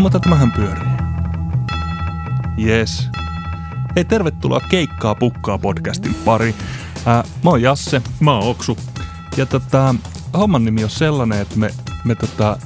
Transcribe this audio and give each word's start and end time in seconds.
No 0.00 0.02
mutta 0.02 0.20
tämähän 0.20 0.52
pyörii. 0.52 0.88
Yes. 2.64 3.08
Hei, 3.96 4.04
tervetuloa 4.04 4.60
Keikkaa 4.60 5.14
pukkaa 5.14 5.58
podcastin 5.58 6.14
pari. 6.14 6.54
Ää, 7.06 7.24
mä 7.44 7.50
oon 7.50 7.62
Jasse. 7.62 8.02
Mä 8.20 8.32
oon 8.32 8.50
Oksu. 8.50 8.78
Ja 9.36 9.46
tota, 9.46 9.94
homman 10.38 10.64
nimi 10.64 10.84
on 10.84 10.90
sellainen, 10.90 11.40
että 11.40 11.56
me, 11.56 11.70
me 12.04 12.14
tota, 12.14 12.56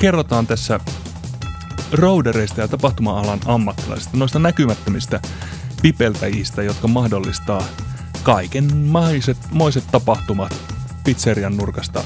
kerrotaan 0.00 0.46
tässä 0.46 0.80
roudereista 1.92 2.60
ja 2.60 2.68
tapahtuma-alan 2.68 3.40
ammattilaisista, 3.46 4.16
noista 4.16 4.38
näkymättömistä 4.38 5.20
pipeltäjistä, 5.82 6.62
jotka 6.62 6.88
mahdollistaa 6.88 7.62
kaiken 8.22 8.76
maiset, 8.76 9.38
moiset 9.50 9.84
tapahtumat 9.92 10.74
pizzerian 11.04 11.56
nurkasta 11.56 12.04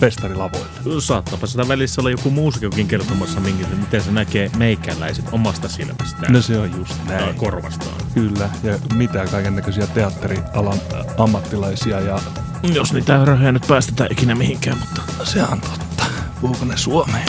festarilavoille. 0.00 1.00
Saattaapa 1.00 1.46
sitä 1.46 1.68
välissä 1.68 2.00
olla 2.00 2.10
joku 2.10 2.30
muusikkokin 2.30 2.88
kertomassa, 2.88 3.40
minkä, 3.40 3.66
miten 3.76 4.02
se 4.02 4.12
näkee 4.12 4.50
meikäläiset 4.56 5.24
omasta 5.32 5.68
silmästään. 5.68 6.32
No 6.32 6.42
se 6.42 6.58
on 6.58 6.70
just 6.76 7.06
tai 7.06 7.16
näin. 7.16 7.34
korvastaan. 7.34 7.94
Kyllä, 8.14 8.50
ja 8.62 8.78
mitä 8.94 9.26
kaiken 9.26 9.56
näköisiä 9.56 9.86
teatterialan 9.86 10.80
ammattilaisia 11.18 12.00
ja 12.00 12.18
Jos 12.62 12.92
niitä 12.92 13.24
rahoja 13.24 13.52
nyt 13.52 13.66
päästetään 13.68 14.12
ikinä 14.12 14.34
mihinkään, 14.34 14.78
mutta... 14.78 15.02
se 15.24 15.42
on 15.42 15.60
totta. 15.60 16.04
Puhuuko 16.40 16.64
ne 16.64 16.76
suomeen? 16.76 17.24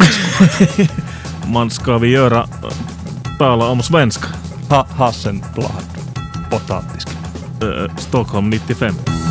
Man 1.45 1.71
ska 1.71 2.01
vi 2.01 2.11
göra 2.13 2.47
tala 3.37 3.67
om 3.67 3.83
svenska. 3.83 4.27
ha, 4.69 4.85
Hassenblad, 4.89 5.85
potatiskin. 6.49 7.17
Ö, 7.63 7.89
Stockholm 7.99 8.53
95. 8.53 9.26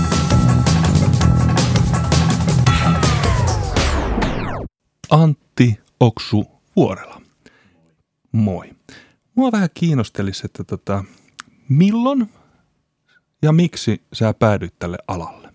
Antti 5.11 5.79
Oksu 6.01 6.45
Vuorela. 6.77 7.23
Moi. 8.33 8.71
Mua 9.35 9.53
vähän 9.53 9.69
kiinnostelisi, 9.75 10.43
että 10.45 10.65
tota, 10.65 11.05
milloin 11.69 12.31
ja 13.43 13.53
miksi 13.53 14.03
sä 14.13 14.35
päädyit 14.35 14.79
tälle 14.79 14.99
alalle? 15.09 15.53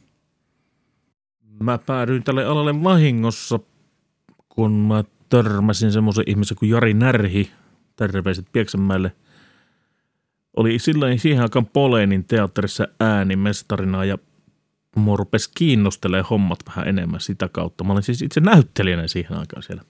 Mä 1.60 1.78
päädyin 1.78 2.24
tälle 2.24 2.46
alalle 2.46 2.84
vahingossa, 2.84 3.60
kun 4.50 4.72
mä 4.72 5.04
törmäsin 5.30 5.92
semmoisen 5.92 6.24
ihmisen 6.28 6.58
kuin 6.58 6.70
Jari 6.70 6.94
Närhi, 6.94 7.52
terveiset 7.96 8.46
Pieksämäelle. 8.52 9.12
Oli 10.58 10.80
silloin 10.80 11.20
siihen 11.20 11.44
aikaan 11.44 11.66
Polenin 11.66 12.26
teatterissa 12.26 12.88
äänimestarina 13.00 14.06
ja 14.06 14.18
mua 14.96 15.18
rupesi 15.18 15.50
kiinnostelemaan 15.58 16.30
hommat 16.30 16.60
vähän 16.68 16.88
enemmän 16.88 17.22
sitä 17.22 17.50
kautta. 17.52 17.84
Mä 17.84 17.94
olin 17.94 18.04
siis 18.04 18.22
itse 18.22 18.40
näyttelijänä 18.40 19.08
siihen 19.08 19.38
aikaan 19.40 19.64
siellä. 19.64 19.84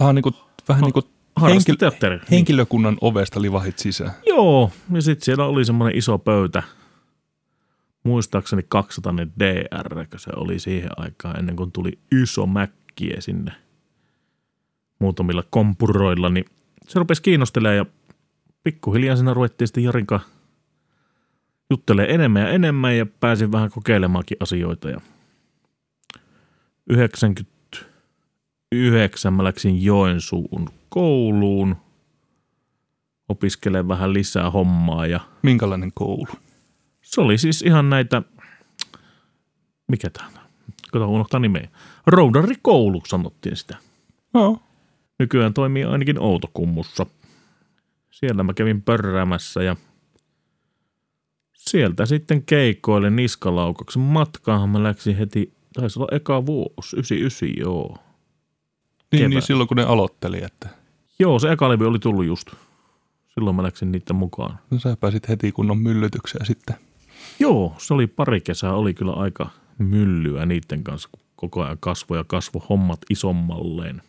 Ah, 0.00 0.14
niin 0.14 0.22
kuin, 0.22 0.34
vähän 0.68 0.82
niin 0.82 0.92
kuin 0.92 1.04
henkil- 1.40 2.26
henkilökunnan 2.30 2.98
ovesta 3.00 3.42
livahit 3.42 3.78
sisään. 3.78 4.12
Joo, 4.26 4.72
ja 4.92 5.02
sitten 5.02 5.24
siellä 5.24 5.44
oli 5.44 5.64
semmoinen 5.64 5.98
iso 5.98 6.18
pöytä. 6.18 6.62
Muistaakseni 8.04 8.62
200 8.68 9.14
DR, 9.38 10.06
kun 10.10 10.20
se 10.20 10.30
oli 10.36 10.58
siihen 10.58 10.90
aikaan 10.96 11.38
ennen 11.38 11.56
kuin 11.56 11.72
tuli 11.72 11.98
iso 12.22 12.46
mäkkiä 12.46 13.16
sinne 13.20 13.52
muutamilla 14.98 15.44
kompuroilla, 15.50 16.28
niin 16.28 16.44
se 16.88 16.98
rupesi 16.98 17.22
kiinnostelemaan 17.22 17.76
ja 17.76 17.86
pikkuhiljaa 18.62 19.16
siinä 19.16 19.34
ruvettiin 19.34 19.68
sitten 19.68 19.84
Jarinka 19.84 20.20
juttelee 21.70 22.14
enemmän 22.14 22.42
ja 22.42 22.48
enemmän 22.48 22.96
ja 22.96 23.06
pääsin 23.06 23.52
vähän 23.52 23.70
kokeilemaankin 23.70 24.36
asioita. 24.40 24.90
Ja 24.90 25.00
99 26.90 29.32
mä 29.32 29.44
läksin 29.44 29.84
Joensuun 29.84 30.68
kouluun, 30.88 31.76
opiskelemaan 33.28 33.88
vähän 33.88 34.12
lisää 34.12 34.50
hommaa 34.50 35.06
ja 35.06 35.20
Minkälainen 35.42 35.92
koulu? 35.94 36.28
se 37.02 37.20
oli 37.20 37.38
siis 37.38 37.62
ihan 37.62 37.90
näitä, 37.90 38.22
mikä 39.88 40.10
tämä 40.10 40.26
on? 40.26 40.32
Kato, 40.92 41.08
unohtaa 41.08 41.40
nimeä. 41.40 41.68
Roudarikoulu 42.06 43.02
sanottiin 43.06 43.56
sitä. 43.56 43.76
No. 44.34 44.62
Nykyään 45.18 45.54
toimii 45.54 45.84
ainakin 45.84 46.20
Outokummussa. 46.20 47.06
Siellä 48.10 48.42
mä 48.42 48.54
kävin 48.54 48.82
pörräämässä 48.82 49.62
ja 49.62 49.76
sieltä 51.68 52.06
sitten 52.06 52.42
keikoille 52.42 53.10
niskalaukauksen 53.10 54.02
matkaahan 54.02 54.68
mä 54.68 54.82
läksin 54.82 55.16
heti, 55.16 55.52
taisi 55.74 55.98
olla 55.98 56.16
eka 56.16 56.46
vuosi, 56.46 56.96
99 56.96 57.48
joo. 57.58 57.96
Niin, 59.12 59.30
niin 59.30 59.42
silloin 59.42 59.68
kun 59.68 59.76
ne 59.76 59.82
aloitteli, 59.82 60.44
että 60.44 60.68
Joo, 61.18 61.38
se 61.38 61.52
eka 61.52 61.68
levy 61.68 61.86
oli 61.86 61.98
tullut 61.98 62.24
just. 62.24 62.50
Silloin 63.34 63.56
mä 63.56 63.62
läksin 63.62 63.92
niiden 63.92 64.16
mukaan. 64.16 64.58
no 64.70 64.78
sä 64.78 64.96
pääsit 65.00 65.28
heti 65.28 65.52
kunnon 65.52 65.78
myllytykseen 65.78 66.46
sitten. 66.46 66.76
Joo, 67.38 67.74
se 67.78 67.94
oli 67.94 68.06
pari 68.06 68.40
kesää, 68.40 68.74
oli 68.74 68.94
kyllä 68.94 69.12
aika 69.12 69.50
myllyä 69.78 70.46
niiden 70.46 70.84
kanssa, 70.84 71.08
kun 71.12 71.22
koko 71.36 71.62
ajan 71.62 71.76
kasvoi 71.80 72.18
ja 72.18 72.24
kasvoi 72.24 72.62
hommat 72.68 73.00
isommalleen. 73.10 74.02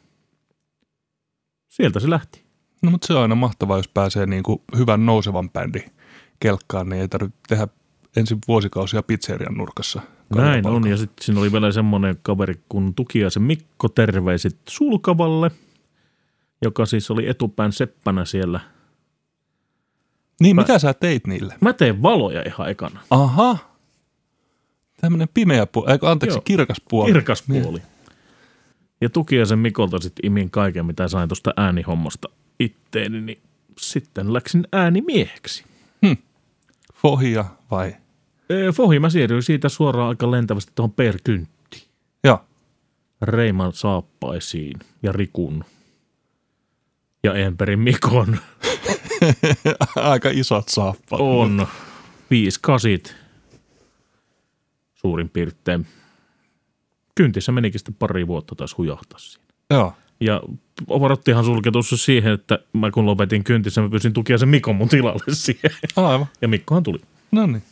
Sieltä 1.68 2.00
se 2.00 2.10
lähti. 2.10 2.44
No 2.82 2.92
mutta 2.92 3.08
se 3.08 3.14
on 3.14 3.22
aina 3.22 3.36
mahtavaa, 3.36 3.78
jos 3.78 3.88
pääsee 3.88 4.26
niin 4.26 4.44
kuin 4.44 4.62
hyvän 4.78 5.06
nousevan 5.06 5.50
bändin 5.50 5.92
kelkkaan, 6.41 6.90
niin 6.90 7.02
ei 7.02 7.07
tarvitse 7.07 7.40
tehdä 7.47 7.68
ensin 8.16 8.38
vuosikausia 8.47 9.03
pizzerian 9.03 9.53
nurkassa. 9.53 10.02
Näin 10.35 10.68
on, 10.68 10.88
ja 10.88 10.97
sitten 10.97 11.25
siinä 11.25 11.41
oli 11.41 11.52
vielä 11.52 11.72
semmoinen 11.72 12.18
kaveri 12.22 12.56
kun 12.69 12.96
Tukiaisen 12.96 13.44
Mikko, 13.44 13.90
terveiset 13.90 14.57
Sulkavalle, 14.69 15.52
joka 16.62 16.85
siis 16.85 17.12
oli 17.12 17.29
etupään 17.29 17.72
seppänä 17.72 18.25
siellä. 18.25 18.59
Niin, 20.40 20.56
mitä 20.56 20.79
sä 20.79 20.94
teit 20.94 21.28
niille? 21.28 21.56
Mä 21.62 21.74
teen 21.74 22.02
valoja 22.02 22.44
ihan 22.46 22.69
ekana. 22.69 23.00
Aha. 23.09 23.58
Tämmöinen 25.02 25.28
pimeä 25.34 25.66
puoli, 25.66 25.91
eikö 25.91 26.09
anteeksi, 26.09 26.38
Joo. 26.38 26.41
kirkas 26.41 26.81
puoli. 26.90 27.12
Kirkas 27.12 27.44
puoli. 27.47 27.81
Ja 29.02 29.09
Tukiaisen 29.09 29.59
Mikolta 29.59 30.00
sitten 30.00 30.25
imin 30.25 30.52
kaiken, 30.52 30.85
mitä 30.85 31.08
sain 31.08 31.29
tuosta 31.29 31.53
äänihommasta 31.58 32.29
itteeni, 32.59 33.22
niin 33.22 33.41
sitten 33.78 34.34
läksin 34.34 34.68
äänimieheksi. 34.72 35.63
Fohia 37.02 37.46
vai? 37.72 37.96
Fohi, 38.74 39.00
mä 39.00 39.10
siirryin 39.10 39.44
siitä 39.44 39.70
suoraan 39.70 40.10
aika 40.10 40.32
lentävästi 40.32 40.72
tuohon 40.76 40.92
Per 40.94 41.18
Kynttiin. 41.24 41.84
Joo. 42.24 42.46
Reiman 43.22 43.74
saappaisiin 43.74 44.80
ja 45.04 45.12
Rikun 45.12 45.66
ja 47.24 47.34
Emberin 47.34 47.80
Mikon 47.80 48.38
Aika 49.96 50.30
isot 50.30 50.70
saappaat. 50.70 51.22
on 51.22 51.68
viisi 52.30 52.60
kasit 52.62 53.16
suurin 54.96 55.30
piirtein. 55.30 55.88
Kyntissä 57.16 57.52
menikin 57.52 57.80
sitten 57.80 57.96
pari 57.96 58.28
vuotta 58.28 58.56
taas 58.56 58.78
hujahtaa 58.78 59.20
siinä. 59.20 59.46
Joo. 59.70 59.94
Ja 60.22 60.42
varottihan 60.88 61.46
sulketussa 61.46 61.98
siihen, 61.98 62.34
että 62.34 62.59
mä 62.74 62.92
kun 62.92 63.06
lopetin 63.06 63.44
kyntissä, 63.44 63.82
mä 63.82 63.90
pyysin 63.90 64.14
tukia 64.14 64.38
sen 64.38 64.50
Mikon 64.50 64.76
mun 64.76 64.90
tilalle 64.90 65.24
siihen. 65.34 65.72
Aivan. 65.96 66.26
Ja 66.42 66.48
Mikkohan 66.48 66.84
tuli. 66.84 67.00
No 67.32 67.48
niin. 67.48 67.64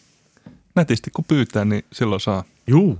Nätisti 0.75 1.11
kun 1.15 1.25
pyytää, 1.25 1.65
niin 1.65 1.83
silloin 1.93 2.21
saa. 2.21 2.43
Juu. 2.67 2.99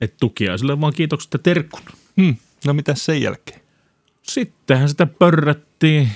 Et 0.00 0.16
tukia 0.20 0.58
sille 0.58 0.80
vaan 0.80 0.92
kiitokset 0.92 1.32
ja 1.32 1.38
terkkuna. 1.38 1.90
Hmm. 2.20 2.36
No 2.66 2.74
mitä 2.74 2.94
sen 2.94 3.22
jälkeen? 3.22 3.60
Sittenhän 4.22 4.88
sitä 4.88 5.06
pörrättiin. 5.06 6.08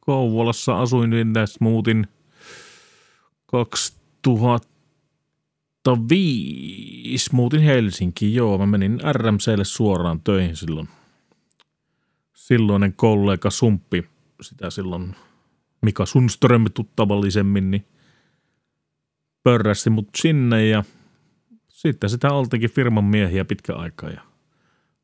Kouvolassa 0.00 0.80
asuin, 0.80 1.10
niin 1.10 1.34
muutin 1.60 2.06
2005. 5.84 7.30
Muutin 7.32 7.60
Helsinkiin, 7.60 8.34
joo. 8.34 8.58
Mä 8.58 8.66
menin 8.66 9.00
RMClle 9.12 9.64
suoraan 9.64 10.20
töihin 10.20 10.56
silloin. 10.56 10.88
Silloinen 12.34 12.92
kollega 12.92 13.50
Sumppi, 13.50 14.04
sitä 14.40 14.70
silloin 14.70 15.16
Mika 15.82 16.06
Sundström 16.06 16.64
tuttavallisemmin, 16.74 17.70
niin 17.70 17.86
pörrästi 19.42 19.90
mut 19.90 20.08
sinne 20.16 20.66
ja 20.66 20.84
sitten 21.68 22.10
sitä 22.10 22.32
oltikin 22.32 22.70
firman 22.70 23.04
miehiä 23.04 23.44
pitkä 23.44 23.74
aikaa 23.74 24.10
ja 24.10 24.20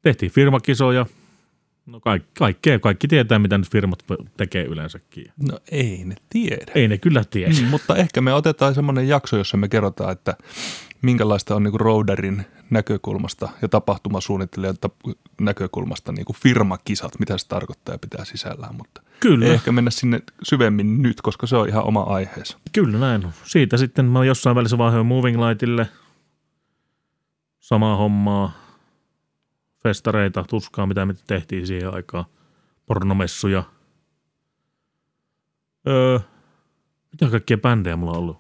tehtiin 0.02 0.32
firmakisoja, 0.32 1.06
No 1.86 2.00
kaikki, 2.00 2.30
kaikkea, 2.38 2.78
kaikki 2.78 3.08
tietää, 3.08 3.38
mitä 3.38 3.58
nyt 3.58 3.70
firmat 3.70 4.04
tekee 4.36 4.64
yleensäkin. 4.64 5.32
No 5.48 5.58
ei 5.70 6.04
ne 6.04 6.14
tiedä. 6.30 6.72
Ei 6.74 6.88
ne 6.88 6.98
kyllä 6.98 7.24
tiedä. 7.30 7.54
Mm, 7.60 7.66
mutta 7.66 7.96
ehkä 7.96 8.20
me 8.20 8.34
otetaan 8.34 8.74
semmoinen 8.74 9.08
jakso, 9.08 9.36
jossa 9.36 9.56
me 9.56 9.68
kerrotaan, 9.68 10.12
että 10.12 10.36
minkälaista 11.02 11.54
on 11.54 11.62
niinku 11.62 11.78
roaderin 11.78 12.46
näkökulmasta 12.70 13.48
ja 13.62 13.68
tapahtumasuunnittelijan 13.68 14.76
tap- 14.86 15.14
näkökulmasta 15.40 16.12
niinku 16.12 16.32
firmakisat, 16.32 17.18
mitä 17.18 17.38
se 17.38 17.48
tarkoittaa 17.48 17.94
ja 17.94 17.98
pitää 17.98 18.24
sisällään, 18.24 18.74
mutta 18.74 19.02
Kyllä, 19.20 19.46
ei 19.46 19.52
ehkä 19.52 19.72
mennä 19.72 19.90
sinne 19.90 20.20
syvemmin 20.42 21.02
nyt, 21.02 21.22
koska 21.22 21.46
se 21.46 21.56
on 21.56 21.68
ihan 21.68 21.84
oma 21.84 22.02
aiheensa. 22.02 22.58
kyllä 22.72 22.98
näin. 22.98 23.26
Siitä 23.44 23.76
sitten 23.76 24.04
mä 24.06 24.24
jossain 24.24 24.56
välissä 24.56 24.78
vaihdoin 24.78 25.06
Moving 25.06 25.46
Lightille 25.48 25.88
samaa 27.60 27.96
hommaa. 27.96 28.63
Festareita, 29.84 30.44
tuskaa, 30.44 30.86
mitä 30.86 31.06
me 31.06 31.14
tehtiin 31.26 31.66
siihen 31.66 31.94
aikaan, 31.94 32.24
pornomessuja. 32.86 33.62
Öö, 35.88 36.18
mitä 37.12 37.30
kaikkia 37.30 37.58
bändejä 37.58 37.96
mulla 37.96 38.12
on 38.12 38.18
ollut? 38.18 38.36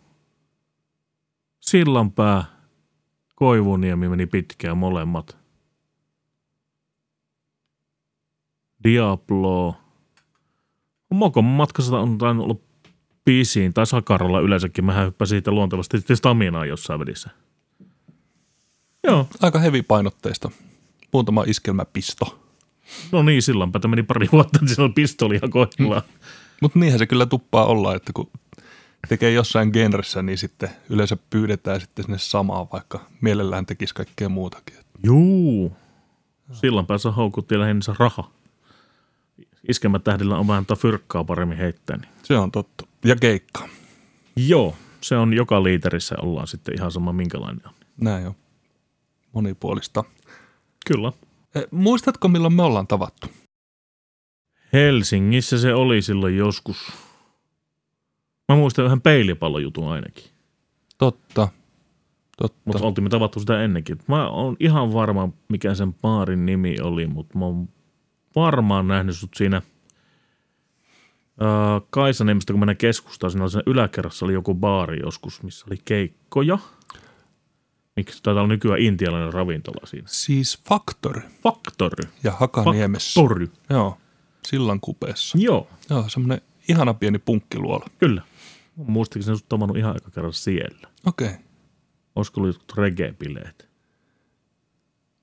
Sillanpää, 1.60 2.44
Koivuniemi 3.34 4.08
meni 4.08 4.26
pitkään 4.26 4.78
molemmat. 4.78 5.36
Diablo. 8.84 9.76
Mokon 11.10 11.44
matkassa 11.44 11.98
on 11.98 12.18
tainnut 12.18 12.44
ollut 12.44 12.64
biisiin 13.24 13.74
tai 13.74 13.86
Sakaralla 13.86 14.40
yleensäkin. 14.40 14.84
Mähän 14.84 15.06
hyppäsin 15.06 15.36
siitä 15.36 15.50
luontevasti 15.50 15.98
sitten 15.98 16.16
Staminaan 16.16 16.68
jossain 16.68 17.00
välissä. 17.00 17.30
Joo, 19.04 19.26
Aika 19.40 19.58
hevipainotteista. 19.58 20.50
Muutama 21.14 21.44
iskelmäpisto. 21.46 22.38
no 23.12 23.22
niin, 23.22 23.42
silloinpä 23.42 23.80
meni 23.88 24.02
pari 24.02 24.28
vuotta, 24.32 24.58
niin 24.60 24.68
silloin 24.68 24.94
pistoli 24.94 25.34
ihan 25.34 25.50
kohdillaan. 25.50 26.02
Mutta 26.62 26.78
niinhän 26.78 26.98
se 26.98 27.06
kyllä 27.06 27.26
tuppaa 27.26 27.64
olla, 27.64 27.94
että 27.94 28.12
kun 28.12 28.30
tekee 29.08 29.32
jossain 29.32 29.70
genressä, 29.72 30.22
niin 30.22 30.38
sitten 30.38 30.70
yleensä 30.90 31.16
pyydetään 31.30 31.80
sitten 31.80 32.04
sinne 32.04 32.18
samaa, 32.18 32.68
vaikka 32.72 33.00
mielellään 33.20 33.66
tekisi 33.66 33.94
kaikkea 33.94 34.28
muutakin. 34.28 34.76
Juu. 35.04 35.76
Silloin 36.52 36.86
päässä 36.86 37.10
houkutti 37.10 37.58
lähinnä 37.58 37.94
raha. 37.98 38.30
Iskemätähdillä 39.68 40.38
on 40.38 40.48
vähän 40.48 40.66
tuota 40.66 40.80
fyrkkaa 40.80 41.24
paremmin 41.24 41.58
heittää. 41.58 41.96
Niin. 41.96 42.08
Se 42.22 42.36
on 42.36 42.52
totta. 42.52 42.86
Ja 43.04 43.16
keikka. 43.16 43.68
Joo, 44.36 44.76
se 45.00 45.16
on 45.16 45.34
joka 45.34 45.62
liiterissä 45.62 46.14
ollaan 46.22 46.46
sitten 46.46 46.74
ihan 46.78 46.92
sama 46.92 47.12
minkälainen 47.12 47.68
on. 47.68 47.74
Näin 48.00 48.26
on. 48.26 48.34
Monipuolista. 49.32 50.04
Kyllä. 50.84 51.12
Eh, 51.54 51.64
muistatko, 51.70 52.28
milloin 52.28 52.54
me 52.54 52.62
ollaan 52.62 52.86
tavattu? 52.86 53.26
Helsingissä 54.72 55.58
se 55.58 55.74
oli 55.74 56.02
silloin 56.02 56.36
joskus. 56.36 56.76
Mä 58.48 58.56
muistan 58.56 58.84
vähän 58.84 59.00
peilipallojutun 59.00 59.92
ainakin. 59.92 60.24
Totta. 60.98 61.48
Totta. 62.38 62.60
Mutta 62.64 62.86
oltiin 62.86 63.04
me 63.04 63.08
tavattu 63.08 63.40
sitä 63.40 63.62
ennenkin. 63.62 63.98
Mä 64.06 64.28
oon 64.28 64.56
ihan 64.60 64.92
varma, 64.92 65.28
mikä 65.48 65.74
sen 65.74 65.94
baarin 65.94 66.46
nimi 66.46 66.76
oli, 66.82 67.06
mutta 67.06 67.38
mä 67.38 67.44
oon 67.44 67.68
varmaan 68.36 68.88
nähnyt 68.88 69.16
sut 69.16 69.30
siinä 69.36 69.62
ää, 71.40 71.80
Kaisaniemestä, 71.90 72.52
kun 72.52 72.60
mennään 72.60 72.76
keskustaan. 72.76 73.30
Siinä 73.30 73.44
oli 73.44 73.50
siinä 73.50 73.62
yläkerrassa 73.66 74.26
oli 74.26 74.32
joku 74.32 74.54
baari 74.54 75.00
joskus, 75.02 75.42
missä 75.42 75.66
oli 75.70 75.78
keikkoja. 75.84 76.58
Miksi 77.96 78.22
taitaa 78.22 78.40
olla 78.42 78.52
nykyään 78.52 78.80
intialainen 78.80 79.32
ravintola 79.32 79.86
siinä? 79.86 80.08
Siis 80.10 80.62
Factory 80.68 81.22
Factory. 81.42 82.08
ja 82.24 82.32
Hakaniemessä. 82.32 83.20
Factory. 83.20 83.50
Joo, 83.70 83.98
sillan 84.48 84.80
kupeessa. 84.80 85.38
Joo, 85.40 85.66
Joo, 85.90 86.08
semmoinen 86.08 86.40
ihana 86.68 86.94
pieni 86.94 87.18
punkkiluola. 87.18 87.86
kyllä. 87.98 88.22
Mä 88.76 88.84
muistakin 88.86 89.22
sen 89.22 89.36
sut 89.36 89.48
tavannut 89.48 89.76
ihan 89.76 89.92
aika 89.92 90.10
kerran 90.10 90.32
siellä. 90.32 90.88
Okei. 91.06 91.26
Okay. 91.28 91.38
Olisiko 92.16 92.40
ollut 92.40 92.54
jotkut 92.56 92.76
reggae-bileet? 92.78 93.68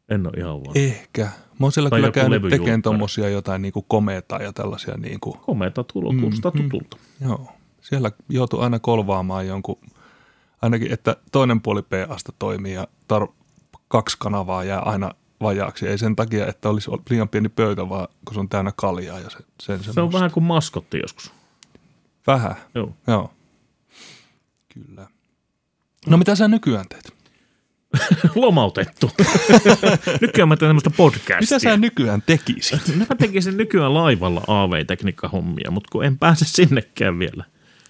En 0.09 0.27
ole 0.27 0.33
ihan 0.37 0.59
varma. 0.59 0.71
Ehkä. 0.75 1.21
Mä 1.23 1.65
oon 1.65 1.71
siellä 1.71 1.89
Tai 1.89 1.99
kyllä 1.99 2.11
käynyt 2.11 2.41
tekemään 2.49 2.81
tommosia 2.81 3.29
jotain 3.29 3.61
niinku 3.61 3.81
komeeta 3.81 4.35
ja 4.37 4.53
tällaisia 4.53 4.97
niinku, 4.97 5.33
Komeata 5.33 5.83
tulokuusta 5.83 6.49
Mm, 6.49 6.59
mm. 6.61 6.69
tutulta. 6.69 6.97
joo. 7.21 7.47
Siellä 7.81 8.11
joutui 8.29 8.63
aina 8.63 8.79
kolvaamaan 8.79 9.47
jonkun, 9.47 9.77
ainakin 10.61 10.91
että 10.93 11.15
toinen 11.31 11.61
puoli 11.61 11.81
PAsta 11.81 12.31
toimii 12.39 12.73
ja 12.73 12.87
tar- 13.13 13.33
kaksi 13.87 14.17
kanavaa 14.19 14.63
jää 14.63 14.79
aina 14.79 15.11
vajaaksi. 15.41 15.87
Ei 15.87 15.97
sen 15.97 16.15
takia, 16.15 16.47
että 16.47 16.69
olisi 16.69 16.91
liian 17.09 17.29
pieni 17.29 17.49
pöytä, 17.49 17.89
vaan 17.89 18.07
kun 18.25 18.33
se 18.33 18.39
on 18.39 18.49
täynnä 18.49 18.71
kaljaa 18.75 19.19
ja 19.19 19.29
se, 19.29 19.37
sen 19.61 19.93
Se 19.93 20.01
on 20.01 20.13
vähän 20.13 20.31
kuin 20.31 20.43
maskotti 20.43 20.99
joskus. 20.99 21.33
Vähän, 22.27 22.55
Joo. 22.75 22.95
joo. 23.07 23.33
Kyllä. 24.73 25.07
No 26.07 26.17
mitä 26.17 26.35
sä 26.35 26.47
nykyään 26.47 26.85
teet? 26.89 27.13
Lomautettu. 28.35 29.11
nykyään 30.21 30.49
mä 30.49 30.57
teen 30.57 30.69
tämmöistä 30.69 30.89
podcastia. 30.89 31.39
Mitä 31.39 31.59
sä 31.59 31.77
nykyään 31.77 32.21
tekisit? 32.21 32.81
Mä 33.09 33.15
tekisin 33.17 33.57
nykyään 33.57 33.93
laivalla 33.93 34.41
AV-tekniikkahommia, 34.47 35.71
mutta 35.71 35.89
kun 35.91 36.05
en 36.05 36.17
pääse 36.19 36.45
sinnekään 36.45 37.19
vielä. 37.19 37.43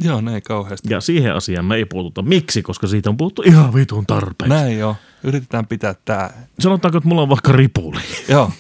Joo, 0.04 0.22
ne 0.22 0.36
ei 0.36 0.42
kauheasti. 0.42 0.94
Ja 0.94 1.02
siihen 1.02 1.36
asiaan 1.36 1.66
me 1.66 1.76
ei 1.76 1.86
puututa. 1.86 2.22
Miksi? 2.22 2.62
Koska 2.62 2.88
siitä 2.88 3.10
on 3.10 3.18
puhuttu 3.18 3.42
ihan 3.46 3.74
vitun 3.74 4.06
tarpeeksi. 4.06 4.56
Näin 4.56 4.80
joo. 4.80 4.96
Yritetään 5.24 5.68
pitää 5.68 5.96
tää. 6.06 6.48
Sanotaanko, 6.60 6.98
että 6.98 7.08
mulla 7.08 7.22
on 7.22 7.30
vaikka 7.30 7.52
ripuli? 7.52 8.02
Joo. 8.30 8.52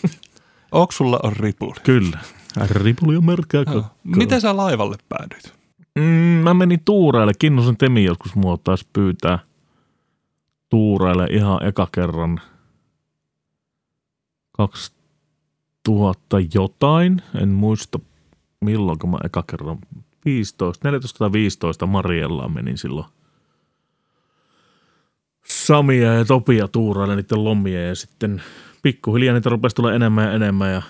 Onko 0.71 0.91
sulla 0.91 1.19
on 1.23 1.33
ripuli? 1.33 1.75
Kyllä. 1.83 2.19
Ripuli 2.69 3.15
on 3.17 3.25
märkää 3.25 3.63
Joo. 3.71 3.85
Miten 4.03 4.41
sä 4.41 4.57
laivalle 4.57 4.95
päädyit? 5.09 5.53
Mm, 5.95 6.03
mä 6.43 6.53
menin 6.53 6.81
tuuraille. 6.85 7.33
Kinnusen 7.39 7.77
Temi 7.77 8.03
joskus 8.03 8.35
mua 8.35 8.57
taas 8.57 8.85
pyytää 8.93 9.39
tuuraille 10.69 11.27
ihan 11.31 11.65
eka 11.65 11.87
kerran 11.91 12.41
2000 14.51 16.37
jotain. 16.53 17.21
En 17.41 17.49
muista 17.49 17.99
milloin 18.61 18.99
mä 19.07 19.17
eka 19.23 19.43
kerran 19.47 19.77
15, 20.25 20.87
14 20.87 21.19
tai 21.19 21.31
15 21.31 21.85
Mariellaan 21.85 22.51
menin 22.51 22.77
silloin. 22.77 23.07
Samia 25.45 26.13
ja 26.13 26.25
Topia 26.25 26.67
tuuraille 26.67 27.15
niiden 27.15 27.43
lomia 27.43 27.87
ja 27.87 27.95
sitten 27.95 28.43
pikkuhiljaa 28.81 29.33
niitä 29.33 29.49
rupesi 29.49 29.75
tulla 29.75 29.93
enemmän 29.93 30.25
ja 30.25 30.33
enemmän 30.33 30.73
ja 30.73 30.81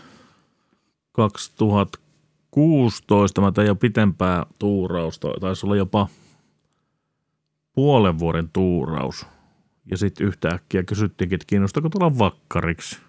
2016 1.11 3.41
mä 3.41 3.51
tein 3.51 3.67
jo 3.67 3.75
pitempää 3.75 4.45
tuurausta, 4.59 5.27
taisi 5.39 5.65
olla 5.65 5.75
jopa 5.75 6.07
puolen 7.73 8.19
vuoden 8.19 8.49
tuuraus. 8.53 9.25
Ja 9.91 9.97
sitten 9.97 10.27
yhtäkkiä 10.27 10.83
kysyttiinkin, 10.83 11.35
että 11.35 11.45
kiinnostaako 11.47 11.89
tulla 11.89 12.17
vakkariksi. 12.17 12.99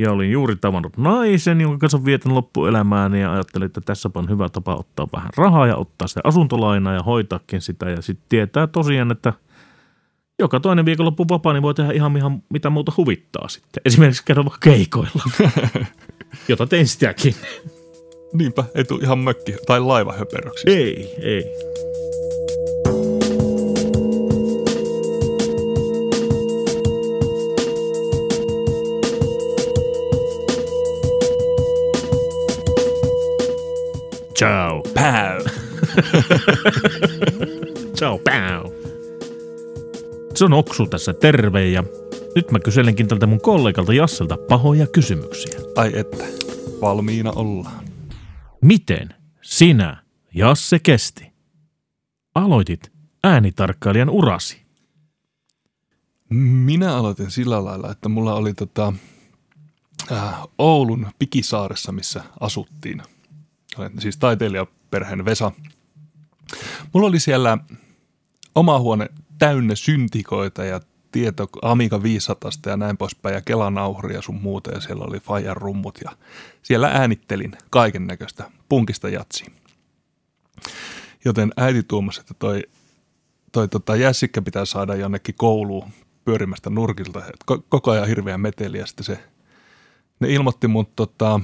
Ja 0.00 0.12
olin 0.12 0.30
juuri 0.30 0.56
tavannut 0.56 0.96
naisen, 0.96 1.60
jonka 1.60 1.78
kanssa 1.78 2.04
vietän 2.04 2.34
loppuelämääni 2.34 3.20
ja 3.20 3.32
ajattelin, 3.32 3.66
että 3.66 3.80
tässä 3.80 4.10
on 4.14 4.28
hyvä 4.28 4.48
tapa 4.48 4.74
ottaa 4.74 5.08
vähän 5.12 5.30
rahaa 5.36 5.66
ja 5.66 5.76
ottaa 5.76 6.08
se 6.08 6.20
asuntolainaa 6.24 6.94
ja 6.94 7.02
hoitaakin 7.02 7.60
sitä. 7.60 7.90
Ja 7.90 8.02
sitten 8.02 8.26
tietää 8.28 8.66
tosiaan, 8.66 9.10
että 9.10 9.32
joka 10.38 10.60
toinen 10.60 10.84
viikonloppu 10.84 11.26
vapaa, 11.28 11.52
niin 11.52 11.62
voi 11.62 11.74
tehdä 11.74 11.92
ihan, 11.92 12.16
ihan 12.16 12.42
mitä 12.48 12.70
muuta 12.70 12.92
huvittaa 12.96 13.48
sitten. 13.48 13.82
Esimerkiksi 13.84 14.24
käydä 14.24 14.44
vaikka 14.44 14.58
keikoilla, 14.60 15.22
jota 16.48 16.66
tein 16.66 16.88
sitäkin. 16.88 17.34
Niinpä, 18.32 18.64
ei 18.74 18.84
tule 18.84 19.02
ihan 19.02 19.18
mökki 19.18 19.54
tai 19.66 19.80
laivahöperöksi. 19.80 20.70
Ei, 20.70 21.14
ei. 21.18 21.44
Ciao. 34.40 34.82
Pää. 34.94 35.38
Ciao, 37.98 38.18
pau. 38.18 38.72
Se 40.34 40.44
on 40.44 40.52
Oksu 40.52 40.86
tässä, 40.86 41.12
terve 41.12 41.68
ja 41.68 41.84
nyt 42.34 42.50
mä 42.50 42.58
kyselenkin 42.58 43.08
tältä 43.08 43.26
mun 43.26 43.40
kollegalta 43.40 43.92
Jasselta 43.92 44.36
pahoja 44.48 44.86
kysymyksiä. 44.86 45.60
Ai 45.76 45.92
että, 45.94 46.24
valmiina 46.80 47.32
ollaan. 47.32 47.84
Miten 48.62 49.14
sinä, 49.42 50.02
Jasse 50.34 50.78
Kesti, 50.78 51.32
aloitit 52.34 52.92
äänitarkkailijan 53.24 54.10
urasi? 54.10 54.62
Minä 56.64 56.96
aloitin 56.96 57.30
sillä 57.30 57.64
lailla, 57.64 57.90
että 57.90 58.08
mulla 58.08 58.34
oli 58.34 58.54
tota, 58.54 58.92
äh, 60.12 60.34
Oulun 60.58 61.06
Pikisaaressa, 61.18 61.92
missä 61.92 62.24
asuttiin. 62.40 63.02
Olen 63.78 63.92
siis 63.98 64.16
taiteilijaperheen 64.16 65.24
Vesa. 65.24 65.52
Mulla 66.92 67.08
oli 67.08 67.20
siellä 67.20 67.58
oma 68.54 68.78
huone 68.78 69.08
täynnä 69.38 69.74
syntikoita 69.74 70.64
ja 70.64 70.80
tieto 71.12 71.48
Amiga 71.62 72.02
500 72.02 72.50
ja 72.66 72.76
näin 72.76 72.96
poispäin 72.96 73.34
ja 73.34 73.40
Kelanauhuria 73.40 74.18
ja 74.18 74.22
sun 74.22 74.40
muuta 74.42 74.70
ja 74.70 74.80
siellä 74.80 75.04
oli 75.04 75.20
Fajan 75.20 75.56
rummut 75.56 75.98
ja 76.04 76.10
siellä 76.62 76.88
äänittelin 76.88 77.52
kaiken 77.70 78.06
näköistä 78.06 78.50
punkista 78.68 79.08
jatsiin. 79.08 79.52
Joten 81.24 81.52
äiti 81.56 81.82
tuomasi, 81.82 82.20
että 82.20 82.34
toi, 82.38 82.62
toi 83.52 83.68
tota 83.68 83.96
jässikkä 83.96 84.42
pitää 84.42 84.64
saada 84.64 84.94
jonnekin 84.94 85.34
kouluun 85.34 85.90
pyörimästä 86.24 86.70
nurkilta. 86.70 87.22
Koko 87.68 87.90
ajan 87.90 88.08
hirveä 88.08 88.38
meteli 88.38 88.78
ja 88.78 88.86
sitten 88.86 89.04
se, 89.04 89.18
ne 90.20 90.28
ilmoitti 90.28 90.68
mut 90.68 90.96
tota, 90.96 91.40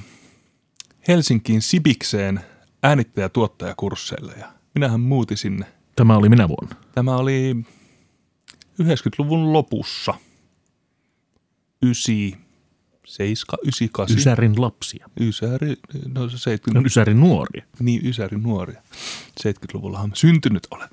Helsinkiin 1.08 1.62
Sibikseen 1.62 2.40
äänittäjä-tuottajakursseille 2.82 4.32
ja 4.32 4.52
minähän 4.74 5.00
muutin 5.00 5.36
sinne. 5.36 5.66
Tämä 5.96 6.16
oli 6.16 6.28
minä 6.28 6.48
vuonna. 6.48 6.76
Tämä 6.94 7.16
oli 7.16 7.56
90-luvun 8.82 9.52
lopussa. 9.52 10.14
ysi, 11.82 12.36
seiska, 13.06 13.56
ysi, 13.66 13.88
kasi. 13.92 14.14
Ysärin 14.14 14.60
lapsia. 14.60 15.10
Ysäri, 15.20 15.76
no 16.14 16.28
se 16.28 16.34
Ne 16.34 16.38
70, 16.38 16.78
on 16.78 16.86
Ysärin 16.86 17.20
nuoria. 17.20 17.64
niin 17.80 18.06
Ysäri 18.06 18.38
nuoria. 18.38 18.82
70-luvullahan 19.40 20.08
mä 20.08 20.14
syntynyt 20.16 20.66
olen. 20.70 20.88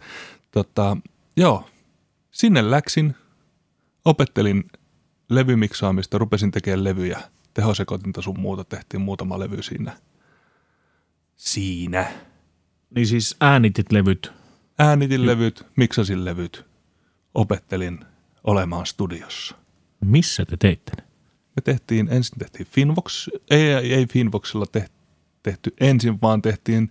Tota, 0.51 0.97
joo, 1.37 1.69
sinne 2.31 2.71
läksin, 2.71 3.15
opettelin 4.05 4.63
levymiksaamista, 5.29 6.17
rupesin 6.17 6.51
tekemään 6.51 6.83
levyjä, 6.83 7.21
tehosekotinta 7.53 8.21
sun 8.21 8.39
muuta, 8.39 8.63
tehtiin 8.63 9.01
muutama 9.01 9.39
levy 9.39 9.61
siinä. 9.61 9.97
Siinä. 11.35 12.11
Niin 12.95 13.07
siis 13.07 13.35
äänitit 13.39 13.91
levyt. 13.91 14.31
Äänitin 14.79 15.25
levyt, 15.25 15.65
miksasin 15.75 16.25
levyt, 16.25 16.65
opettelin 17.33 17.99
olemaan 18.43 18.85
studiossa. 18.85 19.55
Missä 20.05 20.45
te 20.45 20.57
teitte 20.57 20.91
ne? 20.97 21.03
Me 21.55 21.61
tehtiin, 21.63 22.07
ensin 22.11 22.39
tehtiin 22.39 22.67
Finvox, 22.67 23.27
ei, 23.49 23.73
ei, 23.73 23.93
ei 23.93 24.05
Finvoxilla 24.05 24.65
te, 24.65 24.85
tehty 25.43 25.73
ensin, 25.79 26.21
vaan 26.21 26.41
tehtiin 26.41 26.89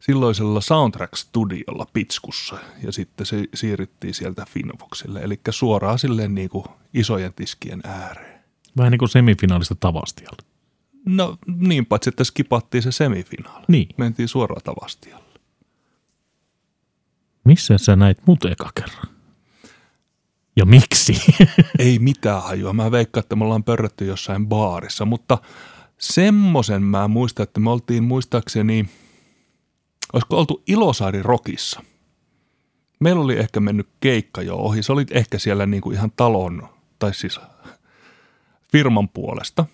silloisella 0.00 0.60
Soundtrack-studiolla 0.60 1.86
Pitskussa 1.92 2.58
ja 2.82 2.92
sitten 2.92 3.26
se 3.26 3.44
siirryttiin 3.54 4.14
sieltä 4.14 4.46
Finvoxille, 4.48 5.20
eli 5.20 5.40
suoraan 5.50 5.98
silleen 5.98 6.34
niin 6.34 6.48
kuin 6.48 6.66
isojen 6.94 7.34
tiskien 7.34 7.80
ääreen. 7.84 8.35
Vähän 8.76 8.90
niin 8.90 8.98
kuin 8.98 9.08
semifinaalista 9.08 9.74
Tavastialle. 9.74 10.42
No 11.04 11.36
niin, 11.46 11.86
paitsi 11.86 12.10
että 12.10 12.24
skipattiin 12.24 12.82
se 12.82 12.92
semifinaali. 12.92 13.64
Niin. 13.68 13.88
Mentiin 13.96 14.28
suoraan 14.28 14.62
Tavastialle. 14.64 15.40
Missä 17.44 17.78
sä 17.78 17.96
näit 17.96 18.18
mut 18.26 18.44
eka 18.44 18.70
kerran? 18.74 19.16
Ja 20.56 20.66
miksi? 20.66 21.34
Ei 21.78 21.98
mitään 21.98 22.42
hajua. 22.42 22.72
Mä 22.72 22.90
veikkaan, 22.90 23.24
että 23.24 23.36
me 23.36 23.44
ollaan 23.44 23.64
pörrätty 23.64 24.04
jossain 24.04 24.46
baarissa, 24.46 25.04
mutta 25.04 25.38
semmoisen 25.98 26.82
mä 26.82 27.08
muistan, 27.08 27.44
että 27.44 27.60
me 27.60 27.70
oltiin 27.70 28.04
muistaakseni, 28.04 28.88
olisiko 30.12 30.38
oltu 30.38 30.62
Ilosaari 30.66 31.22
Rokissa. 31.22 31.82
Meillä 33.00 33.22
oli 33.22 33.38
ehkä 33.38 33.60
mennyt 33.60 33.88
keikka 34.00 34.42
jo 34.42 34.56
ohi. 34.56 34.82
Se 34.82 34.92
oli 34.92 35.06
ehkä 35.10 35.38
siellä 35.38 35.66
niin 35.66 35.80
kuin 35.80 35.94
ihan 35.94 36.12
talon, 36.16 36.68
tai 36.98 37.14
siis 37.14 37.40
firman 38.76 39.08
puolesta. 39.08 39.64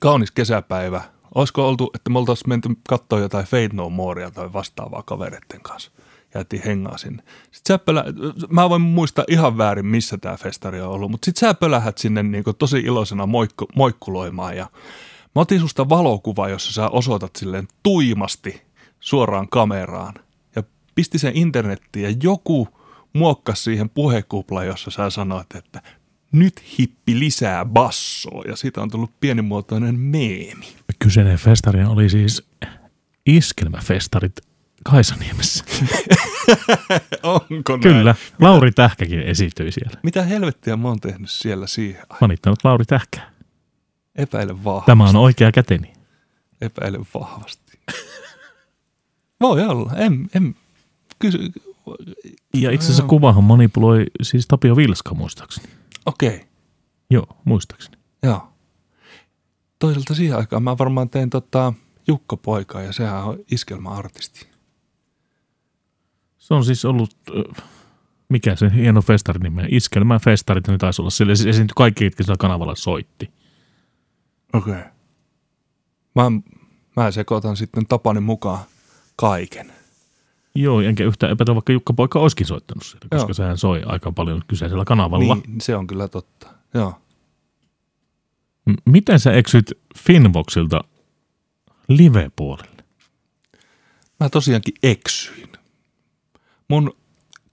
Kaunis 0.00 0.30
kesäpäivä. 0.30 1.02
Olisiko 1.34 1.68
oltu, 1.68 1.90
että 1.94 2.10
me 2.10 2.18
oltaisiin 2.18 2.48
menty 2.48 2.68
katsoa 2.88 3.18
jotain 3.18 3.46
Fade 3.46 3.68
No 3.72 3.90
Morea 3.90 4.30
tai 4.30 4.52
vastaavaa 4.52 5.02
kavereiden 5.02 5.60
kanssa. 5.62 5.90
Jäätiin 6.34 6.62
hengaa 6.64 6.98
sinne. 6.98 7.22
Sitten 7.50 7.74
sä 7.74 7.78
pölä, 7.78 8.04
mä 8.48 8.70
voin 8.70 8.82
muistaa 8.82 9.24
ihan 9.28 9.58
väärin, 9.58 9.86
missä 9.86 10.18
tämä 10.18 10.36
festari 10.36 10.80
on 10.80 10.90
ollut, 10.90 11.10
mutta 11.10 11.24
sitten 11.24 11.48
sä 11.48 11.54
pölähät 11.54 11.98
sinne 11.98 12.22
niin 12.22 12.44
tosi 12.58 12.78
iloisena 12.78 13.26
moikku, 13.26 13.66
moikkuloimaan 13.76 14.56
ja 14.56 14.66
mä 15.34 15.42
otin 15.42 15.60
susta 15.60 15.88
valokuva, 15.88 16.48
jossa 16.48 16.72
sä 16.72 16.88
osoitat 16.88 17.36
silleen 17.36 17.68
tuimasti 17.82 18.62
suoraan 19.00 19.48
kameraan 19.48 20.14
ja 20.56 20.62
pisti 20.94 21.18
sen 21.18 21.36
internettiin 21.36 22.02
ja 22.02 22.16
joku 22.22 22.68
muokkasi 23.12 23.62
siihen 23.62 23.90
puhekupla, 23.90 24.64
jossa 24.64 24.90
sä 24.90 25.10
sanoit, 25.10 25.54
että 25.54 25.82
nyt 26.32 26.62
hippi 26.78 27.18
lisää 27.18 27.64
bassoa 27.64 28.44
ja 28.48 28.56
siitä 28.56 28.80
on 28.80 28.90
tullut 28.90 29.10
pienimuotoinen 29.20 29.98
meemi. 30.00 30.66
Kyseinen 30.98 31.38
festari 31.38 31.84
oli 31.84 32.10
siis 32.10 32.48
iskelmäfestarit 33.26 34.40
Kaisaniemessä. 34.84 35.64
Onko 37.22 37.76
näin? 37.76 37.80
Kyllä, 37.80 38.14
Lauri 38.40 38.72
Tähkäkin 38.72 39.20
esiintyi 39.20 39.72
siellä. 39.72 40.00
Mitä 40.02 40.22
helvettiä 40.22 40.76
mä 40.76 40.88
oon 40.88 41.00
tehnyt 41.00 41.30
siellä 41.30 41.66
siihen 41.66 42.00
aikaan? 42.00 42.18
Manittanut 42.20 42.58
Lauri 42.64 42.84
Tähkää. 42.84 43.30
Epäilen 44.16 44.64
vahvasti. 44.64 44.86
Tämä 44.86 45.08
on 45.08 45.16
oikea 45.16 45.52
käteni. 45.52 45.92
Epäilen 46.60 47.06
vahvasti. 47.14 47.78
Voi 49.40 49.62
olla. 49.62 49.92
En, 49.96 50.28
en 50.34 50.54
kysy. 51.18 51.38
Ja 52.54 52.70
itse 52.70 52.84
asiassa 52.84 53.02
kuvahan 53.02 53.44
manipuloi 53.44 54.04
siis 54.22 54.46
Tapio 54.46 54.76
Vilska 54.76 55.14
muistaakseni. 55.14 55.77
Okei, 56.08 56.28
okay. 56.28 56.40
Joo, 57.10 57.26
muistaakseni. 57.44 57.96
joo. 58.22 58.52
Toisaalta 59.78 60.14
siihen 60.14 60.36
aikaan 60.36 60.62
mä 60.62 60.78
varmaan 60.78 61.10
tein 61.10 61.30
tota 61.30 61.72
Jukka 62.06 62.36
Poikaa 62.36 62.82
ja 62.82 62.92
sehän 62.92 63.24
on 63.24 63.38
iskelmäartisti. 63.50 64.48
Se 66.38 66.54
on 66.54 66.64
siis 66.64 66.84
ollut, 66.84 67.16
mikä 68.28 68.56
se 68.56 68.70
hieno 68.74 69.02
festarin 69.02 69.42
nimi, 69.42 69.62
Iskelmä 69.70 70.18
festarit, 70.18 70.68
ne 70.68 70.78
taisi 70.78 71.02
olla 71.02 71.10
sille, 71.10 71.36
siis 71.36 71.46
esiintyi 71.46 71.74
kaikki, 71.76 72.04
jotka 72.04 72.22
sillä 72.22 72.36
kanavalla 72.38 72.74
soitti. 72.74 73.32
Okei. 74.52 74.72
Okay. 74.72 74.84
Mä, 76.14 76.22
mä 76.96 77.10
sekoitan 77.10 77.56
sitten 77.56 77.86
tapani 77.86 78.20
mukaan 78.20 78.64
kaiken. 79.16 79.72
Joo, 80.54 80.80
enkä 80.80 81.04
yhtään 81.04 81.32
epätä, 81.32 81.54
vaikka 81.54 81.72
Jukka 81.72 81.92
Poika 81.92 82.18
olisikin 82.18 82.46
soittanut 82.46 82.84
siellä, 82.84 83.06
koska 83.10 83.28
Joo. 83.28 83.34
sehän 83.34 83.58
soi 83.58 83.82
aika 83.86 84.12
paljon 84.12 84.42
kyseisellä 84.48 84.84
kanavalla. 84.84 85.34
Niin. 85.34 85.60
Se 85.60 85.76
on 85.76 85.86
kyllä 85.86 86.08
totta. 86.08 86.48
Joo. 86.74 86.94
M- 88.66 88.90
Miten 88.90 89.20
sä 89.20 89.32
eksyt 89.32 89.78
Finvoxilta 89.98 90.80
live-puolelle? 91.88 92.84
Mä 94.20 94.28
tosiaankin 94.28 94.74
eksyin. 94.82 95.48
Mun 96.68 96.96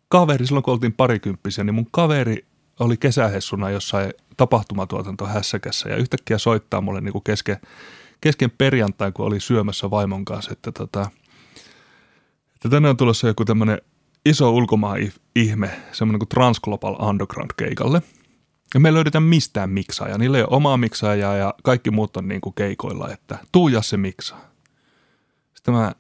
kaveri, 0.08 0.46
silloin 0.48 0.64
kun 0.64 0.74
oltiin 0.74 0.94
parikymppisiä, 0.94 1.64
niin 1.64 1.76
mun 1.76 1.88
kaveri 1.92 2.46
oli 2.80 2.98
kesähessuna 2.98 3.70
jossain 3.70 4.14
tapahtumatuotanto 4.38 5.26
hässäkässä 5.26 5.90
ja 5.90 5.96
yhtäkkiä 5.96 6.38
soittaa 6.38 6.82
mulle 6.82 7.02
niin 7.02 7.12
kuin 7.12 7.24
kesken, 7.24 7.58
kesken 8.22 8.52
perjantai, 8.52 9.12
kun 9.12 9.26
oli 9.26 9.40
syömässä 9.40 9.90
vaimon 9.90 10.26
kanssa, 10.26 10.52
että, 10.52 10.72
tota, 10.72 11.10
että 12.66 12.76
tänne 12.76 12.90
on 12.90 12.98
tulossa 12.98 13.28
joku 13.28 13.46
tämmöinen 13.46 13.82
iso 14.26 14.52
ulkomaan 14.52 15.00
ih- 15.00 15.20
ihme, 15.36 15.82
semmoinen 15.92 16.20
kuin 16.20 16.30
Transglobal 16.30 16.96
Underground 17.00 17.52
keikalle. 17.58 18.02
Ja 18.74 18.80
me 18.80 18.90
ei 18.90 18.94
löydetä 18.94 19.20
mistään 19.20 19.70
miksaajaa. 19.70 20.18
Niillä 20.18 20.38
ei 20.38 20.44
ole 20.44 20.56
omaa 20.56 20.78
miksaajaa 20.78 21.36
ja 21.36 21.54
kaikki 21.64 21.92
muut 21.92 22.18
on 22.18 22.28
niin 22.28 22.42
kuin 22.42 22.54
keikoilla, 22.54 23.10
että 23.12 23.38
tuu 23.52 23.70
se 23.82 23.98
miksaa. 23.98 24.52
Sitten 25.54 25.74
mä 25.74 25.92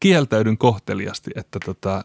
kieltäydyn 0.00 0.58
kohteliasti, 0.58 1.30
että 1.36 1.58
tota, 1.64 2.04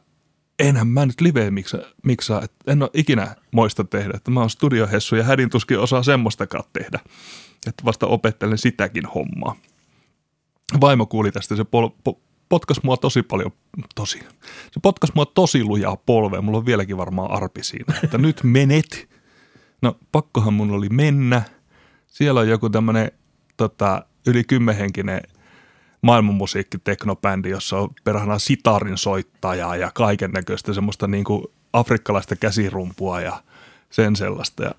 enhän 0.60 0.88
mä 0.88 1.06
nyt 1.06 1.22
live 1.22 1.52
miksaa, 1.52 1.82
miksaa, 2.04 2.42
että 2.42 2.72
en 2.72 2.82
ole 2.82 2.90
ikinä 2.94 3.36
moista 3.52 3.84
tehdä, 3.84 4.14
että 4.16 4.32
mä 4.32 4.40
oon 4.40 4.50
studiohessu 4.50 5.16
ja 5.16 5.24
hädin 5.24 5.50
tuskin 5.50 5.80
osaa 5.80 6.04
semmoistakaan 6.04 6.64
tehdä, 6.74 7.00
että 7.68 7.86
vasta 7.86 8.08
opettelen 8.08 8.58
sitäkin 8.58 9.06
hommaa. 9.06 9.56
Vaimo 10.82 11.06
kuuli 11.06 11.32
tästä, 11.32 11.56
se 11.56 11.64
pol, 11.64 11.90
po, 12.04 12.20
potkas 12.54 12.84
mua 12.84 12.98
tosi 12.98 13.24
paljon, 13.24 13.52
tosi, 13.96 14.20
se 14.72 14.80
potkas 14.82 15.14
mua 15.16 15.26
tosi 15.26 15.64
lujaa 15.64 15.98
polveen, 15.98 16.44
mulla 16.44 16.58
on 16.58 16.66
vieläkin 16.66 16.98
varmaan 16.98 17.32
arpi 17.32 17.64
siinä, 17.64 17.94
että 18.04 18.18
nyt 18.18 18.40
menet. 18.44 19.10
No 19.82 19.98
pakkohan 20.12 20.54
mun 20.54 20.72
oli 20.72 20.90
mennä. 20.90 21.42
Siellä 22.08 22.40
on 22.40 22.48
joku 22.48 22.70
tämmönen 22.70 23.12
tota, 23.58 24.06
yli 24.28 24.44
kymmenhenkinen 24.44 25.22
maailmanmusiikki 26.02 26.78
teknobändi, 26.78 27.50
jossa 27.50 27.78
on 27.78 27.90
perhana 28.04 28.40
sitarin 28.40 28.98
soittajaa 28.98 29.76
ja 29.76 29.92
kaiken 29.94 30.32
näköistä 30.32 30.74
semmoista 30.74 31.08
niin 31.08 31.24
kuin 31.24 31.44
afrikkalaista 31.74 32.36
käsirumpua 32.36 33.22
ja 33.22 33.44
sen 33.90 34.16
sellaista. 34.16 34.64
Ja, 34.64 34.72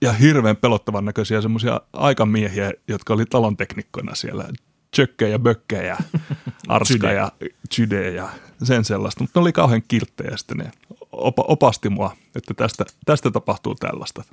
ja 0.00 0.12
hirveän 0.12 0.56
pelottavan 0.56 1.04
näköisiä 1.04 1.40
semmoisia 1.40 1.80
aikamiehiä, 1.92 2.72
jotka 2.88 3.14
oli 3.14 3.24
talon 3.26 3.56
teknikkoina 3.56 4.14
siellä. 4.14 4.48
Tjökkejä, 4.96 5.38
bökkejä, 5.38 5.96
arska 6.68 7.12
ja 7.12 7.32
Chyde 7.74 8.10
ja 8.10 8.28
sen 8.62 8.84
sellaista. 8.84 9.24
Mutta 9.24 9.40
ne 9.40 9.42
oli 9.42 9.52
kauhean 9.52 9.82
kilttejä 9.88 10.36
sitten 10.36 10.56
ne 10.56 10.72
opa, 11.12 11.44
opasti 11.48 11.88
mua, 11.88 12.16
että 12.36 12.54
tästä, 12.54 12.84
tästä 13.04 13.30
tapahtuu 13.30 13.74
tällaista. 13.74 14.24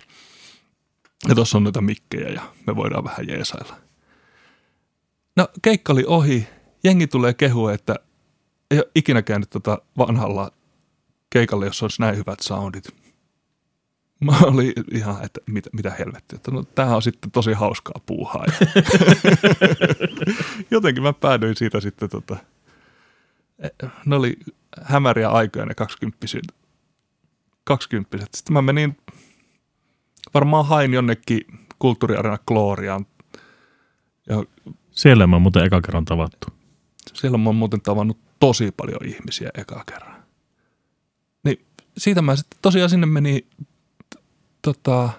Ja 1.27 1.35
tuossa 1.35 1.57
on 1.57 1.63
noita 1.63 1.81
mikkejä 1.81 2.29
ja 2.29 2.41
me 2.67 2.75
voidaan 2.75 3.03
vähän 3.03 3.27
jeesailla. 3.27 3.75
No 5.35 5.47
keikka 5.61 5.93
oli 5.93 6.03
ohi. 6.07 6.47
Jengi 6.83 7.07
tulee 7.07 7.33
kehua, 7.33 7.73
että 7.73 7.95
ei 8.71 8.77
ole 8.77 8.91
ikinä 8.95 9.21
käynyt 9.21 9.49
tota 9.49 9.81
vanhalla 9.97 10.51
keikalla, 11.29 11.65
jossa 11.65 11.85
olisi 11.85 12.01
näin 12.01 12.17
hyvät 12.17 12.39
soundit. 12.39 12.95
Mä 14.19 14.37
olin 14.41 14.73
ihan, 14.91 15.25
että 15.25 15.39
mitä, 15.45 15.69
mitä 15.73 15.89
helvettiä. 15.99 16.35
Että 16.35 16.51
no, 16.51 16.63
tämähän 16.63 16.95
on 16.95 17.01
sitten 17.01 17.31
tosi 17.31 17.53
hauskaa 17.53 18.01
puuhaa. 18.05 18.45
Jotenkin 20.71 21.03
mä 21.03 21.13
päädyin 21.13 21.55
siitä 21.55 21.79
sitten 21.81 22.09
tota, 22.09 22.37
ne 24.05 24.15
oli 24.15 24.37
hämäriä 24.81 25.29
aikoja 25.29 25.65
ne 25.65 25.75
kaksikymppiset. 25.75 26.41
kaksikymppiset. 27.63 28.29
Sitten 28.33 28.53
mä 28.53 28.61
menin, 28.61 28.97
varmaan 30.33 30.65
hain 30.65 30.93
jonnekin 30.93 31.41
kulttuuriarena 31.79 32.37
Gloriaan. 32.47 33.05
Ja 34.29 34.43
Siellä 34.91 35.27
mä 35.27 35.35
oon 35.35 35.41
muuten 35.41 35.63
eka 35.65 35.81
kerran 35.81 36.05
tavattu. 36.05 36.47
siellä 37.13 37.37
mä 37.37 37.49
oon 37.49 37.55
muuten 37.55 37.81
tavannut 37.81 38.17
tosi 38.39 38.71
paljon 38.71 39.05
ihmisiä 39.05 39.49
eka 39.53 39.83
kerran. 39.91 40.23
Niin 41.43 41.65
siitä 41.97 42.21
mä 42.21 42.35
sitten 42.35 42.59
tosiaan 42.61 42.89
sinne 42.89 43.05
meni 43.05 43.47
tota, 44.73 45.09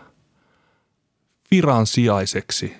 viran 1.50 1.86
sijaiseksi 1.86 2.74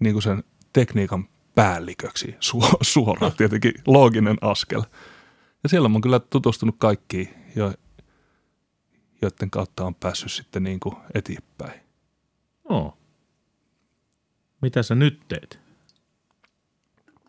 niin 0.00 0.14
kuin 0.14 0.22
sen 0.22 0.44
tekniikan 0.72 1.28
päälliköksi 1.54 2.26
su- 2.48 2.78
suoraan, 2.82 3.32
tietenkin 3.36 3.72
looginen 3.86 4.36
askel. 4.40 4.82
Ja 5.62 5.68
siellä 5.68 5.88
mä 5.88 6.00
kyllä 6.02 6.20
tutustunut 6.20 6.74
kaikkiin, 6.78 7.28
jo, 7.56 7.72
joiden 9.22 9.50
kautta 9.50 9.84
on 9.84 9.94
päässyt 9.94 10.32
sitten 10.32 10.62
niin 10.62 10.80
kuin 10.80 10.96
eteenpäin. 11.14 11.80
No. 12.68 12.98
Mitä 14.62 14.82
sä 14.82 14.94
nyt 14.94 15.20
teet? 15.28 15.58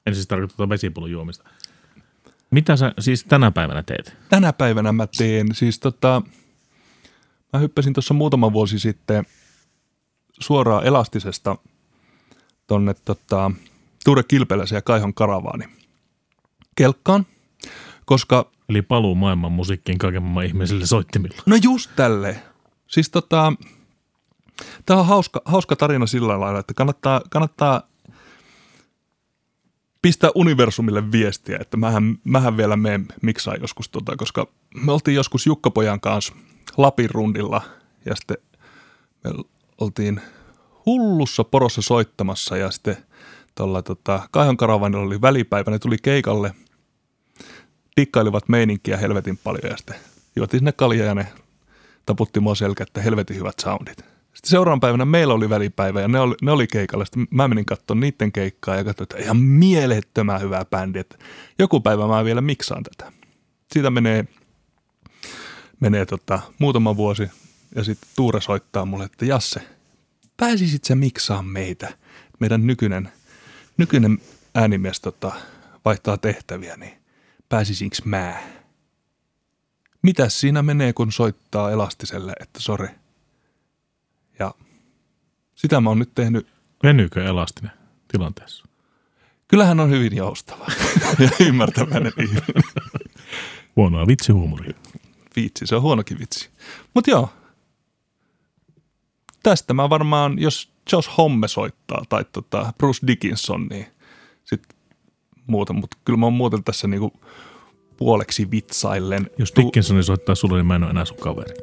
En 0.05 0.15
siis 0.15 0.27
tarkoita 0.27 0.55
tuota 0.55 0.69
vesipullon 0.69 1.11
juomista. 1.11 1.49
Mitä 2.51 2.75
sä 2.75 2.93
siis 2.99 3.23
tänä 3.23 3.51
päivänä 3.51 3.83
teet? 3.83 4.17
Tänä 4.29 4.53
päivänä 4.53 4.91
mä 4.91 5.07
teen, 5.17 5.55
siis 5.55 5.79
tota, 5.79 6.21
mä 7.53 7.59
hyppäsin 7.59 7.93
tuossa 7.93 8.13
muutama 8.13 8.53
vuosi 8.53 8.79
sitten 8.79 9.25
suoraan 10.39 10.85
elastisesta 10.85 11.55
tonne 12.67 12.93
tota, 12.93 13.51
Tuure 14.05 14.23
Kilpeläisen 14.23 14.75
ja 14.75 14.81
Kaihon 14.81 15.13
Karavaani 15.13 15.65
kelkkaan, 16.75 17.25
koska 18.05 18.51
Eli 18.69 18.81
paluu 18.81 19.15
maailman 19.15 19.51
musiikkiin 19.51 19.97
kaiken 19.97 20.23
maailman 20.23 20.45
ihmisille 20.45 20.85
soittimilla. 20.85 21.37
No 21.45 21.55
just 21.63 21.91
tälle. 21.95 22.41
Siis 22.87 23.09
tota, 23.09 23.53
tämä 24.85 24.99
on 24.99 25.05
hauska, 25.05 25.41
hauska 25.45 25.75
tarina 25.75 26.05
sillä 26.07 26.39
lailla, 26.39 26.59
että 26.59 26.73
kannattaa, 26.73 27.21
kannattaa 27.29 27.81
pistää 30.01 30.29
universumille 30.35 31.11
viestiä, 31.11 31.57
että 31.61 31.77
mähän, 31.77 32.17
mähän 32.23 32.57
vielä 32.57 32.75
menen 32.75 33.07
miksaa 33.21 33.55
joskus 33.55 33.89
tota, 33.89 34.15
koska 34.15 34.47
me 34.75 34.91
oltiin 34.91 35.15
joskus 35.15 35.45
Jukkapojan 35.45 35.99
kanssa 35.99 36.33
Lapin 36.77 37.09
rundilla 37.09 37.61
ja 38.05 38.15
sitten 38.15 38.37
me 39.23 39.31
oltiin 39.77 40.21
hullussa 40.85 41.43
porossa 41.43 41.81
soittamassa 41.81 42.57
ja 42.57 42.71
sitten 42.71 42.97
tuolla 43.55 43.81
tota, 43.81 44.29
Kaihon 44.31 44.57
Karavanilla 44.57 45.05
oli 45.05 45.21
välipäivä, 45.21 45.71
ne 45.71 45.79
tuli 45.79 45.97
keikalle, 46.01 46.53
dikkailivat 47.97 48.49
meininkiä 48.49 48.97
helvetin 48.97 49.37
paljon 49.37 49.71
ja 49.71 49.77
sitten 49.77 49.95
juotiin 50.35 50.59
sinne 50.59 50.71
kaljaa 50.71 51.07
ja 51.07 51.15
ne 51.15 51.27
taputti 52.05 52.39
mua 52.39 52.55
selkä, 52.55 52.83
että 52.83 53.01
helvetin 53.01 53.37
hyvät 53.37 53.59
soundit. 53.59 53.97
Sitten 54.37 54.49
seuraavan 54.49 54.79
päivänä 54.79 55.05
meillä 55.05 55.33
oli 55.33 55.49
välipäivä 55.49 56.01
ja 56.01 56.07
ne 56.07 56.19
oli, 56.19 56.35
ne 56.41 56.51
oli 56.51 56.67
keikalla. 56.67 57.05
Sitten 57.05 57.27
mä 57.31 57.47
menin 57.47 57.65
katsomaan 57.65 57.99
niiden 57.99 58.31
keikkaa 58.31 58.75
ja 58.75 58.83
katsoin, 58.83 59.05
että 59.05 59.17
ihan 59.17 59.37
mielettömän 59.37 60.41
hyvä 60.41 60.65
bändi. 60.65 60.99
Että 60.99 61.17
joku 61.59 61.79
päivä 61.79 62.07
mä 62.07 62.25
vielä 62.25 62.41
miksaan 62.41 62.83
tätä. 62.83 63.11
Siitä 63.71 63.89
menee, 63.89 64.25
menee 65.79 66.05
tota, 66.05 66.39
muutama 66.59 66.97
vuosi 66.97 67.29
ja 67.75 67.83
sitten 67.83 68.09
Tuure 68.15 68.41
soittaa 68.41 68.85
mulle, 68.85 69.05
että 69.05 69.25
Jasse, 69.25 69.67
pääsisit 70.37 70.83
sä 70.83 70.95
miksaan 70.95 71.45
meitä? 71.45 71.97
Meidän 72.39 72.67
nykyinen, 72.67 73.11
nykyinen 73.77 74.17
äänimies 74.55 74.99
tota, 74.99 75.31
vaihtaa 75.85 76.17
tehtäviä, 76.17 76.77
niin 76.77 76.93
pääsisinkö 77.49 77.97
mä? 78.05 78.43
Mitäs 80.01 80.39
siinä 80.39 80.61
menee, 80.63 80.93
kun 80.93 81.11
soittaa 81.11 81.71
elastiselle, 81.71 82.33
että 82.39 82.59
sori? 82.61 82.87
Ja 84.39 84.53
sitä 85.55 85.81
mä 85.81 85.89
oon 85.89 85.99
nyt 85.99 86.15
tehnyt. 86.15 86.47
Venyykö 86.83 87.25
elastinen 87.25 87.71
tilanteessa? 88.07 88.65
Kyllähän 89.47 89.79
on 89.79 89.89
hyvin 89.89 90.15
joustava 90.15 90.65
ja 91.19 91.45
ymmärtäväinen 91.45 92.13
ihminen. 92.19 92.63
Huonoa 93.75 94.07
vitsihuumoria. 94.07 94.73
Vitsi, 95.37 95.67
se 95.67 95.75
on 95.75 95.81
huonokin 95.81 96.19
vitsi. 96.19 96.49
Mutta 96.93 97.11
joo, 97.11 97.29
tästä 99.43 99.73
mä 99.73 99.89
varmaan, 99.89 100.39
jos 100.39 100.69
Josh 100.91 101.09
Homme 101.17 101.47
soittaa 101.47 102.03
tai 102.09 102.25
tota 102.31 102.73
Bruce 102.77 103.07
Dickinson, 103.07 103.67
niin 103.67 103.85
sitten 104.43 104.77
muuta. 105.47 105.73
Mutta 105.73 105.97
kyllä 106.05 106.17
mä 106.17 106.25
oon 106.25 106.33
muuten 106.33 106.63
tässä 106.63 106.87
niinku 106.87 107.13
puoleksi 107.97 108.51
vitsaillen. 108.51 109.29
Jos 109.37 109.53
Dickinsoni 109.55 110.03
soittaa 110.03 110.35
sulle, 110.35 110.57
niin 110.57 110.65
mä 110.65 110.75
en 110.75 110.83
ole 110.83 110.91
enää 110.91 111.05
sun 111.05 111.17
kaveri. 111.17 111.55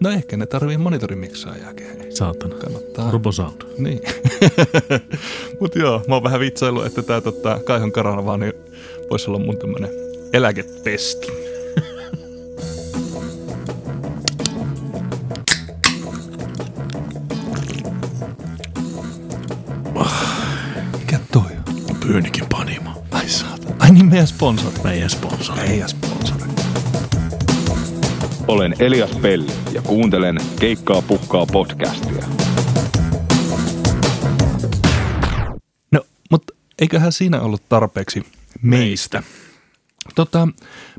No 0.00 0.10
ehkä 0.10 0.36
ne 0.36 0.46
tarvii 0.46 0.78
monitorimiksaajaakin. 0.78 1.86
Saatana. 2.16 2.54
Kannattaa. 2.54 3.10
Robo 3.10 3.32
Sound. 3.32 3.62
Niin. 3.78 4.00
Mutta 5.60 5.78
joo, 5.78 6.04
mä 6.08 6.14
oon 6.14 6.22
vähän 6.22 6.40
vitsailu, 6.40 6.82
että 6.82 7.02
tää 7.02 7.20
tota, 7.20 7.60
Kaihon 7.64 7.92
Karavaani 7.92 8.46
niin 8.46 8.54
voisi 9.10 9.30
olla 9.30 9.38
mun 9.38 9.58
tämmönen 9.58 9.90
eläkepesti. 10.32 11.26
Pyynikin 22.08 22.46
panimo. 22.50 23.04
Ai 23.10 23.28
saata. 23.28 23.74
Ai 23.78 23.90
niin 23.90 24.06
meidän 24.06 24.26
sponsori. 24.26 24.76
Meidän 24.84 25.10
sponsori. 25.10 25.60
Meidän 25.60 25.88
sponsori. 25.88 26.50
Olen 28.46 28.74
Elias 28.78 29.10
Pelli 29.10 29.52
ja 29.72 29.82
kuuntelen 29.82 30.40
Keikkaa 30.60 31.02
pukkaa 31.02 31.46
podcastia. 31.46 32.24
No, 35.92 36.00
mutta 36.30 36.54
eiköhän 36.78 37.12
siinä 37.12 37.40
ollut 37.40 37.62
tarpeeksi 37.68 38.26
meistä. 38.62 39.22
Tota, 40.14 40.48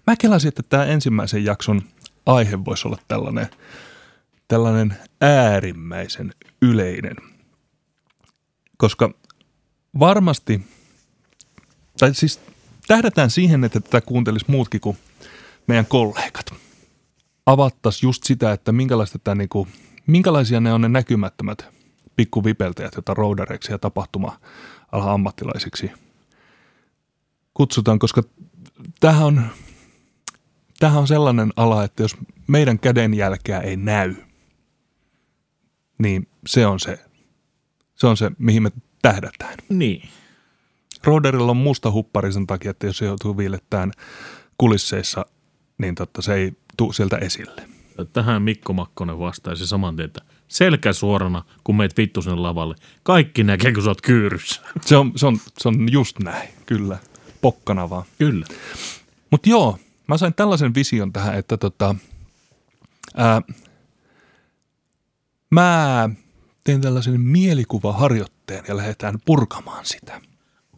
mä 0.07 0.15
kelasin, 0.15 0.47
että 0.47 0.63
tämä 0.63 0.85
ensimmäisen 0.85 1.45
jakson 1.45 1.81
aihe 2.25 2.65
voisi 2.65 2.87
olla 2.87 2.97
tällainen, 3.07 3.47
tällainen 4.47 4.97
äärimmäisen 5.21 6.33
yleinen. 6.61 7.15
Koska 8.77 9.09
varmasti, 9.99 10.61
tai 11.99 12.13
siis 12.13 12.39
tähdätään 12.87 13.29
siihen, 13.29 13.63
että 13.63 13.79
tätä 13.79 14.01
kuuntelisi 14.01 14.45
muutkin 14.47 14.81
kuin 14.81 14.97
meidän 15.67 15.85
kollegat. 15.85 16.53
Avattaisiin 17.45 18.07
just 18.07 18.23
sitä, 18.23 18.51
että 18.51 18.71
minkälaista 18.71 19.19
tämä 19.19 19.35
niinku, 19.35 19.67
minkälaisia 20.07 20.59
ne 20.59 20.73
on 20.73 20.81
ne 20.81 20.89
näkymättömät 20.89 21.65
pikkuvipeltäjät, 22.15 22.95
joita 22.95 23.13
roudareiksi 23.13 23.71
ja 23.71 23.79
tapahtuma 23.79 24.39
ammattilaisiksi 24.91 25.91
kutsutaan, 27.53 27.99
koska 27.99 28.23
tämähän 28.99 29.25
on, 29.25 29.41
tämähän 30.79 31.01
on 31.01 31.07
sellainen 31.07 31.53
ala, 31.55 31.83
että 31.83 32.03
jos 32.03 32.17
meidän 32.47 32.79
kädenjälkeä 32.79 33.59
ei 33.59 33.77
näy, 33.77 34.15
niin 35.97 36.27
se 36.47 36.65
on 36.65 36.79
se, 36.79 36.99
se 37.95 38.07
on 38.07 38.17
se, 38.17 38.31
mihin 38.37 38.63
me 38.63 38.71
tähdätään. 39.01 39.57
Niin. 39.69 40.09
Roderilla 41.03 41.51
on 41.51 41.57
musta 41.57 41.91
huppari 41.91 42.33
sen 42.33 42.47
takia, 42.47 42.71
että 42.71 42.87
jos 42.87 42.97
se 42.97 43.05
joutuu 43.05 43.37
viilettään 43.37 43.91
kulisseissa, 44.57 45.25
niin 45.77 45.95
totta, 45.95 46.21
se 46.21 46.33
ei 46.33 46.51
tule 46.77 46.93
sieltä 46.93 47.17
esille. 47.17 47.69
Tähän 48.13 48.41
Mikko 48.41 48.73
Makkonen 48.73 49.19
vastaisi 49.19 49.67
saman 49.67 49.95
tien, 49.95 50.05
että 50.05 50.21
selkä 50.47 50.93
suorana, 50.93 51.43
kun 51.63 51.77
meet 51.77 51.97
vittu 51.97 52.21
sinne 52.21 52.35
lavalle. 52.35 52.75
Kaikki 53.03 53.43
näkee, 53.43 53.73
kun 53.73 53.83
sä 53.83 53.89
oot 53.89 54.01
kyyryssä. 54.01 54.61
Se 54.81 54.97
on, 54.97 55.11
se 55.15 55.25
on, 55.25 55.37
se 55.57 55.67
on 55.67 55.91
just 55.91 56.19
näin, 56.19 56.49
kyllä. 56.65 56.97
Pokkana 57.41 57.89
vaan. 57.89 58.03
Kyllä. 58.17 58.45
Mutta 59.31 59.49
joo, 59.49 59.77
mä 60.07 60.17
sain 60.17 60.33
tällaisen 60.33 60.75
vision 60.75 61.13
tähän, 61.13 61.35
että 61.35 61.57
tota, 61.57 61.95
ää, 63.15 63.41
mä 65.51 66.09
teen 66.63 66.81
tällaisen 66.81 67.21
mielikuvaharjoitteen 67.21 68.63
ja 68.67 68.77
lähdetään 68.77 69.19
purkamaan 69.25 69.85
sitä. 69.85 70.21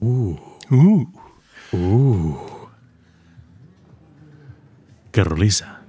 Uh. 0.01 0.39
Uh. 0.71 1.07
Uh. 1.73 2.51
Kerro 5.11 5.39
lisää. 5.39 5.81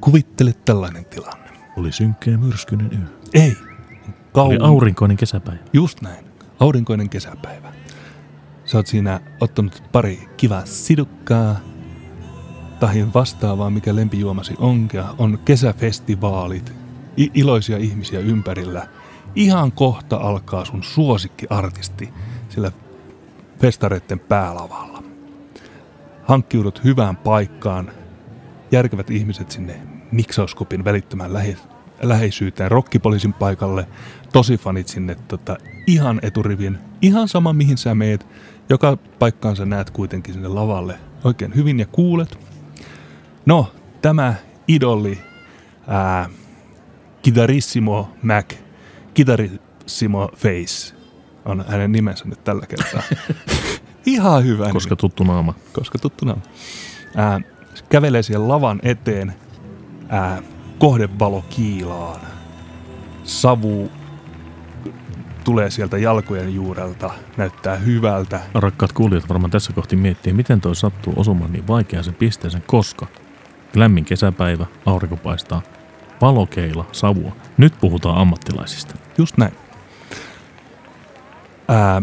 Kuvittele 0.00 0.52
tällainen 0.64 1.04
tilanne. 1.04 1.50
Oli 1.76 1.92
synkkä 1.92 2.30
ja 2.30 2.38
myrskyinen 2.38 2.92
yö. 2.92 3.42
Ei. 3.44 3.56
Kau- 4.12 4.40
Oli 4.40 4.58
aurinkoinen 4.60 5.16
kesäpäivä. 5.16 5.60
Just 5.72 6.00
näin. 6.02 6.24
Aurinkoinen 6.60 7.08
kesäpäivä. 7.10 7.72
Sä 8.64 8.78
oot 8.78 8.86
siinä 8.86 9.20
ottanut 9.40 9.82
pari 9.92 10.28
kivaa 10.36 10.66
sidukkaa, 10.66 11.56
tahin 12.80 13.14
vastaavaa, 13.14 13.70
mikä 13.70 13.94
lempijuomasi 13.96 14.54
onkea, 14.58 15.14
on 15.18 15.38
kesäfestivaalit, 15.44 16.72
i- 17.18 17.30
iloisia 17.34 17.76
ihmisiä 17.78 18.20
ympärillä. 18.20 18.88
Ihan 19.34 19.72
kohta 19.72 20.16
alkaa 20.16 20.64
sun 20.64 20.82
suosikkiartisti 20.82 22.12
sillä 22.48 22.72
festareiden 23.60 24.18
päälavalla. 24.18 25.02
Hankkiudut 26.24 26.84
hyvään 26.84 27.16
paikkaan, 27.16 27.90
järkevät 28.72 29.10
ihmiset 29.10 29.50
sinne 29.50 29.80
miksauskopin 30.12 30.84
välittömään 30.84 31.32
lähe- 31.32 31.56
läheisyyteen, 32.02 32.70
rokkipoliisin 32.70 33.32
paikalle, 33.32 33.86
tosi 34.32 34.58
fanit 34.58 34.88
sinne 34.88 35.16
tota, 35.28 35.56
ihan 35.86 36.20
eturivien, 36.22 36.78
ihan 37.02 37.28
sama 37.28 37.52
mihin 37.52 37.78
sä 37.78 37.94
meet, 37.94 38.26
joka 38.68 38.98
paikkaan 39.18 39.56
sä 39.56 39.66
näet 39.66 39.90
kuitenkin 39.90 40.34
sinne 40.34 40.48
lavalle 40.48 40.98
oikein 41.24 41.54
hyvin 41.54 41.78
ja 41.78 41.86
kuulet. 41.86 42.38
No, 43.46 43.72
tämä 44.02 44.34
idoli 44.68 45.18
ää, 45.86 46.28
Kitarissimo 47.22 48.10
Mac, 48.22 48.54
Kitarissimo 49.14 50.30
Face 50.36 50.95
on 51.46 51.64
hänen 51.68 51.92
nimensä 51.92 52.24
nyt 52.28 52.44
tällä 52.44 52.66
kertaa. 52.66 53.02
Ihan 54.06 54.44
hyvä 54.44 54.72
Koska 54.72 54.90
nimi, 54.90 55.00
tuttu 55.00 55.24
naama. 55.24 55.54
koska 55.72 55.98
tuttuna. 55.98 56.36
Ää, 57.16 57.40
kävelee 57.88 58.22
siihen 58.22 58.48
lavan 58.48 58.80
eteen, 58.82 59.34
ää, 60.08 60.42
kohdevalo 60.78 61.44
kiilaan, 61.50 62.20
savu 63.24 63.90
tulee 65.44 65.70
sieltä 65.70 65.98
jalkojen 65.98 66.54
juurelta, 66.54 67.10
näyttää 67.36 67.76
hyvältä. 67.76 68.40
Rakkaat 68.54 68.92
kuulijat 68.92 69.28
varmaan 69.28 69.50
tässä 69.50 69.72
kohti 69.72 69.96
miettii, 69.96 70.32
miten 70.32 70.60
toi 70.60 70.76
sattuu 70.76 71.12
osumaan 71.16 71.52
niin 71.52 71.66
vaikeaan 71.66 72.04
sen 72.04 72.14
pisteeseen, 72.14 72.64
koska 72.66 73.06
lämmin 73.74 74.04
kesäpäivä, 74.04 74.66
aurinko 74.86 75.16
paistaa, 75.16 75.62
valokeila, 76.20 76.86
savua. 76.92 77.36
Nyt 77.56 77.74
puhutaan 77.80 78.18
ammattilaisista. 78.18 78.94
Just 79.18 79.36
näin. 79.38 79.65
Ää, 81.68 82.02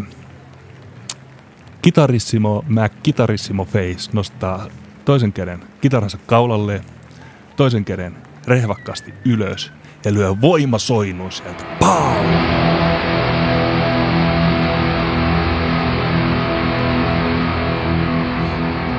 kitarissimo 1.82 2.65
Mac 2.67 2.91
Kitarissimo 3.04 3.65
Face 3.65 4.10
nostaa 4.13 4.67
toisen 5.06 5.34
käden 5.34 5.60
kitaransa 5.82 6.17
kaulalle, 6.26 6.82
toisen 7.56 7.86
käden 7.86 8.15
rehvakkaasti 8.47 9.13
ylös 9.26 9.71
ja 10.06 10.13
lyö 10.13 10.36
voimasoinnun 10.41 11.32
sieltä. 11.32 11.65
Pau! 11.80 12.13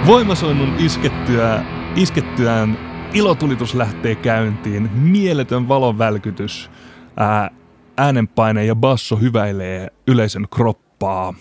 Voimasoinnun 0.07 0.75
iskettyä, 0.79 1.65
iskettyään 1.97 2.79
ilotulitus 3.13 3.75
lähtee 3.75 4.15
käyntiin, 4.15 4.91
mieletön 4.93 5.69
valonvälkytys, 5.69 6.71
ää, 7.17 7.51
äänenpaine 7.97 8.65
ja 8.65 8.75
basso 8.75 9.17
hyväilee 9.17 9.89
yleisön 10.07 10.47
kroppaa. 10.55 11.35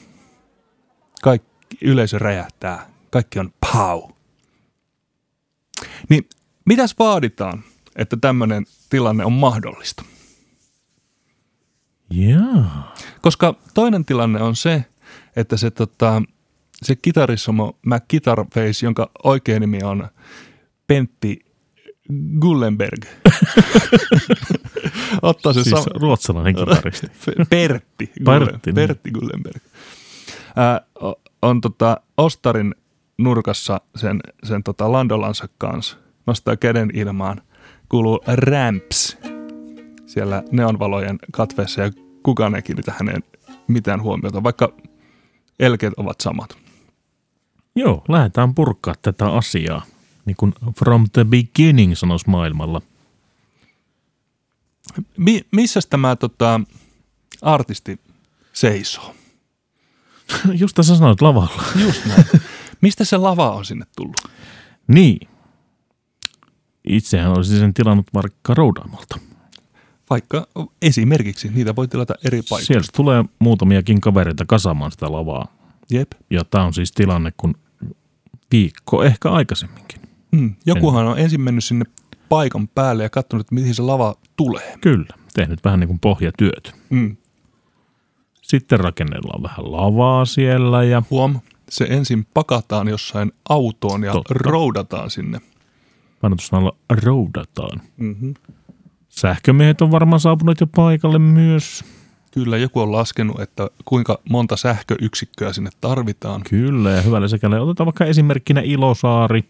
Kaikki 1.22 1.78
yleisö 1.82 2.20
räjähtää. 2.20 2.89
Kaikki 3.10 3.39
on 3.39 3.54
pau. 3.60 4.10
Niin 6.10 6.30
mitäs 6.66 6.96
vaaditaan, 7.00 7.63
että 7.96 8.18
tämmöinen 8.22 8.66
tilanne 8.89 9.26
on 9.26 9.34
mahdollista? 9.34 10.04
Jaa. 12.10 12.94
Koska 13.22 13.56
toinen 13.74 14.06
tilanne 14.06 14.42
on 14.42 14.56
se, 14.56 14.86
että 15.36 15.58
se, 15.58 15.72
tota, 15.72 16.22
se 16.84 16.96
kitarissomo 16.96 17.80
Mac 17.86 18.04
Guitar 18.10 18.46
Face, 18.54 18.86
jonka 18.86 19.12
oikea 19.24 19.60
nimi 19.60 19.84
on 19.84 20.08
Pentti 20.88 21.39
Gullenberg, 22.39 23.06
ottaa 25.22 25.54
se 25.54 25.63
Siis 25.63 25.76
sam- 25.76 26.02
ruotsalainen 26.02 26.56
kitaristi. 26.56 27.08
Pertti, 27.50 28.12
Pertti, 28.26 28.72
niin. 28.72 28.76
Pertti 28.76 29.12
Gullenberg. 29.12 29.62
Ää, 30.56 30.82
o- 31.04 31.22
on 31.42 31.62
tota 31.62 31.98
Ostarin 32.18 32.76
nurkassa 33.18 33.82
sen, 33.96 34.20
sen 34.44 34.63
tota 34.63 34.92
Landolansa 34.92 35.48
kanssa. 35.58 35.98
Nostaa 36.28 36.58
käden 36.58 36.89
ilmaan. 36.94 37.42
Kuuluu 37.89 38.20
ramps 38.28 39.18
siellä 40.06 40.44
neonvalojen 40.52 41.20
katveessa 41.32 41.82
ja 41.82 41.92
kukaan 42.24 42.56
ei 42.56 42.62
kiinnitä 42.62 42.94
häneen 43.00 43.24
mitään 43.68 44.02
huomiota, 44.02 44.44
vaikka 44.44 44.74
elkeet 45.60 45.94
ovat 45.98 46.22
samat. 46.22 46.58
Joo, 47.76 48.04
lähdetään 48.10 48.56
purkaa 48.56 48.94
tätä 49.02 49.26
asiaa. 49.26 49.86
Niin 50.25 50.36
kuin 50.36 50.53
from 50.79 51.05
the 51.13 51.25
beginning 51.25 51.95
sanoisi 51.95 52.29
maailmalla. 52.29 52.81
Mi- 55.17 55.45
missä 55.51 55.79
tämä 55.89 56.15
tota, 56.15 56.62
artisti 57.41 57.99
seisoo? 58.53 59.15
Just 60.62 60.75
tässä 60.75 60.95
sanoit 60.95 61.21
lavalla. 61.21 61.63
Just 61.86 62.05
näin. 62.05 62.25
Mistä 62.81 63.05
se 63.05 63.17
lava 63.17 63.51
on 63.51 63.65
sinne 63.65 63.86
tullut? 63.95 64.15
Niin. 64.88 65.27
Itsehän 66.83 67.31
olisin 67.38 67.59
sen 67.59 67.73
tilannut 67.73 68.07
vaikka 68.13 68.53
roudaamalta. 68.53 69.19
Vaikka 70.09 70.47
esimerkiksi 70.81 71.49
niitä 71.53 71.75
voi 71.75 71.88
tilata 71.88 72.13
eri 72.25 72.41
paikoista. 72.41 72.67
Sieltä 72.67 72.88
tulee 72.95 73.25
muutamiakin 73.39 74.01
kavereita 74.01 74.45
kasaamaan 74.47 74.91
sitä 74.91 75.12
lavaa. 75.12 75.47
Jep. 75.91 76.12
Ja 76.29 76.43
tämä 76.43 76.65
on 76.65 76.73
siis 76.73 76.91
tilanne, 76.91 77.33
kun 77.38 77.55
viikko 78.51 79.03
ehkä 79.03 79.31
aikaisemminkin. 79.31 79.83
Mm. 80.34 80.56
Jokuhan 80.65 81.06
on 81.06 81.19
ensin 81.19 81.41
mennyt 81.41 81.63
sinne 81.63 81.86
paikan 82.30 82.67
päälle 82.67 83.04
ja 83.04 83.10
katsonut, 83.10 83.46
että 83.46 83.56
mihin 83.56 83.76
se 83.76 83.82
lava 83.82 84.15
tulee. 84.36 84.78
Kyllä, 84.82 85.15
tehnyt 85.34 85.63
vähän 85.63 85.80
niin 85.80 85.88
kuin 85.88 86.00
pohjatyöt. 86.00 86.76
Mm. 86.89 87.17
Sitten 88.41 88.80
rakennellaan 88.80 89.43
vähän 89.43 89.72
lavaa 89.72 90.26
siellä 90.26 90.84
ja 90.84 91.04
Huom, 91.10 91.39
se 91.69 91.86
ensin 91.89 92.28
pakataan 92.34 92.88
jossain 92.88 93.32
autoon 93.50 94.04
ja 94.04 94.12
Totta. 94.12 94.34
roudataan 94.38 95.10
sinne. 95.10 95.41
painotusnalla 96.22 96.76
roudataan. 96.89 97.82
Mm-hmm. 97.98 98.34
Sähkömiehet 99.10 99.82
on 99.82 99.91
varmaan 99.91 100.19
saapuneet 100.19 100.60
jo 100.60 100.67
paikalle 100.67 101.19
myös. 101.19 101.86
Kyllä, 102.32 102.58
joku 102.58 102.80
on 102.80 102.91
laskenut, 102.91 103.39
että 103.39 103.69
kuinka 103.86 104.19
monta 104.30 104.58
sähköyksikköä 104.58 105.54
sinne 105.54 105.69
tarvitaan. 105.82 106.41
Kyllä, 106.50 106.89
ja 106.91 107.02
hyvällä 107.02 107.28
sekällä. 107.28 107.62
Otetaan 107.62 107.86
vaikka 107.86 108.06
esimerkkinä 108.06 108.62
Ilosaari. 108.62 109.43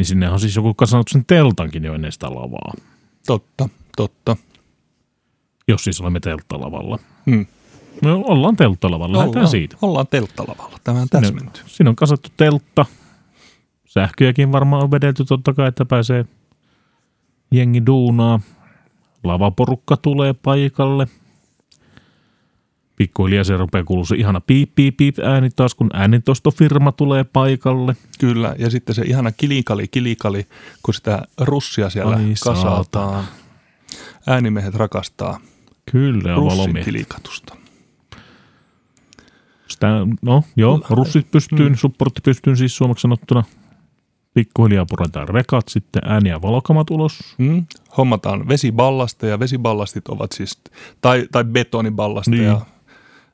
Niin 0.00 0.06
sinne 0.06 0.30
on 0.30 0.40
siis 0.40 0.56
joku 0.56 0.74
kasannut 0.74 1.08
sen 1.08 1.24
teltankin 1.24 1.84
jo 1.84 1.94
ennen 1.94 2.12
sitä 2.12 2.26
lavaa. 2.26 2.74
Totta, 3.26 3.68
totta. 3.96 4.36
Jos 5.68 5.84
siis 5.84 6.00
olemme 6.00 6.20
telttalavalla. 6.20 6.98
Mm. 7.26 7.46
No, 8.02 8.22
ollaan 8.26 8.56
telttalavalla, 8.56 9.18
lähdetään 9.18 9.40
ollaan, 9.40 9.50
siitä. 9.50 9.76
Ollaan 9.82 10.06
telttalavalla, 10.06 10.78
tämä 10.84 11.00
on 11.00 11.08
täsmenty. 11.08 11.60
Siinä 11.66 11.90
on 11.90 11.96
kasattu 11.96 12.28
teltta. 12.36 12.86
Sähköjäkin 13.86 14.52
varmaan 14.52 14.82
on 14.82 14.90
vedelty 14.90 15.24
totta 15.24 15.54
kai, 15.54 15.68
että 15.68 15.84
pääsee 15.84 16.24
jengi 17.52 17.86
duunaa. 17.86 18.40
Lavaporukka 19.24 19.96
tulee 19.96 20.32
paikalle. 20.32 21.06
Pikkuhiljaa 23.00 23.44
se 23.44 23.56
rupeaa 23.56 23.84
kuulua 23.84 24.04
se 24.04 24.16
ihana 24.16 24.40
piip, 24.40 24.74
piip, 24.74 24.96
piip 24.96 25.18
ääni 25.18 25.50
taas, 25.50 25.74
kun 25.74 25.90
äänitostofirma 25.92 26.92
tulee 26.92 27.24
paikalle. 27.24 27.96
Kyllä, 28.18 28.54
ja 28.58 28.70
sitten 28.70 28.94
se 28.94 29.02
ihana 29.02 29.32
kilikali, 29.32 29.88
kilikali, 29.88 30.46
kun 30.82 30.94
sitä 30.94 31.22
russia 31.38 31.90
siellä 31.90 32.16
Ai 32.16 32.34
kasataan. 32.44 33.24
Äänimiehet 34.26 34.74
rakastaa 34.74 35.40
Kyllä, 35.92 36.34
russin 36.34 36.84
kilikatusta. 36.84 37.56
Sitä, 39.68 39.88
no 40.22 40.42
joo, 40.56 40.80
russit 40.90 41.30
pystyyn, 41.30 41.72
Mm. 41.72 41.76
supportti 41.76 42.20
pystyyn 42.24 42.56
siis 42.56 42.76
suomeksi 42.76 43.02
sanottuna. 43.02 43.44
Pikkuhiljaa 44.34 44.86
puretaan 44.88 45.28
rekat, 45.28 45.68
sitten 45.68 46.02
ääni- 46.04 46.28
ja 46.28 46.42
valokamat 46.42 46.90
ulos. 46.90 47.18
Mm. 47.38 47.66
Hommataan 47.96 48.48
vesiballasteja. 48.48 49.38
Vesiballastit 49.38 50.08
ovat 50.08 50.32
siis, 50.32 50.60
tai, 51.00 51.26
tai 51.32 51.44
betoniballasteja. 51.44 52.52
Niin. 52.52 52.62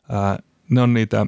Ää, 0.09 0.39
ne 0.71 0.81
on 0.81 0.95
niitä 0.95 1.27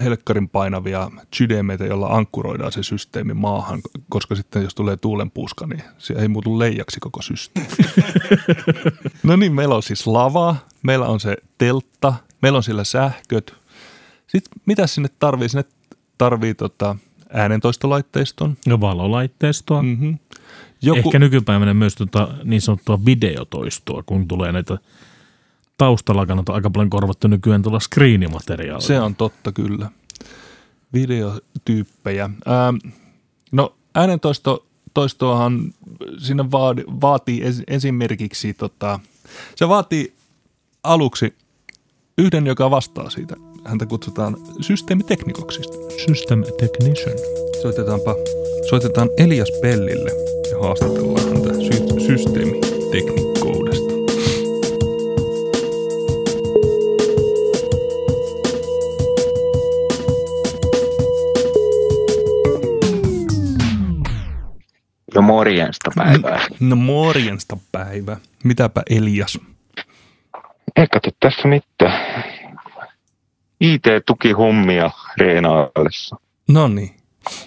helkkarin 0.00 0.48
painavia 0.48 1.10
sydämeitä, 1.34 1.84
joilla 1.84 2.06
ankkuroidaan 2.06 2.72
se 2.72 2.82
systeemi 2.82 3.34
maahan, 3.34 3.80
koska 4.08 4.34
sitten 4.34 4.62
jos 4.62 4.74
tulee 4.74 4.96
tuulenpuuska, 4.96 5.66
niin 5.66 5.82
se 5.98 6.14
ei 6.14 6.28
muutu 6.28 6.58
leijaksi 6.58 7.00
koko 7.00 7.22
systeemi. 7.22 7.68
no 9.22 9.36
niin, 9.36 9.54
meillä 9.54 9.74
on 9.74 9.82
siis 9.82 10.06
lava, 10.06 10.56
meillä 10.82 11.06
on 11.06 11.20
se 11.20 11.36
teltta, 11.58 12.14
meillä 12.42 12.56
on 12.56 12.62
siellä 12.62 12.84
sähköt. 12.84 13.54
Sitten 14.26 14.62
mitä 14.66 14.86
sinne 14.86 15.08
tarvii? 15.18 15.48
Sinne 15.48 15.64
tarvii 16.18 16.54
tota 16.54 16.96
äänentoistolaitteiston. 17.32 18.56
Ja 18.66 18.80
valolaitteistoa. 18.80 19.82
Mm. 19.82 19.88
Mm-hmm. 19.88 20.18
Joku... 20.82 20.98
Ehkä 21.08 21.18
nykypäivänä 21.18 21.74
myös 21.74 21.94
tota, 21.94 22.28
niin 22.44 22.60
sanottua 22.60 23.04
videotoistoa, 23.04 24.02
kun 24.02 24.28
tulee 24.28 24.52
näitä 24.52 24.78
taustalla 25.78 26.26
kannattaa 26.26 26.54
aika 26.54 26.70
paljon 26.70 26.90
korvattu 26.90 27.28
nykyään 27.28 27.62
tuolla 27.62 27.80
screenimateriaalia. 27.80 28.86
Se 28.86 29.00
on 29.00 29.14
totta 29.14 29.52
kyllä. 29.52 29.90
Videotyyppejä. 30.92 32.24
Ähm, 32.24 32.76
no 33.52 33.74
äänentoisto, 33.94 34.66
toistoahan 34.94 35.74
siinä 36.18 36.50
vaadi, 36.50 36.84
vaatii 37.00 37.42
es, 37.42 37.62
esimerkiksi, 37.68 38.54
tota, 38.54 39.00
se 39.56 39.68
vaatii 39.68 40.12
aluksi 40.82 41.34
yhden, 42.18 42.46
joka 42.46 42.70
vastaa 42.70 43.10
siitä. 43.10 43.36
Häntä 43.64 43.86
kutsutaan 43.86 44.36
systeemiteknikoksi. 44.60 45.60
System 46.06 46.42
Technician. 46.60 47.18
Soitetaanpa, 47.62 48.14
soitetaan 48.70 49.08
Elias 49.18 49.48
Pellille 49.62 50.10
ja 50.50 50.58
haastatellaan 50.62 51.28
häntä 51.28 51.54
sy- 51.54 52.06
systeemiteknikkoudesta. 52.06 53.35
No 65.16 65.22
morjens. 65.22 65.78
morjensta 65.86 65.90
päivää. 65.96 66.46
No 66.60 66.76
morjensta 66.76 67.56
päivä. 67.72 68.16
Mitäpä 68.44 68.82
Elias? 68.90 69.38
Ei 70.76 70.86
kato 70.86 71.10
tässä 71.20 71.48
mitään. 71.48 72.24
IT-tukihommia 73.60 74.90
reenaillessa. 75.16 76.16
No 76.48 76.68
niin. 76.68 76.96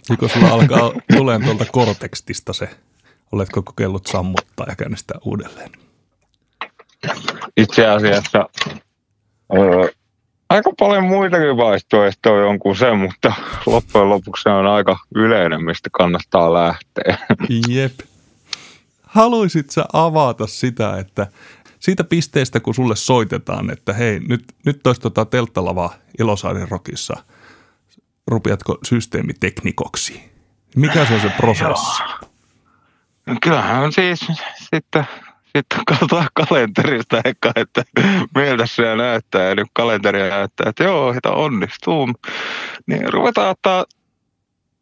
Joko 0.10 0.28
sulla 0.28 0.48
alkaa 0.50 0.92
tulemaan 1.18 1.44
tuolta 1.44 1.66
kortekstista 1.72 2.54
se, 2.54 2.70
oletko 3.32 3.62
kokeillut 3.62 4.08
sammuttaa 4.08 4.66
ja 4.70 4.76
käynnistää 4.76 5.18
uudelleen? 5.24 5.72
Itse 7.58 7.88
asiassa 7.88 8.50
öö, 9.58 9.90
aika 10.50 10.72
paljon 10.80 11.04
muitakin 11.04 11.58
vaihtoehtoja 11.58 12.48
on 12.48 12.60
kuin 12.60 12.76
se, 12.76 12.94
mutta 12.94 13.34
loppujen 13.66 14.10
lopuksi 14.10 14.44
se 14.44 14.50
on 14.50 14.68
aika 14.68 15.00
yleinen, 15.16 15.64
mistä 15.64 15.90
kannattaa 15.92 16.54
lähteä. 16.54 17.18
Jep. 17.68 18.00
Haluaisit 19.04 19.70
sä 19.70 19.86
avata 19.94 20.48
sitä, 20.48 20.98
että 20.98 21.28
siitä 21.80 22.04
pisteestä, 22.04 22.60
kun 22.60 22.76
sulle 22.76 22.96
soitetaan, 22.96 23.72
että 23.72 23.94
hei, 23.94 24.20
nyt, 24.20 24.44
nyt 24.66 24.88
olisi 24.88 25.02
tota 25.02 25.26
telttalava 25.26 25.94
Ilosaaren 26.20 26.68
rokissa, 26.70 27.18
rupeatko 28.28 28.78
systeemiteknikoksi? 28.84 30.30
Mikä 30.76 31.06
se 31.06 31.14
on 31.14 31.22
se 31.22 31.30
prosessi? 31.30 32.04
No 33.26 33.36
Kyllähän 33.42 33.92
siis 33.92 34.20
sitten, 34.72 35.08
sitten 35.58 35.86
katsotaan 35.86 36.28
kalenterista 36.34 37.22
ehkä, 37.26 37.52
että 37.56 37.84
miltä 38.36 38.66
se 38.66 38.96
näyttää. 38.96 39.50
Ja 39.50 39.56
nyt 39.56 39.68
kalenteri 39.74 40.30
näyttää, 40.30 40.70
että 40.70 40.84
joo, 40.84 41.14
että 41.14 41.32
onnistuu. 41.32 42.10
Niin 42.88 43.14
ruvetaan 43.14 43.50
ottaa 43.50 43.86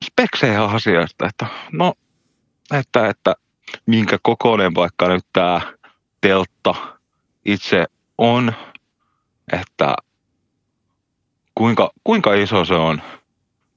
speksejä 0.06 0.64
asiasta, 0.64 1.28
että 1.28 1.46
no, 1.72 1.94
että, 2.74 3.10
että 3.10 3.36
minkä 3.86 4.18
kokoinen 4.22 4.76
vaikka 4.76 5.08
nyt 5.08 5.26
tämä 5.34 5.62
teltta 6.22 6.76
itse 7.46 7.86
on, 8.18 8.54
että 9.54 9.96
kuinka, 11.56 11.92
kuinka 12.04 12.34
iso 12.34 12.66
se 12.66 12.74
on 12.74 13.02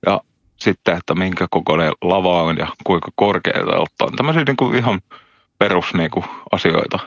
ja 0.06 0.20
sitten, 0.56 0.96
että 0.96 1.14
minkä 1.14 1.46
kokoinen 1.50 1.92
lava 2.02 2.42
on 2.42 2.56
ja 2.56 2.66
kuinka 2.84 3.08
korkeita 3.14 3.78
ottaa. 3.78 4.10
Tämmöisiä 4.16 4.44
niin 4.44 4.56
kuin 4.56 4.76
ihan 4.76 5.00
perus 5.60 5.94
niin 5.94 6.10
asioita, 6.52 6.98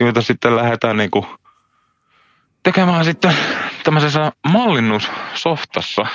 joita 0.00 0.22
sitten 0.22 0.56
lähdetään 0.56 0.96
niin 0.96 1.10
kuin, 1.10 1.26
tekemään 2.62 3.04
sitten 3.04 3.36
tämmöisessä 3.84 4.32
mallinnussoftassa, 4.48 6.06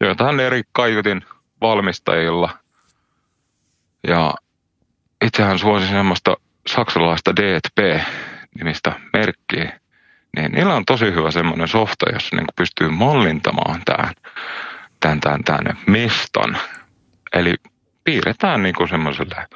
joita 0.00 0.24
on 0.24 0.40
eri 0.40 0.62
kaiutin 0.72 1.24
valmistajilla. 1.60 2.58
Ja 4.08 4.34
itsehän 5.24 5.58
suosin 5.58 5.88
semmoista 5.88 6.36
saksalaista 6.66 7.36
DTP-nimistä 7.36 8.92
merkkiä, 9.12 9.80
niin 10.36 10.52
niillä 10.52 10.74
on 10.74 10.84
tosi 10.84 11.04
hyvä 11.04 11.30
semmoinen 11.30 11.68
softa, 11.68 12.10
jossa 12.12 12.36
niin 12.36 12.46
pystyy 12.56 12.88
mallintamaan 12.88 13.82
tämän, 13.84 14.14
tämän, 15.00 15.20
tämän, 15.20 15.44
tämän 15.44 15.78
mestan. 15.86 16.58
Eli 17.32 17.54
piirretään 18.04 18.62
niin 18.62 18.88
semmoiselle 18.90 19.46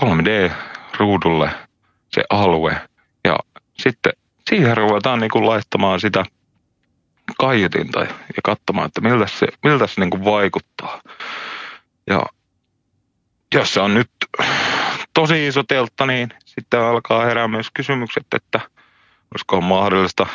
3D-ruudulle 0.00 1.50
se 2.08 2.24
alue 2.30 2.80
ja 3.24 3.38
sitten 3.78 4.12
siihen 4.50 4.76
ruvetaan 4.76 5.20
niin 5.20 5.46
laittamaan 5.46 6.00
sitä 6.00 6.24
kaiutinta 7.38 8.00
ja 8.00 8.42
katsomaan, 8.44 8.86
että 8.86 9.00
miltä 9.00 9.26
se, 9.26 9.46
miltä 9.64 9.86
se 9.86 10.00
niin 10.00 10.24
vaikuttaa. 10.24 11.00
Ja 12.06 12.22
jos 13.54 13.74
se 13.74 13.80
on 13.80 13.94
nyt 13.94 14.10
tosi 15.14 15.46
iso 15.46 15.62
teltta, 15.62 16.06
niin 16.06 16.28
sitten 16.44 16.80
alkaa 16.80 17.24
herää 17.24 17.48
myös 17.48 17.70
kysymykset, 17.74 18.26
että 18.36 18.60
olisiko 19.34 19.60
mahdollista 19.60 20.26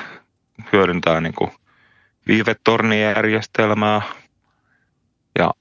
hyödyntää 0.74 1.22
niin 1.22 1.36
kuin 1.36 1.52
viivetornijärjestelmää. 2.28 4.02
Ja 5.40 5.52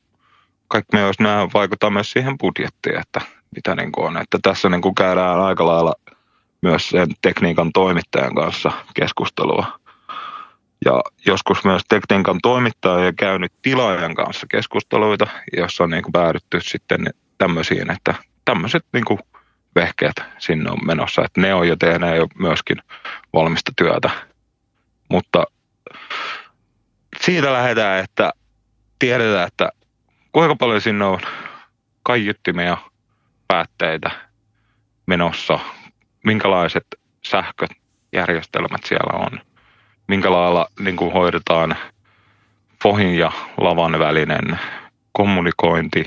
kaikki 0.72 0.96
myös 0.96 1.20
nämä 1.20 1.48
vaikuttaa 1.54 1.90
myös 1.90 2.12
siihen 2.12 2.38
budjettiin, 2.38 3.00
että 3.00 3.20
mitä 3.56 3.74
niin 3.74 3.92
kuin 3.92 4.06
on. 4.06 4.16
Että 4.16 4.38
tässä 4.42 4.68
niin 4.68 4.82
kuin 4.82 4.94
käydään 4.94 5.40
aika 5.40 5.66
lailla 5.66 5.94
myös 6.62 6.88
sen 6.88 7.08
tekniikan 7.22 7.72
toimittajan 7.72 8.34
kanssa 8.34 8.72
keskustelua. 8.94 9.78
Ja 10.84 11.02
joskus 11.26 11.64
myös 11.64 11.82
tekniikan 11.88 12.38
toimittaja 12.42 13.06
on 13.06 13.16
käynyt 13.16 13.52
tilaajan 13.62 14.14
kanssa 14.14 14.46
keskusteluita, 14.50 15.26
jossa 15.56 15.84
on 15.84 15.90
niin 15.90 16.02
kuin 16.02 16.12
päädytty 16.12 16.60
sitten 16.60 17.06
tämmöisiin, 17.38 17.90
että 17.90 18.14
tämmöiset 18.44 18.84
niin 18.92 19.04
kuin 19.04 19.18
vehkeet 19.74 20.22
sinne 20.38 20.70
on 20.70 20.86
menossa, 20.86 21.24
että 21.24 21.40
ne 21.40 21.54
on 21.54 21.68
jo 21.68 21.76
tehneet 21.76 22.16
jo 22.16 22.26
myöskin 22.38 22.76
valmista 23.32 23.72
työtä. 23.76 24.10
Mutta 25.08 25.44
siitä 27.20 27.52
lähdetään, 27.52 28.04
että 28.04 28.32
tiedetään, 28.98 29.46
että 29.46 29.72
kuinka 30.32 30.56
paljon 30.56 30.80
sinne 30.80 31.04
on 31.04 31.20
kaiuttimia, 32.02 32.76
päätteitä 33.48 34.10
menossa, 35.06 35.58
minkälaiset 36.24 36.86
sähköjärjestelmät 37.24 38.84
siellä 38.84 39.26
on, 39.26 39.40
minkä 40.08 40.30
lailla 40.30 40.66
niin 40.80 40.96
kuin 40.96 41.12
hoidetaan 41.12 41.76
fohin 42.82 43.18
ja 43.18 43.32
lavan 43.56 43.98
välinen 43.98 44.58
kommunikointi? 45.12 46.04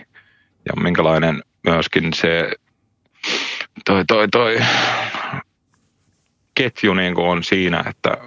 Ja 0.65 0.83
minkälainen 0.83 1.43
myöskin 1.63 2.13
se 2.13 2.51
toi, 3.85 4.05
toi, 4.05 4.27
toi 4.27 4.57
ketju 6.55 6.93
niin 6.93 7.15
kuin 7.15 7.27
on 7.27 7.43
siinä, 7.43 7.83
että 7.89 8.17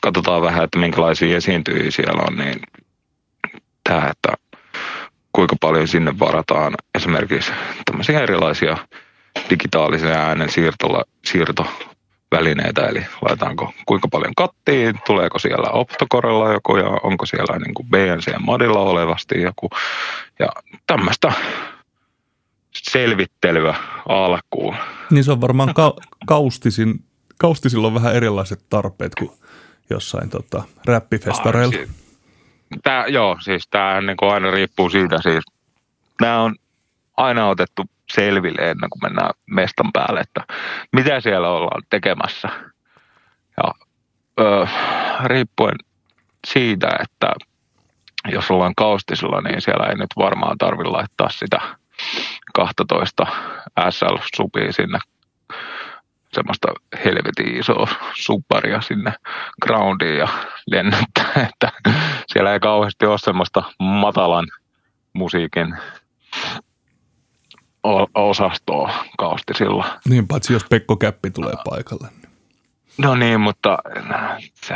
katsotaan 0.00 0.42
vähän, 0.42 0.64
että 0.64 0.78
minkälaisia 0.78 1.36
esiintyjiä 1.36 1.90
siellä 1.90 2.22
on, 2.28 2.36
niin 2.36 2.60
tämä, 3.84 4.10
että 4.10 4.39
kuinka 5.40 5.56
paljon 5.60 5.88
sinne 5.88 6.18
varataan 6.18 6.74
esimerkiksi 6.94 7.52
tämmöisiä 7.84 8.20
erilaisia 8.20 8.76
digitaalisia 9.50 10.10
äänen 10.10 10.50
siirtola, 10.50 11.04
siirtovälineitä, 11.24 12.86
eli 12.86 13.06
laitaanko 13.22 13.72
kuinka 13.86 14.08
paljon 14.08 14.34
kattiin, 14.34 15.00
tuleeko 15.06 15.38
siellä 15.38 15.70
optokorella 15.70 16.52
joku 16.52 16.76
ja 16.76 16.88
onko 17.02 17.26
siellä 17.26 17.58
niin 17.58 17.74
kuin 17.74 17.88
BNC-modilla 17.88 18.78
olevasti 18.78 19.42
joku 19.42 19.70
ja 20.38 20.48
tämmöistä 20.86 21.32
selvittelyä 22.74 23.74
alkuun. 24.08 24.76
Niin 25.10 25.24
se 25.24 25.32
on 25.32 25.40
varmaan 25.40 25.74
ka- 25.74 25.96
kaustisin, 26.26 27.04
kaustisilla 27.38 27.86
on 27.86 27.94
vähän 27.94 28.14
erilaiset 28.14 28.60
tarpeet 28.68 29.14
kuin 29.14 29.30
jossain 29.90 30.30
tota, 30.30 30.62
räppifestareilla. 30.86 31.76
Ah, 31.82 31.99
tää, 32.82 33.06
joo, 33.06 33.36
siis 33.40 33.68
tämä 33.68 34.00
niin 34.00 34.16
aina 34.20 34.50
riippuu 34.50 34.90
siitä. 34.90 35.22
Siis, 35.22 35.44
nämä 36.20 36.40
on 36.40 36.54
aina 37.16 37.48
otettu 37.48 37.82
selville 38.12 38.70
ennen 38.70 38.90
kuin 38.90 39.02
mennään 39.02 39.30
mestan 39.46 39.92
päälle, 39.92 40.20
että 40.20 40.44
mitä 40.92 41.20
siellä 41.20 41.48
ollaan 41.48 41.82
tekemässä. 41.90 42.48
Ja 43.56 43.74
ö, 44.40 44.66
riippuen 45.24 45.76
siitä, 46.46 46.88
että 47.00 47.32
jos 48.28 48.50
ollaan 48.50 48.74
kaustisella, 48.76 49.40
niin 49.40 49.60
siellä 49.60 49.86
ei 49.86 49.94
nyt 49.94 50.10
varmaan 50.16 50.58
tarvitse 50.58 50.90
laittaa 50.90 51.28
sitä 51.28 51.60
12 52.54 53.26
SL-supia 53.90 54.72
sinne 54.72 54.98
semmoista 56.32 56.68
helvetin 57.04 57.56
isoa 57.56 57.88
supparia 58.14 58.80
sinne 58.80 59.12
groundiin 59.62 60.18
ja 60.18 60.28
lennättää, 60.66 61.48
että 61.48 61.72
siellä 62.32 62.52
ei 62.52 62.60
kauheasti 62.60 63.06
ole 63.06 63.18
semmoista 63.18 63.62
matalan 63.78 64.46
musiikin 65.12 65.76
osastoa 68.14 68.94
kaustisilla. 69.18 70.00
Niin, 70.08 70.28
paitsi 70.28 70.52
jos 70.52 70.64
Pekko 70.70 70.96
Käppi 70.96 71.30
tulee 71.30 71.54
paikalle. 71.70 72.08
No 72.98 73.14
niin, 73.14 73.40
mutta 73.40 73.78
se, 74.54 74.74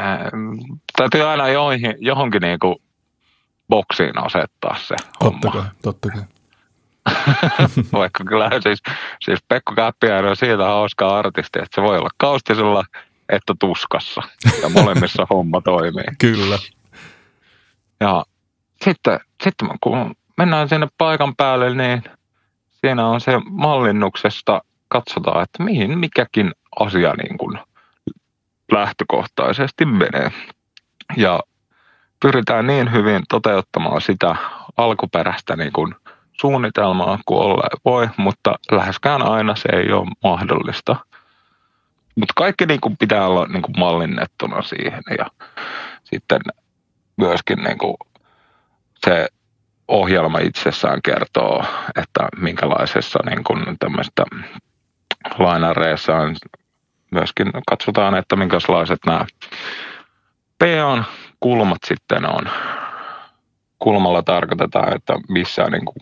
täytyy 0.97 1.23
aina 1.23 1.49
joihin, 1.49 1.95
johonkin 1.99 2.43
niin 2.43 2.59
kuin 2.59 2.77
boksiin 3.69 4.19
asettaa 4.19 4.77
se 4.79 4.95
totta 4.97 5.25
homma. 5.25 5.51
Kai, 5.51 5.71
totta 5.83 6.09
kai. 6.11 6.23
Vaikka 7.93 8.25
kyllä 8.25 8.51
siis, 8.63 8.83
siis 9.25 9.39
Pekko 9.49 9.75
Käppiäinen 9.75 10.31
on 10.31 10.37
siitä 10.37 10.65
hauska 10.65 11.19
artisti, 11.19 11.59
että 11.59 11.75
se 11.75 11.83
voi 11.83 11.99
olla 11.99 12.11
kaustisella 12.17 12.85
että 13.29 13.55
tuskassa. 13.61 14.23
Ja 14.63 14.69
molemmissa 14.69 15.27
homma 15.31 15.61
toimii. 15.61 16.05
Kyllä. 16.19 16.59
Ja 18.01 18.25
sitten, 18.85 19.21
sitten 19.43 19.69
kun 19.81 20.15
mennään 20.37 20.69
sinne 20.69 20.89
paikan 20.99 21.37
päälle, 21.37 21.75
niin 21.75 22.03
siinä 22.71 23.07
on 23.07 23.21
se 23.21 23.33
mallinnuksesta, 23.51 24.63
katsotaan, 24.89 25.43
että 25.43 25.63
mihin 25.63 25.99
mikäkin 25.99 26.53
asia 26.81 27.15
niin 27.15 27.39
kuin 27.39 27.59
lähtökohtaisesti 28.73 29.85
menee. 29.85 30.33
Ja 31.17 31.41
pyritään 32.21 32.67
niin 32.67 32.93
hyvin 32.93 33.23
toteuttamaan 33.29 34.01
sitä 34.01 34.37
alkuperäistä 34.77 35.57
niin 35.57 35.73
kuin 35.73 35.95
suunnitelmaa 36.41 37.19
kuin 37.27 37.41
olla 37.41 37.63
voi, 37.85 38.09
mutta 38.17 38.55
läheskään 38.73 39.23
aina 39.23 39.57
se 39.57 39.69
ei 39.73 39.93
ole 39.93 40.09
mahdollista. 40.23 40.97
Mutta 42.17 42.33
kaikki 42.37 42.67
niin 42.67 42.81
kuin 42.81 42.97
pitää 42.97 43.27
olla 43.27 43.47
niin 43.47 43.63
kuin 43.63 43.75
mallinnettuna 43.79 44.63
siihen 44.63 45.03
ja 45.19 45.27
sitten 46.05 46.41
myöskin 47.17 47.59
niin 47.59 47.79
kuin 47.79 47.97
se 49.07 49.29
ohjelma 49.89 50.39
itsessään 50.39 51.03
kertoo, 51.03 51.65
että 51.97 52.29
minkälaisessa 52.37 53.19
niin 53.27 53.45
kuin 53.45 53.77
tämmöistä 53.79 54.25
lainareissa 55.39 56.17
on 56.17 56.37
myöskin 57.11 57.51
katsotaan, 57.71 58.15
että 58.15 58.37
minkälaiset 58.37 58.99
nämä 59.07 59.27
PAn 60.59 61.05
kulmat 61.41 61.79
sitten 61.85 62.31
on. 62.31 62.51
Kulmalla 63.79 64.23
tarkoitetaan, 64.23 64.97
että 64.97 65.15
missä 65.29 65.65
niin 65.65 65.85
kuin 65.85 65.97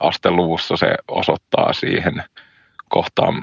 asteluvussa 0.00 0.76
se 0.76 0.94
osoittaa 1.08 1.72
siihen 1.72 2.24
kohtaan 2.88 3.42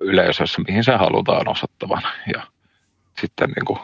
yleisössä, 0.00 0.62
mihin 0.68 0.84
se 0.84 0.96
halutaan 0.96 1.48
osoittavan. 1.48 2.02
Ja 2.34 2.42
sitten 3.20 3.50
niin 3.50 3.64
kuin, 3.64 3.78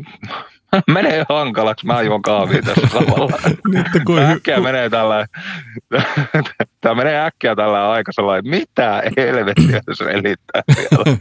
menee 0.94 1.24
hankalaksi, 1.28 1.86
mä 1.86 2.02
juon 2.02 2.22
kahvia 2.22 2.62
tässä 2.62 2.86
samalla. 2.92 3.38
Niin, 3.72 3.84
kuin 4.06 4.22
äkkiä 4.22 4.60
menee 4.60 4.90
tällä, 4.90 5.26
tämä 6.80 6.94
menee 6.94 7.24
äkkiä 7.24 7.56
tällä 7.56 7.90
aika 7.90 8.12
sellainen, 8.12 8.50
mitä 8.50 9.02
helvettiä 9.16 9.80
se 9.92 10.04
selittää 10.04 10.62
siellä. 10.74 11.16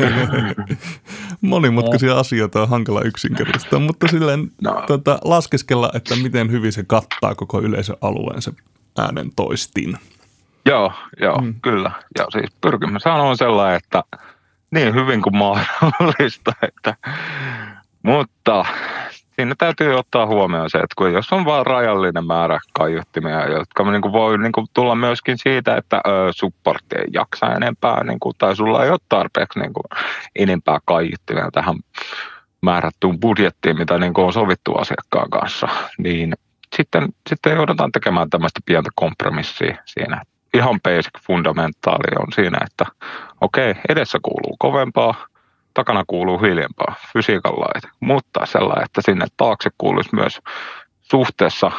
Monimutkaisia 1.42 2.20
asioita 2.20 2.62
on 2.62 2.70
hankala 2.70 3.02
yksinkertaistaa, 3.02 3.80
mutta 3.80 4.08
silleen 4.08 4.52
no. 4.62 4.84
tota, 4.88 5.20
laskeskella, 5.24 5.92
että 5.94 6.16
miten 6.16 6.52
hyvin 6.52 6.74
se 6.74 6.84
kattaa 6.88 7.36
koko 7.36 7.62
yleisön 7.62 7.96
alueen 8.02 8.42
se 8.42 8.52
äänen 8.98 9.30
toistin. 9.36 9.98
Joo, 10.66 10.94
joo, 11.22 11.38
mm. 11.38 11.56
kyllä. 11.62 11.92
Ja 12.18 12.26
siis 12.32 12.52
pyrkimys 12.62 13.08
on 13.08 13.38
sellainen, 13.38 13.82
että 13.84 14.04
niin 14.72 14.94
hyvin 14.94 15.22
kuin 15.22 15.36
mahdollista, 15.38 16.52
että, 16.62 16.96
mutta 18.04 18.66
siinä 19.36 19.56
täytyy 19.58 19.94
ottaa 19.94 20.26
huomioon 20.26 20.70
se, 20.70 20.78
että 20.78 20.94
kun 20.98 21.14
jos 21.14 21.34
on 21.34 21.46
vain 21.46 21.66
rajallinen 21.66 22.26
määrä 22.26 22.60
kaiuttimia, 22.74 23.48
jotka 23.48 23.92
niin 23.92 24.02
kuin 24.02 24.12
voi 24.12 24.38
niin 24.38 24.52
kuin 24.52 24.68
tulla 24.74 24.96
myöskin 24.96 25.38
siitä, 25.38 25.78
että 25.78 26.02
supportti 26.32 26.96
ei 26.96 27.06
jaksa 27.14 27.54
enempää, 27.56 28.04
niin 28.04 28.20
kuin, 28.20 28.36
tai 28.38 28.56
sulla 28.56 28.84
ei 28.84 28.90
ole 28.90 29.00
tarpeeksi 29.10 29.60
niin 29.60 29.74
kuin, 29.74 29.84
enempää 30.36 30.80
kaiuttimia 30.86 31.50
tähän 31.52 31.76
määrättyyn 32.62 33.20
budjettiin, 33.20 33.78
mitä 33.78 33.98
niin 33.98 34.14
kuin 34.14 34.26
on 34.26 34.34
sovittu 34.34 34.76
asiakkaan 34.76 35.30
kanssa, 35.30 35.68
niin 35.98 36.34
sitten, 36.76 37.10
sitten 37.30 37.56
joudutaan 37.56 37.92
tekemään 37.92 38.30
tämmöistä 38.30 38.60
pientä 38.66 38.90
kompromissia 38.96 39.78
siinä. 39.86 40.22
Ihan 40.54 40.82
basic 40.82 41.20
fundamentaali 41.28 42.16
on 42.20 42.28
siinä, 42.36 42.58
että 42.66 42.86
okei, 43.42 43.72
okay, 43.72 43.82
edessä 43.90 44.20
kuuluu 44.22 44.56
kovempaa, 44.60 45.16
takana 45.74 46.04
kuuluu 46.08 46.38
hiljempaa, 46.38 46.96
fysiikan 47.14 47.54
laite, 47.54 47.88
mutta 48.00 48.46
sellainen, 48.46 48.86
että 48.86 49.02
sinne 49.06 49.26
taakse 49.38 49.70
kuuluisi 49.78 50.16
myös 50.16 50.40
suhteessa 51.02 51.72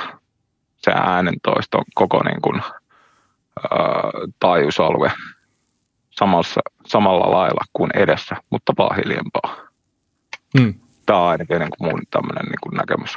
se 0.77 0.93
äänentoiston 0.95 1.85
koko 1.95 2.23
niin 2.23 2.43
kuin, 2.43 2.63
ää, 2.63 4.11
taajuusalue 4.41 5.13
samassa, 6.11 6.61
samalla 6.87 7.31
lailla 7.31 7.65
kuin 7.73 7.91
edessä, 7.95 8.37
mutta 8.51 8.73
vaan 8.79 8.97
hiljempaa. 8.97 9.57
Hmm. 10.59 10.75
Tämä 11.07 11.19
on 11.19 11.29
ainakin 11.29 11.59
niin 11.59 11.71
kuin 11.79 11.91
mun 11.91 12.03
tämmöinen 12.11 12.45
niin 12.45 12.61
kuin 12.63 12.77
näkemys 12.77 13.11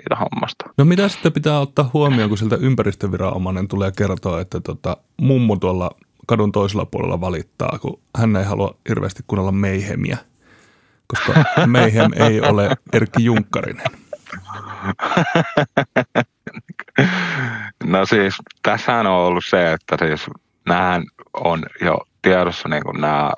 siitä 0.00 0.16
hommasta. 0.16 0.64
No 0.78 0.84
mitä 0.84 1.08
sitten 1.08 1.32
pitää 1.32 1.60
ottaa 1.60 1.90
huomioon, 1.92 2.28
kun 2.28 2.38
siltä 2.38 2.56
ympäristöviranomainen 2.56 3.68
tulee 3.68 3.92
kertoa, 3.96 4.40
että 4.40 4.60
tota, 4.60 4.96
mummo 5.20 5.56
tuolla 5.56 5.90
kadun 6.26 6.52
toisella 6.52 6.86
puolella 6.86 7.20
valittaa, 7.20 7.78
kun 7.80 8.00
hän 8.18 8.36
ei 8.36 8.44
halua 8.44 8.76
hirveästi 8.88 9.22
kuunnella 9.26 9.52
meihemiä, 9.52 10.18
koska 11.06 11.44
meihem 11.66 12.10
ei 12.16 12.40
ole 12.40 12.76
Erkki 12.92 13.24
Junkkarinen. 13.24 13.86
No 17.84 18.06
siis, 18.06 18.34
tässä 18.62 18.94
on 18.94 19.06
ollut 19.06 19.44
se, 19.44 19.72
että 19.72 19.96
siis 20.00 20.26
nämähän 20.66 21.04
on 21.34 21.62
jo 21.80 21.98
tiedossa 22.22 22.68
niin 22.68 22.82
kuin 22.82 23.00
nämä, 23.00 23.32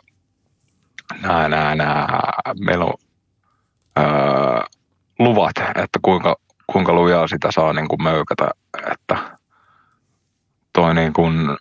nämä, 1.23 1.49
nämä, 1.49 1.75
nämä 1.75 2.19
melu, 2.61 2.95
öö, 3.99 4.05
luvat, 5.19 5.57
että 5.59 5.99
kuinka, 6.03 6.37
kuinka 6.67 6.93
lujaa 6.93 7.29
sitä 7.29 7.51
saa 7.51 7.73
niin 7.73 7.89
kuin 7.89 8.03
möykätä, 8.03 8.51
että 8.93 9.39
toi 10.73 10.95
niin 10.95 11.13
kuin, 11.13 11.57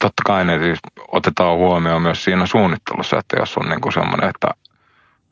totta 0.00 0.22
kai 0.26 0.44
ne 0.44 0.58
siis 0.58 0.78
otetaan 1.08 1.56
huomioon 1.56 2.02
myös 2.02 2.24
siinä 2.24 2.46
suunnittelussa, 2.46 3.18
että 3.18 3.36
jos 3.38 3.56
on 3.56 3.68
niin 3.68 3.80
kuin 3.80 3.92
semmoinen, 3.92 4.28
että, 4.28 4.48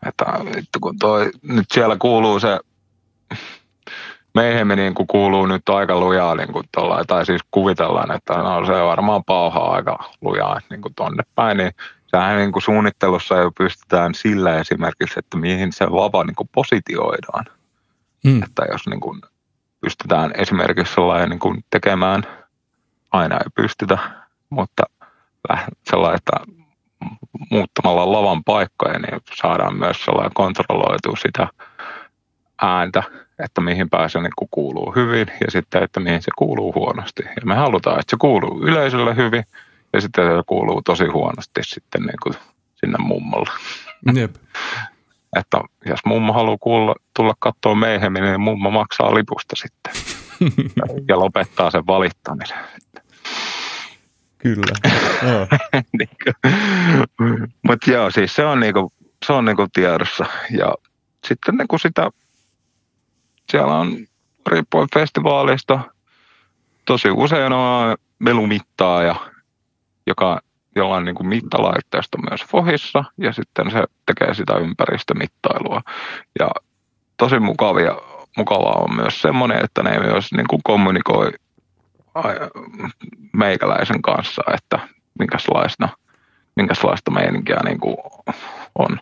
että 0.06 0.24
vittu 0.56 0.78
kun 0.80 0.98
toi, 0.98 1.30
nyt 1.42 1.66
siellä 1.70 1.96
kuuluu 1.98 2.40
se 2.40 2.60
meihin 4.34 4.68
niin 4.68 4.94
kuin 4.94 5.06
kuuluu 5.06 5.46
nyt 5.46 5.68
aika 5.68 6.00
lujaa 6.00 6.34
niin 6.34 6.52
kuin 6.52 6.64
tolla, 6.72 7.04
tai 7.04 7.26
siis 7.26 7.40
kuvitellaan, 7.50 8.10
että 8.10 8.34
no, 8.34 8.66
se 8.66 8.72
varmaan 8.72 9.24
pauhaa 9.24 9.70
aika 9.70 9.98
lujaa 10.20 10.60
niin 10.70 10.82
kuin 10.82 10.94
tonne 10.94 11.22
päin, 11.34 11.56
niin 11.56 11.72
sehän 12.06 12.36
niin 12.36 12.52
kuin 12.52 12.62
suunnittelussa 12.62 13.36
jo 13.36 13.50
pystytään 13.58 14.14
sillä 14.14 14.58
esimerkiksi, 14.58 15.18
että 15.18 15.36
mihin 15.36 15.72
se 15.72 15.92
vapa 15.92 16.24
niin 16.24 16.34
kuin 16.34 16.48
positioidaan. 16.54 17.44
Mm. 18.24 18.42
Että 18.42 18.64
jos 18.72 18.86
niin 18.86 19.00
kuin 19.00 19.20
pystytään 19.80 20.30
esimerkiksi 20.34 20.94
sellainen 20.94 21.30
niin 21.30 21.38
kuin 21.38 21.64
tekemään, 21.70 22.22
aina 23.10 23.34
ei 23.36 23.50
pystytä, 23.54 23.98
mutta 24.50 24.82
sellainen, 25.90 26.16
että 26.16 26.32
muuttamalla 27.50 28.12
lavan 28.12 28.44
paikkoja, 28.44 28.98
niin 28.98 29.20
saadaan 29.34 29.76
myös 29.76 30.04
sellainen 30.04 30.34
kontrolloitu 30.34 31.16
sitä 31.16 31.48
ääntä, 32.62 33.02
että 33.44 33.60
mihin 33.60 33.90
pääsee 33.90 34.22
niin 34.22 34.32
kuuluu 34.50 34.92
hyvin 34.96 35.26
ja 35.44 35.50
sitten, 35.50 35.82
että 35.82 36.00
mihin 36.00 36.22
se 36.22 36.30
kuuluu 36.38 36.74
huonosti. 36.74 37.22
Ja 37.22 37.42
me 37.44 37.54
halutaan, 37.54 38.00
että 38.00 38.10
se 38.10 38.16
kuuluu 38.20 38.62
yleisölle 38.62 39.16
hyvin 39.16 39.44
ja 39.92 40.00
sitten 40.00 40.26
se 40.26 40.42
kuuluu 40.46 40.82
tosi 40.82 41.06
huonosti 41.06 41.60
sitten 41.64 42.02
niin 42.02 42.18
kuin 42.22 42.34
sinne 42.74 42.98
mummolle. 42.98 43.50
Jep. 44.14 44.34
että 45.38 45.60
jos 45.86 46.00
mummo 46.06 46.32
haluaa 46.32 46.56
kuulla, 46.60 46.94
tulla 47.16 47.34
katsoa 47.38 47.74
meihemmin, 47.74 48.22
niin 48.22 48.40
mummo 48.40 48.70
maksaa 48.70 49.14
lipusta 49.14 49.56
sitten 49.56 49.92
ja 51.08 51.18
lopettaa 51.18 51.70
sen 51.70 51.86
valittamisen. 51.86 52.58
Kyllä. 54.38 54.72
niin 55.98 56.08
Mutta 57.62 57.90
joo, 57.90 58.10
siis 58.10 58.34
se 58.34 58.44
on, 58.44 58.60
niinku, 58.60 58.92
se 59.26 59.32
on 59.32 59.44
niinku 59.44 59.66
tiedossa. 59.72 60.26
Ja 60.50 60.74
sitten 61.26 61.56
niinku 61.56 61.78
sitä, 61.78 62.10
siellä 63.50 63.74
on 63.74 63.96
riippuen 64.46 64.88
festivaalista, 64.94 65.80
tosi 66.84 67.10
usein 67.10 67.52
on 67.52 67.96
melumittaaja, 68.18 69.16
joka, 70.06 70.40
jolla 70.76 70.96
on 70.96 71.04
niinku 71.04 71.22
mittalaitteisto 71.22 72.18
myös 72.30 72.44
Fohissa, 72.44 73.04
ja 73.18 73.32
sitten 73.32 73.70
se 73.70 73.84
tekee 74.06 74.34
sitä 74.34 74.56
ympäristömittailua. 74.56 75.82
Ja 76.38 76.50
tosi 77.16 77.38
mukavia, 77.38 77.96
mukavaa 78.36 78.82
on 78.88 78.96
myös 78.96 79.22
semmoinen, 79.22 79.64
että 79.64 79.82
ne 79.82 79.98
myös 79.98 80.32
niinku 80.32 80.60
kommunikoi 80.64 81.30
meikäläisen 83.32 84.02
kanssa, 84.02 84.42
että 84.54 84.78
minkälaista, 85.18 85.88
minkälaista 86.56 87.10
meininkiä 87.10 87.60
niin 87.64 87.80
kuin 87.80 87.96
on, 88.74 88.98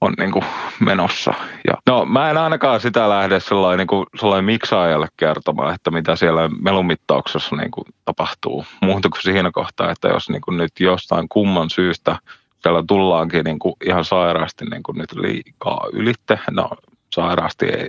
on 0.00 0.14
niin 0.18 0.32
kuin 0.32 0.44
menossa. 0.80 1.34
Ja, 1.66 1.74
no 1.86 2.04
mä 2.04 2.30
en 2.30 2.38
ainakaan 2.38 2.80
sitä 2.80 3.08
lähde 3.08 3.40
sellainen, 3.40 3.78
niin 3.78 3.86
kuin, 3.86 4.06
sellainen 4.20 4.44
miksaajalle 4.44 5.08
kertomaan, 5.16 5.74
että 5.74 5.90
mitä 5.90 6.16
siellä 6.16 6.48
melumittauksessa 6.60 7.56
niin 7.56 7.70
kuin 7.70 7.84
tapahtuu. 8.04 8.64
Muuta 8.82 9.08
kuin 9.08 9.22
siinä 9.22 9.50
kohtaa, 9.52 9.90
että 9.90 10.08
jos 10.08 10.30
niin 10.30 10.42
kuin 10.42 10.56
nyt 10.56 10.72
jostain 10.80 11.28
kumman 11.28 11.70
syystä 11.70 12.16
siellä 12.62 12.84
tullaankin 12.88 13.44
niin 13.44 13.58
kuin 13.58 13.74
ihan 13.84 14.04
sairaasti 14.04 14.64
niin 14.64 14.82
kuin 14.82 14.98
nyt 14.98 15.12
liikaa 15.12 15.86
ylitte. 15.92 16.38
No 16.50 16.70
sairaasti 17.14 17.66
ei 17.66 17.88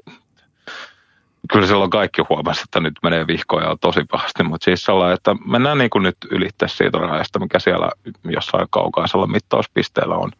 kyllä 1.52 1.68
silloin 1.68 1.90
kaikki 1.90 2.22
huomasi, 2.30 2.62
että 2.62 2.80
nyt 2.80 2.94
menee 3.04 3.28
vihkoja 3.28 3.78
tosi 3.82 4.04
pahasti, 4.12 4.44
mutta 4.44 4.66
siis 4.66 4.86
sellainen, 4.86 5.14
että 5.14 5.36
mennään 5.46 5.78
niin 5.78 5.90
kuin 5.90 6.04
nyt 6.04 6.18
ylittää 6.32 6.68
siitä 6.68 6.98
rajasta, 6.98 7.40
mikä 7.40 7.60
siellä 7.60 7.90
jossain 8.24 8.68
kaukaisella 8.70 9.28
mittauspisteellä 9.28 10.16
on. 10.16 10.32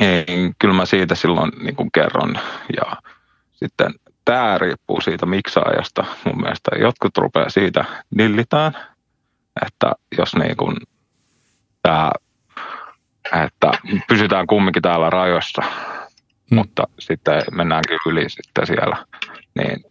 Niin 0.00 0.54
kyllä 0.58 0.74
mä 0.74 0.86
siitä 0.86 1.14
silloin 1.14 1.52
niin 1.62 1.76
kuin 1.76 1.92
kerron 1.92 2.38
ja 2.76 2.96
sitten 3.52 3.94
tämä 4.24 4.58
riippuu 4.58 5.00
siitä 5.00 5.26
miksaajasta 5.26 6.04
mun 6.24 6.40
mielestä. 6.40 6.70
Jotkut 6.78 7.18
rupeaa 7.18 7.48
siitä 7.48 7.84
nillitään, 8.10 8.76
että 9.66 9.92
jos 10.18 10.36
niin 10.36 10.56
kuin 10.56 10.76
tämä, 11.82 12.10
että 13.44 13.70
pysytään 14.08 14.46
kumminkin 14.46 14.82
täällä 14.82 15.10
rajoissa, 15.10 15.62
hmm. 15.62 16.58
mutta 16.58 16.84
sitten 16.98 17.42
mennäänkin 17.52 17.98
yli 18.06 18.28
sitten 18.28 18.66
siellä 18.66 18.96
niin 19.56 19.84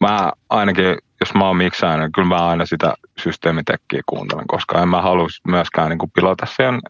mä 0.00 0.32
ainakin, 0.50 0.98
jos 1.20 1.34
mä 1.34 1.46
oon 1.46 1.56
miksään, 1.56 2.00
niin 2.00 2.12
kyllä 2.12 2.28
mä 2.28 2.48
aina 2.48 2.66
sitä 2.66 2.94
systeemitekkiä 3.18 4.00
kuuntelen, 4.06 4.46
koska 4.46 4.82
en 4.82 4.88
mä 4.88 5.02
halua 5.02 5.26
myöskään 5.46 5.88
niin 5.88 5.98
kuin 5.98 6.10
pilata 6.10 6.46
sen, 6.46 6.80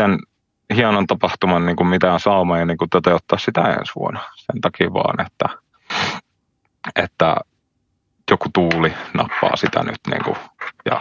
sen 0.00 0.18
hienon 0.74 1.06
tapahtuman 1.06 1.66
niin 1.66 1.76
kuin 1.76 1.86
mitään 1.86 2.20
saumaa 2.20 2.58
ja 2.58 2.66
niin 2.66 2.78
kuin 2.78 2.90
toteuttaa 2.90 3.38
sitä 3.38 3.60
ensi 3.60 3.92
vuonna. 3.96 4.20
Sen 4.36 4.60
takia 4.60 4.92
vaan, 4.92 5.26
että, 5.26 5.48
että 6.96 7.36
joku 8.30 8.48
tuuli 8.52 8.94
nappaa 9.14 9.56
sitä 9.56 9.82
nyt 9.82 10.00
niin 10.10 10.24
kuin, 10.24 10.36
ja 10.84 11.00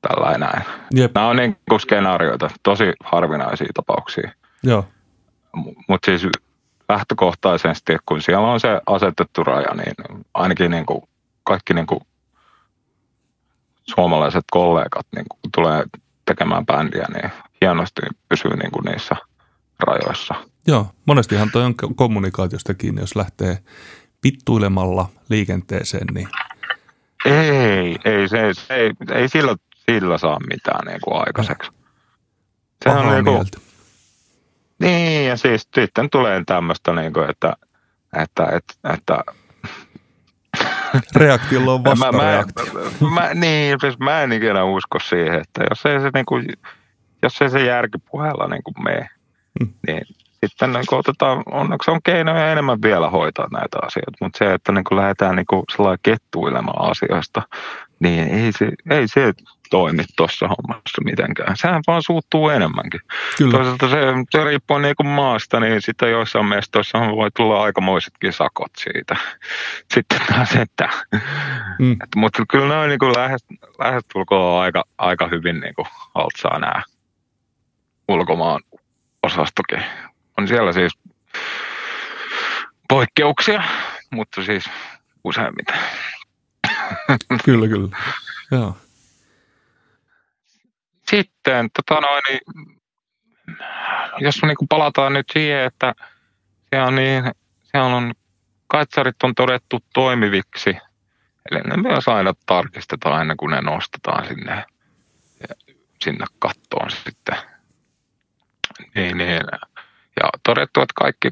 tällä 0.00 0.38
näin. 0.38 0.62
Jep. 0.94 1.14
Nämä 1.14 1.28
on 1.28 1.36
niin 1.36 1.56
kuin 1.68 1.80
skenaarioita, 1.80 2.50
tosi 2.62 2.92
harvinaisia 3.04 3.68
tapauksia. 3.74 4.30
Joo. 4.62 4.88
Mutta 5.88 6.06
siis 6.06 6.28
lähtökohtaisesti, 6.88 7.96
kun 8.06 8.22
siellä 8.22 8.48
on 8.48 8.60
se 8.60 8.80
asetettu 8.86 9.44
raja, 9.44 9.74
niin 9.74 10.24
ainakin 10.34 10.70
niin 10.70 10.86
kuin 10.86 11.02
kaikki 11.44 11.74
niin 11.74 11.86
kuin 11.86 12.00
suomalaiset 13.82 14.44
kollegat 14.50 15.06
niin 15.16 15.26
kuin 15.28 15.40
tulee 15.54 15.84
tekemään 16.24 16.66
bändiä, 16.66 17.06
niin 17.14 17.30
hienosti 17.60 18.02
pysyy 18.28 18.56
niin 18.56 18.70
kuin 18.70 18.84
niissä 18.84 19.16
rajoissa. 19.78 20.34
Joo, 20.66 20.86
monestihan 21.06 21.50
toi 21.50 21.64
on 21.64 21.74
ko- 21.82 21.94
kommunikaatiosta 21.96 22.74
kiinni, 22.74 23.00
jos 23.00 23.16
lähtee 23.16 23.58
pittuilemalla 24.20 25.08
liikenteeseen, 25.28 26.06
niin 26.14 26.28
Ei, 27.24 27.96
ei, 28.04 28.28
se, 28.28 28.54
se 28.54 28.74
ei, 28.74 28.92
ei 29.12 29.28
sillä, 29.28 29.56
sillä 29.90 30.18
saa 30.18 30.38
mitään 30.48 30.86
niin 30.86 31.00
kuin 31.04 31.16
aikaiseksi. 31.16 31.70
Se 32.84 32.90
on 32.90 33.08
niin 33.08 33.24
kuin, 33.24 33.34
mieltä. 33.34 33.58
Niin, 34.80 35.28
ja 35.28 35.36
siis 35.36 35.68
sitten 35.74 36.10
tulee 36.10 36.42
tämmöistä, 36.46 36.92
niin 36.92 37.12
kuin, 37.12 37.30
että, 37.30 37.52
että, 38.16 38.44
että, 38.44 38.92
että 38.94 39.24
Reaktiolla 41.16 41.72
on 41.72 41.82
mä, 41.82 41.94
mä, 41.94 41.94
vastareaktio. 42.06 42.64
mä, 43.00 43.10
mä, 43.10 43.34
niin, 43.34 43.80
siis 43.80 43.98
mä 43.98 44.22
en 44.22 44.32
ikinä 44.32 44.64
usko 44.64 44.98
siihen, 44.98 45.34
että 45.40 45.64
jos 45.70 45.86
ei 45.86 46.00
se, 46.00 46.10
niin 46.14 46.26
kuin, 46.26 46.46
jos 47.22 47.42
ei 47.42 47.50
se 47.50 47.64
järkipuheella 47.64 48.48
niin 48.48 48.62
kuin 48.62 48.84
mene, 48.84 49.08
Mm. 49.60 49.68
niin 49.86 50.02
sitten 50.46 50.72
niin 50.72 50.84
kuin 50.88 50.98
otetaan, 50.98 51.42
onneksi 51.46 51.90
on 51.90 52.00
keinoja 52.04 52.52
enemmän 52.52 52.82
vielä 52.82 53.10
hoitaa 53.10 53.48
näitä 53.52 53.78
asioita, 53.82 54.12
mutta 54.20 54.38
se, 54.38 54.54
että 54.54 54.72
niin 54.72 54.84
kuin 54.84 54.98
lähdetään 54.98 55.36
niin 55.36 55.46
kuin 55.46 55.62
sellainen 55.76 55.98
kettuilemaan 56.02 56.90
asioista, 56.90 57.42
niin 58.00 58.28
ei 58.28 58.52
se, 58.52 58.68
ei 58.90 59.08
se 59.08 59.32
toimi 59.70 60.04
tuossa 60.16 60.48
hommassa 60.48 61.02
mitenkään. 61.04 61.56
Sehän 61.56 61.82
vaan 61.86 62.02
suuttuu 62.02 62.48
enemmänkin. 62.48 63.00
Kyllä, 63.38 63.50
Toisaalta 63.52 63.88
se, 63.88 63.96
se 64.30 64.44
riippuu 64.44 64.78
niin 64.78 64.96
kuin 64.96 65.06
maasta, 65.06 65.60
niin 65.60 65.82
sitten 65.82 66.10
joissain 66.10 66.46
mestoissa 66.46 66.98
voi 66.98 67.30
tulla 67.36 67.62
aikamoisetkin 67.62 68.32
sakot 68.32 68.72
siitä. 68.78 69.16
Sitten 69.94 70.20
taas, 70.28 70.52
että, 70.56 70.88
Mm. 71.78 71.92
että 71.92 72.18
mutta 72.18 72.42
kyllä 72.50 72.74
noin 72.74 72.88
niin 72.88 72.98
kuin 72.98 73.12
lähes, 73.16 73.44
lähestulkoon 73.78 74.62
aika, 74.62 74.84
aika 74.98 75.28
hyvin 75.28 75.60
niin 75.60 75.74
kuin 75.74 75.86
haltsaa 76.14 76.58
nämä 76.58 76.82
ulkomaan 78.08 78.60
osastokin. 79.22 79.82
On 80.38 80.48
siellä 80.48 80.72
siis 80.72 80.92
poikkeuksia, 82.88 83.62
mutta 84.10 84.44
siis 84.44 84.64
useimmiten. 85.24 85.76
kyllä, 87.44 87.68
kyllä. 87.68 87.88
Joo. 88.50 88.76
Sitten, 91.16 91.70
tota 91.70 92.00
noin, 92.00 92.22
niin, 92.28 92.40
jos 94.18 94.42
me 94.42 94.48
niin 94.48 94.68
palataan 94.68 95.12
nyt 95.12 95.26
siihen, 95.32 95.64
että 95.64 95.94
siellä 96.70 96.86
on, 96.86 96.94
niin, 96.94 97.24
siellä 97.62 97.96
on 97.96 98.14
kaitsarit 98.66 99.22
on 99.22 99.34
todettu 99.34 99.78
toimiviksi, 99.94 100.76
eli 101.50 101.60
ne 101.60 101.76
myös 101.76 102.08
aina 102.08 102.32
tarkistetaan 102.46 103.20
ennen 103.20 103.36
kuin 103.36 103.50
ne 103.50 103.60
nostetaan 103.60 104.26
sinne, 104.26 104.64
sinne 106.04 106.26
kattoon 106.38 106.90
sitten. 106.90 107.36
Niin, 108.94 109.18
niin. 109.18 109.42
Ja 110.20 110.30
todettu, 110.42 110.80
että 110.80 110.94
kaikki, 110.94 111.30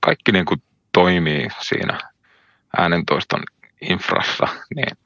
kaikki 0.00 0.32
niin 0.32 0.44
kuin 0.44 0.62
toimii 0.92 1.48
siinä 1.60 1.98
äänentoiston 2.78 3.42
infrassa, 3.80 4.46
niin 4.76 4.96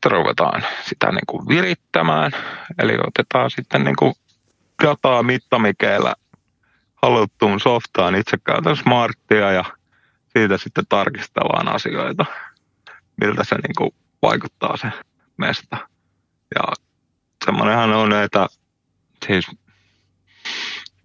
sitten 0.00 0.18
ruvetaan 0.18 0.64
sitä 0.82 1.06
niin 1.06 1.26
kuin 1.26 1.48
virittämään. 1.48 2.32
Eli 2.78 2.98
otetaan 3.06 3.50
sitten 3.50 3.84
niin 3.84 3.96
kuin 3.96 4.14
dataa 4.84 5.22
mittamikeillä 5.22 6.14
haluttuun 7.02 7.60
softaan 7.60 8.14
itse 8.14 8.36
käytän 8.44 8.76
smarttia 8.76 9.52
ja 9.52 9.64
siitä 10.32 10.58
sitten 10.58 10.84
tarkistellaan 10.88 11.68
asioita, 11.68 12.26
miltä 13.20 13.44
se 13.44 13.54
niin 13.54 13.74
kuin 13.78 13.90
vaikuttaa 14.22 14.76
se 14.76 14.92
mesta. 15.36 15.76
Ja 16.54 16.62
semmoinenhan 17.44 17.92
on, 17.92 18.12
että 18.12 18.46
siis 19.26 19.46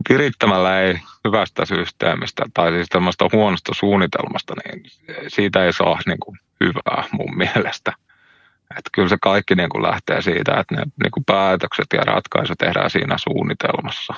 virittämällä 0.10 0.82
ei 0.82 1.00
hyvästä 1.28 1.66
systeemistä 1.66 2.46
tai 2.54 2.72
siis 2.72 2.90
tämmöistä 2.90 3.26
huonosta 3.34 3.74
suunnitelmasta, 3.74 4.54
niin 4.66 4.92
siitä 5.28 5.66
ei 5.66 5.74
saa 5.74 6.00
niin 6.06 6.20
kuin 6.20 6.40
hyvää 6.64 7.04
mun 7.12 7.38
mielestä. 7.38 8.05
Että 8.72 8.90
kyllä 8.94 9.10
se 9.10 9.18
kaikki 9.22 9.56
niin 9.56 9.70
kuin 9.70 9.84
lähtee 9.84 10.22
siitä, 10.22 10.60
että 10.60 10.76
ne 10.76 10.84
niin 11.04 11.12
kuin 11.12 11.24
päätökset 11.26 11.86
ja 11.94 12.02
ratkaisut 12.02 12.58
tehdään 12.58 12.90
siinä 12.90 13.16
suunnitelmassa. 13.18 14.14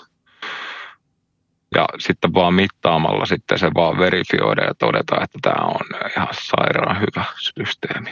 Ja 1.76 1.86
sitten 2.00 2.34
vaan 2.34 2.54
mittaamalla 2.54 3.26
sitten 3.26 3.60
se 3.60 3.72
vaan 3.76 3.98
verifioida 3.98 4.64
ja 4.64 4.74
todeta, 4.74 5.16
että 5.24 5.40
tämä 5.42 5.66
on 5.66 6.10
ihan 6.16 6.28
sairaan 6.32 7.02
hyvä 7.02 7.26
systeemi. 7.36 8.10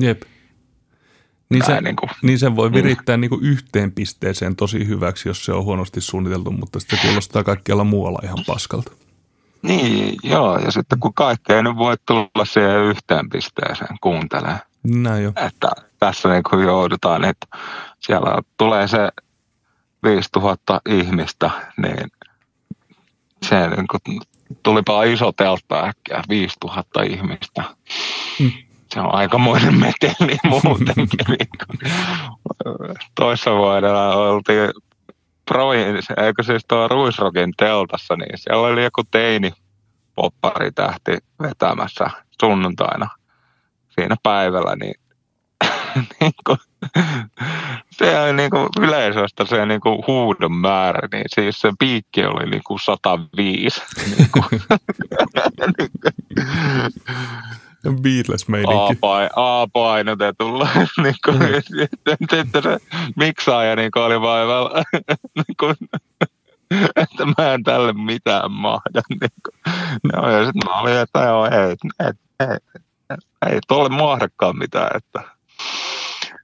Jep. 0.00 0.22
Niin, 1.48 1.64
se, 1.64 1.80
niin 1.80 1.96
kuin. 1.96 2.10
niin 2.22 2.38
sen 2.38 2.56
voi 2.56 2.72
virittää 2.72 3.16
niin 3.16 3.28
kuin 3.28 3.44
yhteen 3.44 3.92
pisteeseen 3.92 4.56
tosi 4.56 4.88
hyväksi, 4.88 5.28
jos 5.28 5.44
se 5.44 5.52
on 5.52 5.64
huonosti 5.64 6.00
suunniteltu, 6.00 6.50
mutta 6.50 6.80
sitten 6.80 6.98
kuulostaa 7.02 7.44
kaikkialla 7.44 7.84
muualla 7.84 8.18
ihan 8.22 8.44
paskalta. 8.46 8.92
Niin, 9.62 10.16
joo. 10.22 10.58
Ja 10.58 10.70
sitten 10.70 11.00
kun 11.00 11.14
kaikki 11.14 11.52
ei 11.52 11.62
nyt 11.62 11.76
voi 11.76 11.96
tulla 12.06 12.44
siihen 12.44 12.80
yhteen 12.80 13.30
pisteeseen 13.30 13.96
kuuntelemaan. 14.00 14.60
Näin 14.84 15.24
jo. 15.24 15.32
että 15.46 15.68
tässä 15.98 16.28
niin 16.28 16.42
kuin 16.50 16.66
joudutaan, 16.66 17.24
että 17.24 17.46
siellä 18.00 18.42
tulee 18.56 18.88
se 18.88 19.08
5000 20.02 20.80
ihmistä, 20.88 21.50
niin 21.76 22.10
se 23.42 23.68
niin 23.68 23.86
kuin, 23.86 24.20
tulipa 24.62 25.04
iso 25.04 25.32
teltta 25.32 25.84
äkkiä, 25.84 26.22
5000 26.28 27.02
ihmistä. 27.02 27.64
Mm. 28.40 28.52
Se 28.94 29.00
on 29.00 29.14
aikamoinen 29.14 29.74
meteli 29.80 30.36
muutenkin. 30.50 31.26
niin 31.28 31.48
kuin. 31.66 31.92
Toissa 33.14 33.56
vuodella 33.56 34.14
oltiin 34.14 34.70
Province, 35.44 36.14
eikö 36.16 36.42
siis 36.42 36.62
tuo 36.68 36.88
Ruisrokin 36.88 37.52
teltassa, 37.56 38.16
niin 38.16 38.38
siellä 38.38 38.66
oli 38.66 38.84
joku 38.84 39.02
teini 39.10 39.52
popparitähti 40.14 41.18
vetämässä 41.42 42.10
sunnuntaina 42.40 43.08
siinä 43.94 44.16
päivällä, 44.22 44.76
niin, 44.76 44.94
niin 46.20 46.32
kuin, 46.46 46.58
se 47.90 48.20
oli 48.20 48.32
niin 48.32 48.50
kuin 48.50 48.68
yleisöstä 48.80 49.44
se 49.44 49.66
niin 49.66 49.80
kuin 49.80 50.04
huudon 50.06 50.52
määrä, 50.52 51.08
niin 51.12 51.24
siis 51.34 51.60
se 51.60 51.72
piikki 51.78 52.24
oli 52.24 52.50
niin 52.50 52.62
kuin 52.66 52.80
105. 52.80 53.82
Niin 54.16 54.28
kuin, 54.32 54.62
Beatles-meininki. 58.02 58.92
A-pain, 58.92 59.30
A-painotetulla. 59.36 60.68
niin 61.02 61.14
kuin, 61.24 61.38
sitten 62.30 62.62
se 62.62 62.78
miksaaja 63.16 63.76
niin 63.76 63.90
kuin 63.90 64.02
oli 64.02 64.20
vielä, 64.20 64.84
niin 65.34 65.56
kuin, 65.60 65.74
että 66.96 67.24
mä 67.38 67.54
en 67.54 67.62
tälle 67.62 67.92
mitään 67.92 68.50
mahda. 68.50 69.02
Niin 69.10 69.30
kuin. 69.44 69.74
No, 70.12 70.30
ja 70.30 70.44
sitten 70.44 70.62
mä 70.70 70.80
olin, 70.80 70.96
että 70.96 71.18
joo, 71.18 71.46
ei, 71.46 71.76
ei, 72.00 72.12
ei, 72.40 72.56
ei 73.50 73.58
tuolle 73.68 73.88
mahdakaan 73.88 74.58
mitään. 74.58 74.90
Että. 74.96 75.20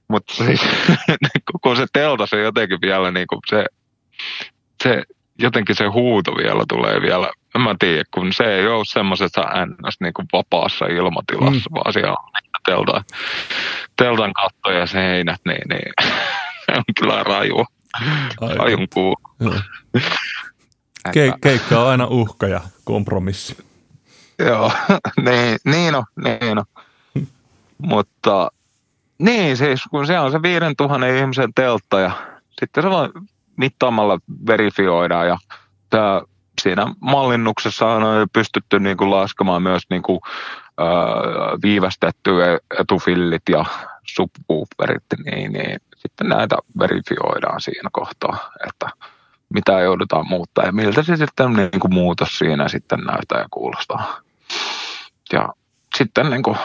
Mutta 0.07 0.33
siis, 0.33 0.61
kun 1.61 1.77
se 1.77 1.85
telta 1.93 2.27
se 2.27 2.41
jotenkin 2.41 2.81
vielä 2.81 3.11
niin 3.11 3.27
kuin 3.27 3.39
se, 3.49 3.65
se, 4.83 5.03
jotenkin 5.39 5.75
se 5.75 5.85
huuto 5.85 6.37
vielä 6.37 6.63
tulee 6.69 7.01
vielä, 7.01 7.31
en 7.55 7.61
mä 7.61 7.75
tiedä, 7.79 8.03
kun 8.11 8.33
se 8.33 8.43
ei 8.43 8.67
ole 8.67 8.85
semmoisessa 8.85 9.41
ns. 9.41 10.01
Niin 10.01 10.13
kuin 10.13 10.27
vapaassa 10.33 10.85
ilmatilassa, 10.85 11.69
mm. 11.69 11.73
vaan 11.73 11.93
siellä 11.93 12.11
on 12.11 12.31
teltan, 12.65 13.03
teltan 13.95 14.33
katto 14.33 14.71
ja 14.71 14.85
seinät, 14.85 15.41
niin, 15.45 15.69
niin 15.69 15.93
se 16.65 16.77
on 16.77 16.83
kyllä 16.99 17.23
raju. 17.23 17.65
Aivan. 18.41 18.57
Rajun 18.57 18.87
kuu. 18.93 19.15
Ke- 21.07 21.37
keikka 21.41 21.81
on 21.81 21.87
aina 21.87 22.05
uhka 22.05 22.47
ja 22.47 22.61
kompromissi. 22.83 23.70
Joo, 24.39 24.71
niin, 25.25 25.57
niin 25.65 25.95
on, 25.95 26.03
niin 26.23 26.57
on. 26.57 26.65
Mutta 27.77 28.51
niin 29.17 29.57
siis, 29.57 29.83
kun 29.91 30.07
se 30.07 30.19
on 30.19 30.31
se 30.31 30.41
5000 30.41 31.07
ihmisen 31.07 31.53
teltta 31.53 31.99
ja 31.99 32.11
sitten 32.59 32.83
se 32.83 32.89
vaan 32.89 33.11
mittaamalla 33.57 34.19
verifioidaan 34.47 35.27
ja 35.27 35.37
tää, 35.89 36.21
siinä 36.61 36.87
mallinnuksessa 36.99 37.87
on 37.87 38.27
pystytty 38.33 38.79
niin 38.79 38.97
kuin 38.97 39.11
laskemaan 39.11 39.61
myös 39.61 39.83
niin 39.89 40.01
kuin, 40.01 40.19
öö, 40.79 40.87
viivästetty 41.63 42.31
etufillit 42.79 43.43
ja 43.49 43.65
subwooferit, 44.03 45.03
niin, 45.25 45.53
niin 45.53 45.79
sitten 45.95 46.29
näitä 46.29 46.57
verifioidaan 46.79 47.61
siinä 47.61 47.89
kohtaa, 47.91 48.51
että 48.67 48.89
mitä 49.53 49.79
joudutaan 49.79 50.27
muuttaa 50.29 50.65
ja 50.65 50.71
miltä 50.71 51.03
se 51.03 51.15
sitten 51.15 51.53
niin 51.53 51.79
kuin 51.79 51.93
muutos 51.93 52.37
siinä 52.37 52.67
sitten 52.67 52.99
näyttää 52.99 53.39
ja 53.39 53.47
kuulostaa. 53.51 54.21
Ja 55.33 55.49
sitten, 55.97 56.29
niin 56.29 56.43
kuin, 56.43 56.57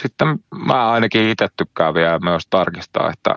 sitten 0.00 0.38
mä 0.66 0.90
ainakin 0.90 1.28
itse 1.28 1.48
tykkään 1.56 1.94
vielä 1.94 2.18
myös 2.18 2.46
tarkistaa, 2.50 3.10
että 3.10 3.34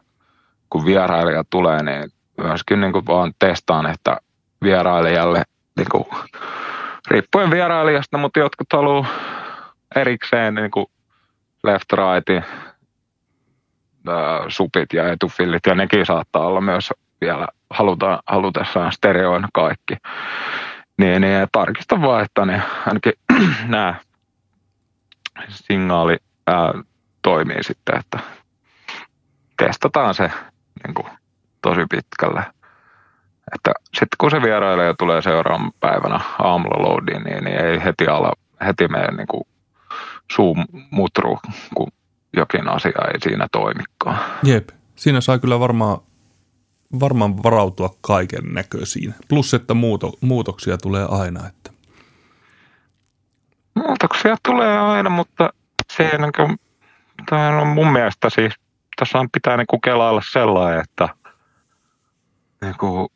kun 0.70 0.86
vierailija 0.86 1.44
tulee, 1.50 1.84
niin 1.84 2.12
myöskin 2.38 2.82
niin 2.82 2.94
kuin 2.94 3.08
vaan 3.08 3.34
testaan, 3.40 3.86
että 3.86 4.18
vierailijalle, 4.64 5.44
niin 5.78 5.88
kuin, 5.92 6.06
riippuen 7.08 7.52
vierailijasta, 7.52 8.18
mutta 8.18 8.40
jotkut 8.40 8.74
haluaa 8.74 9.06
erikseen 9.96 10.56
niin 10.56 10.72
kuin 10.72 10.86
left 11.64 11.94
right, 11.94 12.46
supit 14.48 14.94
ja 14.94 15.12
etufillit, 15.12 15.66
ja 15.66 15.76
nekin 15.76 16.06
saattaa 16.06 16.46
olla 16.46 16.62
myös 16.62 16.94
vielä 17.22 17.48
halutaan, 17.72 18.20
halutessaan 18.28 18.92
stereoina 18.92 19.48
kaikki. 19.54 19.96
Niin, 20.98 21.22
niin 21.22 21.48
tarkista 21.52 22.02
vaan, 22.02 22.24
että 22.24 22.46
ne, 22.46 22.62
ainakin 22.88 23.14
nämä 23.68 23.96
signaali 25.50 26.18
ää, 26.48 26.74
toimii 27.22 27.64
sitten, 27.64 28.00
että 28.00 28.20
testataan 29.58 30.14
se 30.14 30.32
niin 30.88 30.94
kuin, 30.94 31.08
tosi 31.62 31.82
pitkälle. 31.90 32.44
Että 33.56 33.72
sitten 33.84 34.18
kun 34.18 34.32
se 34.32 34.42
vierailija 34.42 34.94
tulee 34.94 35.22
seuraavan 35.22 35.72
päivänä 35.80 36.20
aamulla 36.40 36.90
loadiin, 36.90 37.24
niin, 37.24 37.44
niin 37.44 37.66
ei 37.66 37.84
heti 37.84 38.08
ala, 38.08 38.34
heti 38.66 38.88
mene 38.88 39.08
niin 39.12 39.28
kuin 39.28 39.44
suu 40.32 40.58
mutru, 40.92 41.40
kun 41.76 41.92
jokin 42.34 42.70
asia 42.70 43.02
ei 43.14 43.20
siinä 43.22 43.48
toimikaan. 43.52 44.20
Jep, 44.44 44.70
siinä 44.96 45.22
saa 45.22 45.40
kyllä 45.40 45.60
varmaan, 45.60 45.98
varmaan 47.00 47.44
varautua 47.44 47.96
kaiken 48.02 48.54
näköisiin. 48.54 49.16
Plus, 49.28 49.54
että 49.54 49.74
muuto, 49.74 50.14
muutoksia 50.22 50.78
tulee 50.78 51.06
aina. 51.10 51.48
Että. 51.48 51.72
Muutoksia 53.76 54.38
tulee 54.46 54.80
aina, 54.80 55.10
mutta 55.10 55.54
se 55.94 56.18
niin 56.18 56.32
kuin, 56.36 56.60
on 57.62 57.68
mun 57.68 57.92
mielestä 57.94 58.30
siis, 58.30 58.54
tässä 58.96 59.20
on 59.20 59.30
pitää 59.32 59.58
niin 59.58 59.82
kelailla 59.84 60.22
sellainen, 60.32 60.80
että, 60.80 61.10
niin 62.62 62.76
kuin, 62.80 63.10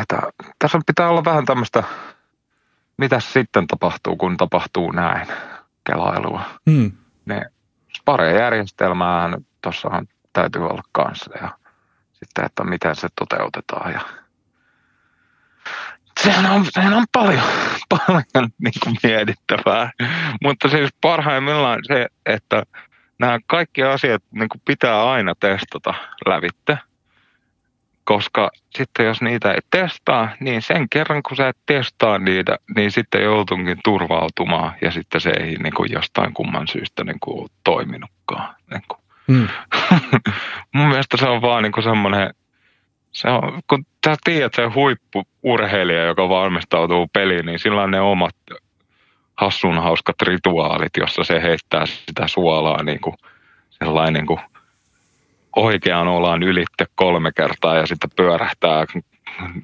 että 0.00 0.20
tässä 0.58 0.78
pitää 0.86 1.08
olla 1.08 1.24
vähän 1.24 1.44
tämmöistä, 1.44 1.82
mitä 2.98 3.20
sitten 3.20 3.66
tapahtuu, 3.66 4.16
kun 4.16 4.36
tapahtuu 4.36 4.90
näin 4.92 5.26
kelailua. 5.84 6.42
Hmm. 6.70 6.92
Ne 7.26 7.50
pari 8.04 8.36
järjestelmää 8.36 9.38
tuossahan 9.60 10.08
täytyy 10.32 10.66
olla 10.66 10.82
kanssa 10.92 11.30
ja 11.40 11.58
sitten, 12.18 12.44
että 12.44 12.64
miten 12.64 12.96
se 12.96 13.08
toteutetaan 13.18 13.92
ja 13.92 14.00
sehän 16.20 16.46
on, 16.46 16.66
sehän 16.70 16.94
on 16.94 17.04
paljon, 17.12 17.44
paljon 17.88 18.50
niin 18.58 18.74
kuin 18.82 18.96
mietittävää. 19.02 19.90
Mutta 20.42 20.68
siis 20.68 20.90
parhaimmillaan 21.00 21.80
se, 21.82 22.06
että 22.26 22.62
nämä 23.18 23.38
kaikki 23.46 23.82
asiat 23.82 24.22
niin 24.30 24.48
kuin 24.48 24.62
pitää 24.64 25.10
aina 25.10 25.34
testata 25.34 25.94
lävitte. 26.26 26.78
Koska 28.04 28.50
sitten 28.76 29.06
jos 29.06 29.22
niitä 29.22 29.52
ei 29.52 29.60
testaa, 29.70 30.28
niin 30.40 30.62
sen 30.62 30.88
kerran 30.88 31.22
kun 31.22 31.36
sä 31.36 31.48
et 31.48 31.58
testaa 31.66 32.18
niitä, 32.18 32.56
niin 32.76 32.92
sitten 32.92 33.22
joutunkin 33.22 33.78
turvautumaan 33.84 34.72
ja 34.82 34.90
sitten 34.90 35.20
se 35.20 35.30
ei 35.30 35.56
niin 35.56 35.74
kuin 35.74 35.92
jostain 35.92 36.34
kumman 36.34 36.68
syystä 36.68 37.04
niin 37.04 37.20
kuin 37.20 37.48
toiminutkaan. 37.64 38.54
Niin 38.70 38.82
kuin. 38.88 39.05
Hmm. 39.28 39.48
Mun 40.74 40.88
mielestä 40.88 41.16
se 41.16 41.28
on 41.28 41.42
vaan 41.42 41.62
niin 41.62 41.82
semmoinen, 41.84 42.34
se 43.12 43.28
on, 43.28 43.62
kun 43.70 43.86
sä 44.06 44.16
tiedät 44.24 44.54
se 44.54 44.66
huippuurheilija, 44.74 46.04
joka 46.04 46.28
valmistautuu 46.28 47.06
peliin, 47.12 47.46
niin 47.46 47.58
sillä 47.58 47.82
on 47.82 47.90
ne 47.90 48.00
omat 48.00 48.36
hassun 49.36 49.78
hauskat 49.78 50.22
rituaalit, 50.22 50.96
jossa 50.96 51.24
se 51.24 51.42
heittää 51.42 51.86
sitä 51.86 52.28
suolaa 52.28 52.82
niin 52.82 53.00
kuin 53.00 53.16
sellainen 53.70 54.14
niin 54.14 54.26
kuin 54.26 54.40
oikean 55.56 56.08
olan 56.08 56.42
ylitte 56.42 56.86
kolme 56.94 57.32
kertaa 57.32 57.76
ja 57.76 57.86
sitten 57.86 58.10
pyörähtää 58.16 58.84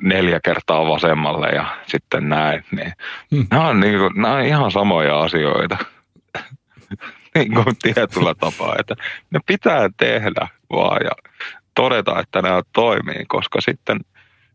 neljä 0.00 0.40
kertaa 0.44 0.88
vasemmalle 0.88 1.48
ja 1.48 1.66
sitten 1.86 2.28
näin. 2.28 2.64
Niin 2.70 2.92
hmm. 3.30 3.46
nämä, 3.50 3.68
on 3.68 3.80
niin 3.80 3.98
kuin, 3.98 4.12
nämä 4.14 4.34
on 4.34 4.44
ihan 4.44 4.70
samoja 4.70 5.20
asioita 5.20 5.76
niin 7.38 7.54
kuin 7.54 7.76
tietyllä 7.82 8.34
tapaa, 8.34 8.76
että 8.78 8.94
ne 9.30 9.40
pitää 9.46 9.88
tehdä 9.96 10.48
vaan 10.70 11.00
ja 11.04 11.30
todeta, 11.74 12.20
että 12.20 12.42
nämä 12.42 12.62
toimii, 12.72 13.24
koska 13.28 13.60
sitten, 13.60 14.00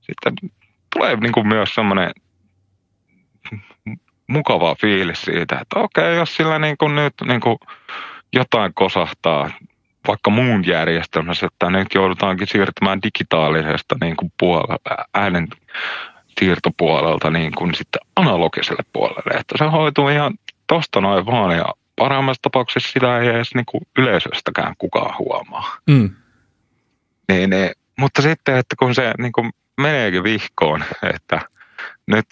sitten 0.02 0.34
tulee 0.96 1.16
niin 1.16 1.32
kuin 1.32 1.48
myös 1.48 1.76
semmoinen 1.76 2.12
mukava 4.28 4.76
fiilis 4.82 5.22
siitä, 5.22 5.60
että 5.62 5.80
okei, 5.80 6.16
jos 6.16 6.36
sillä 6.36 6.60
niin 6.60 6.78
kuin 6.78 6.96
nyt 6.96 7.14
niin 7.26 7.42
kuin 7.42 7.58
jotain 8.34 8.74
kosahtaa 8.74 9.50
vaikka 10.08 10.30
muun 10.30 10.68
järjestelmässä, 10.68 11.46
että 11.46 11.70
nyt 11.70 11.88
joudutaankin 11.96 12.48
siirtymään 12.48 13.02
digitaalisesta 13.02 13.96
niin 14.02 14.18
kuin 14.18 14.32
puolella, 14.40 15.06
äänen 15.14 15.48
siirtopuolelta 16.40 17.30
niin 17.30 17.52
kuin 17.56 17.76
sitten 17.76 18.02
analogiselle 18.16 18.84
puolelle, 18.94 19.40
että 19.40 19.56
se 19.58 19.66
hoituu 19.66 20.10
ihan 20.10 20.34
tosta 20.68 21.02
noin 21.02 21.26
vaan 21.26 21.58
ja 21.58 21.66
parhaimmassa 21.98 22.42
tapauksessa 22.42 22.92
sitä 22.92 23.20
ei 23.20 23.28
edes 23.28 23.56
niin 23.56 23.66
kuin 23.66 23.82
yleisöstäkään 23.98 24.74
kukaan 24.78 25.18
huomaa. 25.20 25.78
Mm. 25.90 26.10
Niin, 27.30 27.50
niin, 27.50 27.72
mutta 28.00 28.22
sitten, 28.22 28.58
että 28.58 28.76
kun 28.80 28.96
se 28.96 29.14
niin 29.18 29.32
kuin 29.32 29.52
meneekin 29.78 30.24
vihkoon, 30.24 30.84
että 31.04 31.42
nyt 32.08 32.26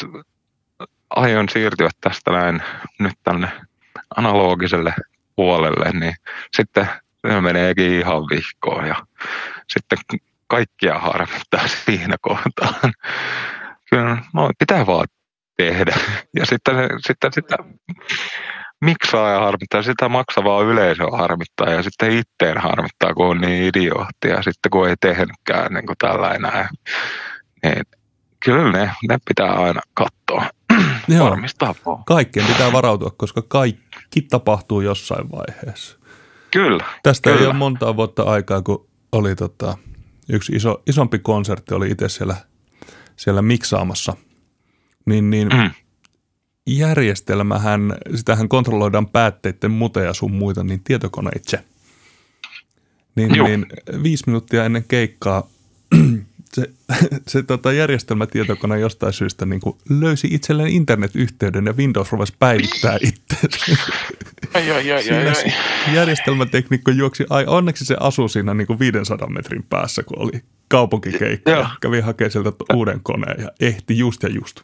aion 1.10 1.50
siirtyä 1.50 1.90
tästä 2.02 2.32
näin 2.32 2.64
nyt 3.00 3.16
tänne 3.24 3.48
analogiselle 4.16 4.94
puolelle, 5.36 5.92
niin 6.00 6.16
sitten 6.52 6.90
se 7.28 7.42
meneekin 7.42 7.92
ihan 7.92 8.22
vihkoon 8.22 8.88
ja 8.88 8.96
sitten 9.68 9.98
kaikkia 10.48 11.00
harmittaa 11.00 11.68
siinä 11.86 12.16
kohtaan. 12.22 12.94
Kyllä, 13.90 14.18
no, 14.34 14.50
pitää 14.60 14.86
vaan 14.86 15.08
tehdä. 15.58 15.96
Ja 16.36 16.46
sitten, 16.46 16.76
sitten, 17.08 17.34
sitten 17.34 17.58
miksaaja 18.86 19.40
harmittaa, 19.40 19.84
sitä 19.84 20.10
maksavaa 20.10 20.62
yleisöä 20.62 21.18
harmittaa 21.18 21.70
ja 21.70 21.84
sitten 21.84 22.12
itteen 22.12 22.58
harmittaa, 22.58 23.14
kun 23.14 23.26
on 23.26 23.42
niin 23.42 23.64
idiootti 23.64 24.28
ja 24.28 24.42
sitten 24.42 24.70
kun 24.70 24.90
ei 24.90 24.96
tehnytkään 25.02 25.74
niin 25.74 25.86
kuin 25.86 25.98
tällainen. 25.98 26.68
Niin 27.64 27.84
kyllä 28.46 28.72
ne, 28.72 28.92
ne 29.10 29.18
pitää 29.28 29.52
aina 29.52 29.82
katsoa. 29.94 30.50
Joo. 31.08 31.30
Varmistaa 31.30 31.76
vaan. 31.86 32.04
Kaikkeen 32.06 32.48
pitää 32.48 32.72
varautua, 32.72 33.12
koska 33.18 33.42
kaikki 33.42 34.22
tapahtuu 34.22 34.82
jossain 34.82 35.32
vaiheessa. 35.32 35.98
Kyllä. 36.52 36.84
Tästä 37.04 37.30
kyllä. 37.30 37.42
ei 37.42 37.48
ole 37.48 37.54
montaa 37.54 37.96
vuotta 37.96 38.24
aikaa, 38.24 38.62
kun 38.62 38.88
oli 39.12 39.36
tota, 39.36 39.78
yksi 40.30 40.54
iso, 40.56 40.84
isompi 40.88 41.20
konsertti, 41.20 41.74
oli 41.74 41.92
itse 41.92 42.10
siellä, 42.10 42.36
siellä 43.16 43.42
miksaamassa. 43.42 44.14
Niin, 45.06 45.30
niin 45.30 45.48
Mm. 45.48 45.72
Järjestelmähän, 46.68 47.94
sitähän 48.16 48.50
kontrolloidaan 48.50 49.08
päätteiden 49.08 49.72
muteja 49.72 50.14
sun 50.14 50.32
muita, 50.32 50.64
niin 50.64 50.82
tietokoneitse. 50.84 51.60
Niin, 53.16 53.32
niin 53.32 53.66
viisi 54.04 54.24
minuuttia 54.28 54.66
ennen 54.66 54.84
keikkaa 54.88 55.50
se, 56.56 56.70
se 57.28 57.44
tota 57.44 57.72
järjestelmätietokone 57.72 58.80
jostain 58.80 59.14
syystä 59.14 59.46
niin 59.46 59.62
kuin 59.62 59.78
löysi 59.90 60.28
itselleen 60.32 60.70
internetyhteyden 60.70 61.66
ja 61.66 61.74
Windows 61.74 62.12
rupesi 62.12 62.34
päivittää 62.40 62.98
itse. 63.02 63.36
Ai, 64.54 64.72
ai, 64.72 64.92
ai, 64.92 65.10
ai, 65.10 65.28
ai. 65.28 65.54
Järjestelmäteknikko 65.96 66.92
juoksi, 66.92 67.26
ai 67.30 67.46
onneksi 67.48 67.86
se 67.86 67.96
asui 68.00 68.30
siinä 68.30 68.54
niin 68.54 68.68
kuin 68.68 68.80
500 68.80 69.30
metrin 69.30 69.64
päässä, 69.64 70.04
kun 70.04 70.20
oli 70.20 70.42
kaupunkikeikka. 70.68 71.52
Joo. 71.52 71.68
Kävi 71.82 72.02
hakemaan 72.02 72.32
sieltä 72.32 72.52
uuden 72.74 73.00
koneen 73.04 73.42
ja 73.44 73.50
ehti 73.60 73.98
just 73.98 74.24
ja 74.24 74.30
just. 74.30 74.62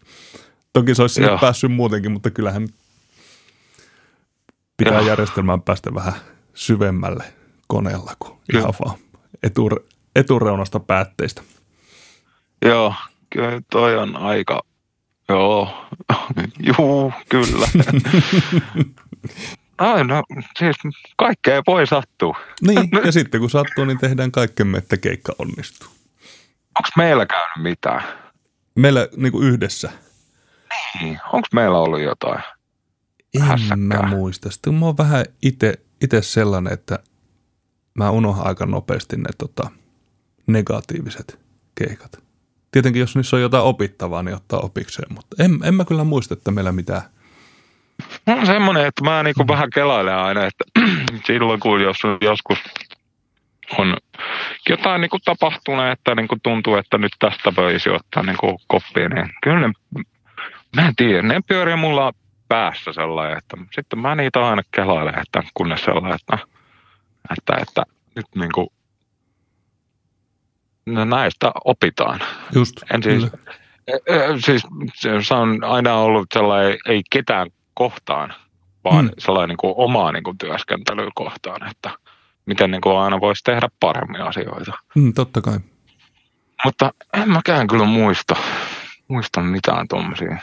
Toki 0.74 0.96
se 0.96 1.02
olisi 1.02 1.16
sinne 1.16 1.38
päässyt 1.42 1.72
muutenkin, 1.72 2.12
mutta 2.12 2.32
kyllähän 2.32 2.68
pitää 4.78 4.94
Joo. 4.94 5.08
järjestelmään 5.08 5.62
päästä 5.62 5.94
vähän 5.94 6.14
syvemmälle 6.54 7.24
koneella 7.68 8.14
kuin 8.20 8.40
Joo. 8.54 8.60
ihan 8.62 8.74
vaan 8.86 9.00
etur, 9.44 9.84
etureunasta 10.16 10.80
päätteistä. 10.80 11.42
Joo, 12.66 12.94
kyllä 13.30 13.62
toi 13.72 13.98
on 13.98 14.16
aika, 14.16 14.62
joo, 15.30 15.88
juu, 16.78 17.14
kyllä. 17.30 17.68
Ai, 19.78 20.04
no, 20.04 20.24
siis 20.60 20.76
kaikkea 21.18 21.62
voi 21.68 21.88
sattua. 21.88 22.38
Niin, 22.62 22.90
ja 23.06 23.12
sitten 23.12 23.42
kun 23.42 23.50
sattuu, 23.50 23.86
niin 23.86 24.00
tehdään 24.00 24.32
kaikkemme, 24.32 24.78
että 24.78 24.98
keikka 24.98 25.34
onnistuu. 25.40 25.88
Onko 26.80 26.90
meillä 26.98 27.26
käynyt 27.26 27.58
mitään? 27.58 28.04
Meillä 28.76 29.08
niin 29.18 29.32
kuin 29.32 29.48
yhdessä. 29.48 29.92
Niin. 31.00 31.20
Onko 31.34 31.48
meillä 31.54 31.78
ollut 31.78 32.02
jotain? 32.02 32.44
En 33.36 33.42
hässäkkää. 33.42 33.78
mä 33.78 34.08
muista. 34.10 34.52
Sitten 34.52 34.74
mä 34.74 34.86
oon 34.86 34.98
vähän 34.98 35.26
ite 36.02 36.22
sellainen, 36.22 36.74
että 36.74 37.00
mä 37.94 38.10
unohan 38.10 38.48
aika 38.48 38.66
nopeasti 38.66 39.18
ne 39.18 39.30
tota, 39.38 39.70
negatiiviset 40.48 41.40
keikat. 41.76 42.24
Tietenkin 42.72 43.00
jos 43.00 43.16
niissä 43.16 43.36
on 43.36 43.42
jotain 43.42 43.64
opittavaa, 43.64 44.24
niin 44.24 44.36
ottaa 44.36 44.60
opikseen, 44.60 45.14
mutta 45.14 45.44
en, 45.44 45.60
en 45.64 45.76
mä 45.76 45.86
kyllä 45.86 46.04
muista, 46.04 46.34
että 46.34 46.52
meillä 46.52 46.72
mitään. 46.72 47.02
Mulla 48.26 48.42
on 48.42 48.48
semmoinen, 48.48 48.86
että 48.86 49.04
mä 49.04 49.24
niinku 49.24 49.48
vähän 49.48 49.70
kelailen 49.70 50.16
aina, 50.16 50.46
että 50.46 50.64
silloin 51.28 51.60
kun 51.60 51.82
jos 51.82 51.98
joskus 52.22 52.58
on 53.78 53.98
jotain 54.70 55.02
niinku 55.02 55.20
tapahtunut, 55.26 55.86
että 55.92 56.16
niinku 56.16 56.36
tuntuu, 56.44 56.76
että 56.76 56.98
nyt 56.98 57.12
tästä 57.20 57.54
voisi 57.58 57.90
ottaa 57.90 58.24
niinku 58.24 58.62
koppia, 58.68 59.10
niin 59.10 59.30
kyllä 59.44 59.68
ne, 59.68 59.74
mä 60.76 60.88
en 60.88 60.96
tiedä, 60.96 61.22
ne 61.22 61.42
pyörii 61.48 61.76
mulla 61.76 62.14
päässä 62.48 62.94
sellainen, 62.94 63.38
että 63.38 63.58
sitten 63.72 64.00
mä 64.00 64.16
niitä 64.16 64.48
aina 64.50 64.62
kelailen, 64.76 65.20
että 65.20 65.44
kunnes 65.54 65.84
sellainen, 65.84 66.14
että, 66.14 66.38
että, 67.38 67.54
että 67.62 67.84
nyt 68.16 68.26
niinku, 68.36 68.74
no 70.86 71.06
näistä 71.06 71.52
opitaan. 71.66 72.20
Just, 72.56 72.76
En 72.94 73.04
siis, 73.04 73.24
kyllä. 73.24 74.40
Siis 74.40 74.64
se 75.24 75.34
on 75.34 75.64
aina 75.64 75.96
ollut 75.96 76.28
sellainen, 76.34 76.78
ei 76.88 77.02
ketään 77.10 77.48
kohtaan, 77.74 78.34
vaan 78.84 79.06
Mm. 79.06 79.12
mm. 79.12 79.16
sellainen 79.18 79.50
niin 79.50 79.58
kuin 79.58 79.74
omaa 79.78 80.12
niin 80.12 80.24
kuin 80.24 80.38
työskentelyä 80.38 81.10
kohtaan, 81.16 81.72
että 81.72 81.90
miten 82.46 82.72
niin 82.72 82.82
kuin 82.82 82.98
aina 82.98 83.20
voisi 83.20 83.44
tehdä 83.44 83.68
paremmin 83.80 84.22
asioita. 84.22 84.72
Mm, 84.96 85.14
totta 85.14 85.42
kai. 85.42 85.60
Mutta 86.66 86.94
en 87.14 87.30
mäkään 87.30 87.68
kyllä 87.68 87.86
muista, 87.86 88.36
muista 89.08 89.42
mitään 89.42 89.88
tuommoisia. 89.88 90.38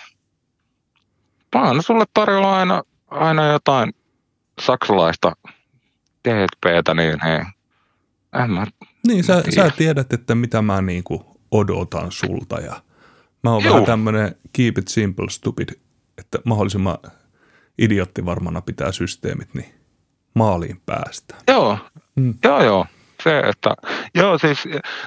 Vaan 1.55 1.82
sulle 1.82 2.05
tarjolla 2.14 2.57
aina, 2.59 2.82
aina 3.09 3.46
jotain 3.46 3.94
saksalaista 4.61 5.32
THPtä, 6.22 6.94
niin 6.94 7.18
hei. 7.24 7.40
En 8.42 8.51
mä, 8.51 8.66
Niin, 9.07 9.24
sä, 9.24 9.42
Tiedä. 9.42 9.68
sä 9.70 9.76
tiedät, 9.76 10.12
että 10.12 10.34
mitä 10.34 10.62
mä 10.62 10.82
niinku 10.82 11.36
odotan 11.51 12.12
sulta 12.12 12.61
ja 12.61 12.82
mä 13.44 13.51
oon 13.53 13.62
Juu. 13.64 13.72
vähän 13.72 13.84
tämmönen 13.86 14.34
keep 14.53 14.78
it 14.78 14.88
simple 14.88 15.30
stupid, 15.30 15.68
että 16.18 16.38
mahdollisimman 16.44 16.99
idioottivarmana 17.78 18.61
pitää 18.61 18.92
systeemit, 18.92 19.55
niin 19.55 19.74
maaliin 20.34 20.80
päästä. 20.86 21.34
Joo, 21.49 21.78
Mm. 22.16 22.34
joo, 22.44 22.62
joo. 22.64 22.86
Se, 23.22 23.38
että, 23.38 23.74
joo 24.14 24.38
siis, 24.38 24.59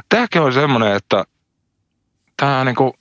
tämäkin 0.10 0.42
on 0.42 0.54
semmoinen, 0.54 0.96
että 0.96 1.24
tämä 2.38 2.64
niinku, 2.66 2.94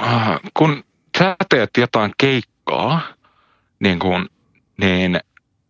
äh, 0.00 0.40
kun 0.54 0.84
sä 1.18 1.36
teet 1.50 1.70
jotain 1.78 2.12
keikkaa, 2.18 3.00
niin, 3.80 3.98
kun, 3.98 4.28
niin 4.76 5.20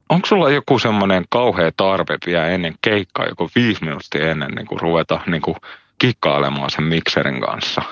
onko 0.09 0.27
sulla 0.27 0.51
joku 0.51 0.79
semmoinen 0.79 1.25
kauhea 1.31 1.73
tarve 1.77 2.19
vielä 2.27 2.47
ennen 2.47 2.75
keikkaa, 2.83 3.27
joku 3.27 3.51
viisi 3.55 3.85
minuuttia 3.85 4.31
ennen 4.31 4.51
niin 4.51 4.67
kuin 4.67 4.81
ruveta 4.81 5.21
niin 5.27 5.43
kuin 5.43 5.57
kikkailemaan 5.99 6.71
sen 6.71 6.85
mikserin 6.85 7.41
kanssa? 7.41 7.83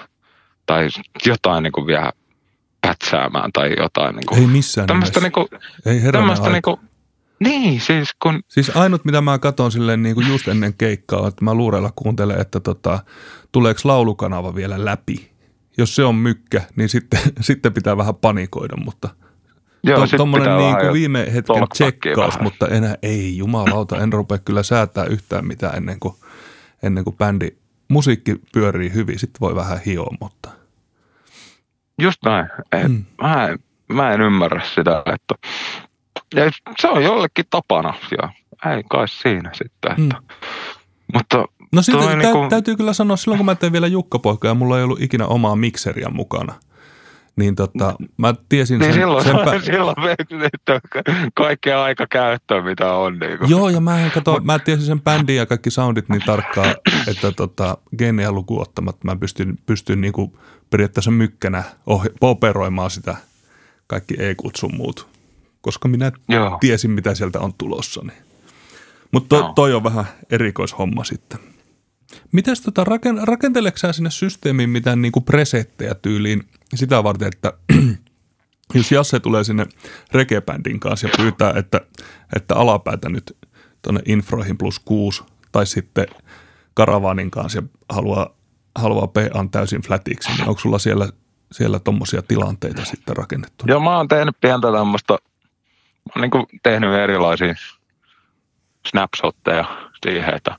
Tai 0.66 0.88
jotain 1.26 1.62
niin 1.62 1.72
kuin 1.72 1.86
vielä 1.86 2.12
pätsäämään 2.80 3.52
tai 3.52 3.74
jotain. 3.78 4.16
Niin 4.16 4.26
kuin, 4.26 4.40
Ei 4.40 4.46
missään 4.46 4.88
nimessä. 4.88 5.20
niin 5.20 5.32
Ei 5.86 6.02
aika. 6.07 6.48
niin 6.48 6.62
kuin, 6.62 6.76
niin, 7.40 7.80
siis 7.80 8.09
kun 8.22 8.42
Siis 8.48 8.76
ainut, 8.76 9.05
mitä 9.05 9.20
mä 9.20 9.38
katson 9.38 9.72
silleen 9.72 10.02
niin 10.02 10.14
kuin 10.14 10.28
just 10.28 10.48
ennen 10.48 10.74
keikkaa, 10.74 11.28
että 11.28 11.44
mä 11.44 11.55
luurella 11.55 11.92
kuuntelen, 11.96 12.40
että 12.40 12.61
tota, 12.61 12.98
tuleeko 13.52 13.80
laulukanava 13.84 14.55
vielä 14.55 14.84
läpi. 14.84 15.34
Jos 15.78 15.96
se 15.96 16.04
on 16.04 16.14
mykkä, 16.14 16.62
niin 16.76 16.88
sitten, 16.88 17.20
sitten 17.40 17.72
pitää 17.72 17.96
vähän 17.96 18.14
panikoida, 18.14 18.76
mutta 18.76 19.08
Joo, 19.82 20.06
to, 20.16 20.24
niin 20.24 20.76
kuin 20.80 20.92
viime 20.92 21.26
hetken 21.34 21.68
tsekkaus, 21.72 22.16
vähän. 22.34 22.42
mutta 22.42 22.68
enää 22.68 22.94
ei, 23.02 23.36
jumalauta, 23.36 23.98
en 24.02 24.12
rupea 24.12 24.38
kyllä 24.38 24.62
säätää 24.62 25.04
yhtään 25.04 25.46
mitään 25.46 25.76
ennen 25.76 26.00
kuin, 26.00 26.14
ennen 26.82 27.04
kuin 27.04 27.16
bändi, 27.16 27.48
musiikki 27.88 28.36
pyörii 28.52 28.92
hyvin, 28.94 29.18
sitten 29.18 29.40
voi 29.40 29.54
vähän 29.54 29.78
hioa, 29.86 30.14
mutta 30.20 30.48
Just 32.00 32.18
näin. 32.24 32.46
Et 32.72 32.88
Mm. 32.88 33.04
mä, 33.22 33.46
en, 33.48 33.58
mä 33.92 34.12
en 34.12 34.20
ymmärrä 34.20 34.62
sitä, 34.74 35.02
että 35.06 35.34
ja 36.34 36.50
se 36.80 36.88
on 36.88 37.04
jollekin 37.04 37.44
tapana 37.50 37.94
ja 38.22 38.28
ei 38.72 38.82
kai 38.90 39.08
siinä 39.08 39.50
sitten. 39.54 39.90
Että. 39.92 40.16
Mm. 40.16 40.26
Mutta 41.14 41.44
No 41.74 41.82
Toi 41.92 42.06
tä, 42.08 42.16
niinku- 42.16 42.46
täytyy 42.48 42.76
kyllä 42.76 42.92
sanoa, 42.92 43.16
silloin 43.16 43.38
kun 43.38 43.46
mä 43.46 43.54
tein 43.54 43.72
vielä 43.72 43.86
Jukka-poikaa 43.86 44.50
ja 44.50 44.54
mulla 44.54 44.78
ei 44.78 44.84
ollut 44.84 45.02
ikinä 45.02 45.26
omaa 45.26 45.56
mikseriä 45.56 46.08
mukana, 46.08 46.54
niin 47.36 47.54
tota, 47.54 47.94
mä 48.16 48.34
tiesin 48.48 48.78
niin 48.78 48.92
sen, 48.92 49.02
silloin, 49.02 49.24
sen 49.24 49.36
sen 49.50 49.62
silloin 49.74 49.96
kaikkea 51.34 51.82
aika 51.82 52.06
käyttöä, 52.10 52.62
mitä 52.62 52.92
on. 52.94 53.18
Niin 53.18 53.38
kuin. 53.38 53.50
Joo, 53.50 53.68
ja 53.68 53.80
mä, 53.80 54.00
en 54.00 54.10
kato, 54.10 54.40
mä 54.40 54.58
tiesin 54.58 54.86
sen 54.86 55.00
bändin 55.00 55.36
ja 55.36 55.46
kaikki 55.46 55.70
soundit 55.70 56.08
niin 56.08 56.22
tarkkaan, 56.26 56.74
että 57.06 57.32
tota, 57.32 57.78
geneä 57.98 58.32
lukuun 58.32 58.62
ottamatta 58.62 59.04
mä 59.04 59.16
pystyn, 59.16 59.58
pystyn 59.66 60.00
niinku 60.00 60.38
periaatteessa 60.70 61.10
mykkänä 61.10 61.62
ohi, 61.86 62.08
operoimaan 62.20 62.90
sitä 62.90 63.16
kaikki 63.86 64.14
e-kut 64.18 64.56
sun 64.56 64.76
muut, 64.76 65.06
koska 65.60 65.88
minä 65.88 66.12
Joo. 66.28 66.58
tiesin, 66.60 66.90
mitä 66.90 67.14
sieltä 67.14 67.40
on 67.40 67.54
tulossa. 67.58 68.00
Niin. 68.04 68.22
Mutta 69.12 69.28
to, 69.28 69.36
Joo. 69.36 69.52
toi 69.52 69.74
on 69.74 69.84
vähän 69.84 70.04
erikoishomma 70.30 71.04
sitten. 71.04 71.53
Mitäs 72.32 72.60
tota, 72.60 72.84
raken, 72.84 73.28
rakenteleeko 73.28 73.78
sä 73.78 73.92
sinne 73.92 74.10
systeemiin 74.10 74.70
mitään 74.70 75.02
niinku 75.02 75.20
presettejä 75.20 75.94
tyyliin 75.94 76.42
sitä 76.74 77.04
varten, 77.04 77.28
että 77.28 77.52
jos 78.74 78.92
Jasse 78.92 79.20
tulee 79.20 79.44
sinne 79.44 79.66
rekebändin 80.12 80.80
kanssa 80.80 81.06
ja 81.06 81.12
pyytää, 81.16 81.52
että, 81.56 81.80
että 82.36 82.54
alapäätä 82.54 83.08
nyt 83.08 83.36
tuonne 83.82 84.00
infroihin 84.06 84.58
plus 84.58 84.78
kuusi, 84.78 85.22
tai 85.52 85.66
sitten 85.66 86.06
karavanin 86.74 87.30
kanssa 87.30 87.58
ja 87.58 87.62
haluaa, 87.88 88.30
haluaa 88.76 89.06
PA 89.06 89.46
täysin 89.50 89.82
flatiksi, 89.82 90.30
niin 90.32 90.48
onko 90.48 90.60
sulla 90.60 90.78
siellä, 90.78 91.08
siellä 91.52 91.78
tommosia 91.78 92.22
tilanteita 92.22 92.84
sitten 92.84 93.16
rakennettu? 93.16 93.64
Joo, 93.68 93.80
mä 93.80 93.96
oon 93.96 94.08
tehnyt 94.08 94.36
pientä 94.40 94.72
tämmöistä, 94.72 95.12
mä 95.12 96.12
oon 96.16 96.30
niin 96.30 96.60
tehnyt 96.62 96.90
erilaisia 96.90 97.54
snapshotteja 98.86 99.64
siihen, 100.02 100.34
että 100.34 100.56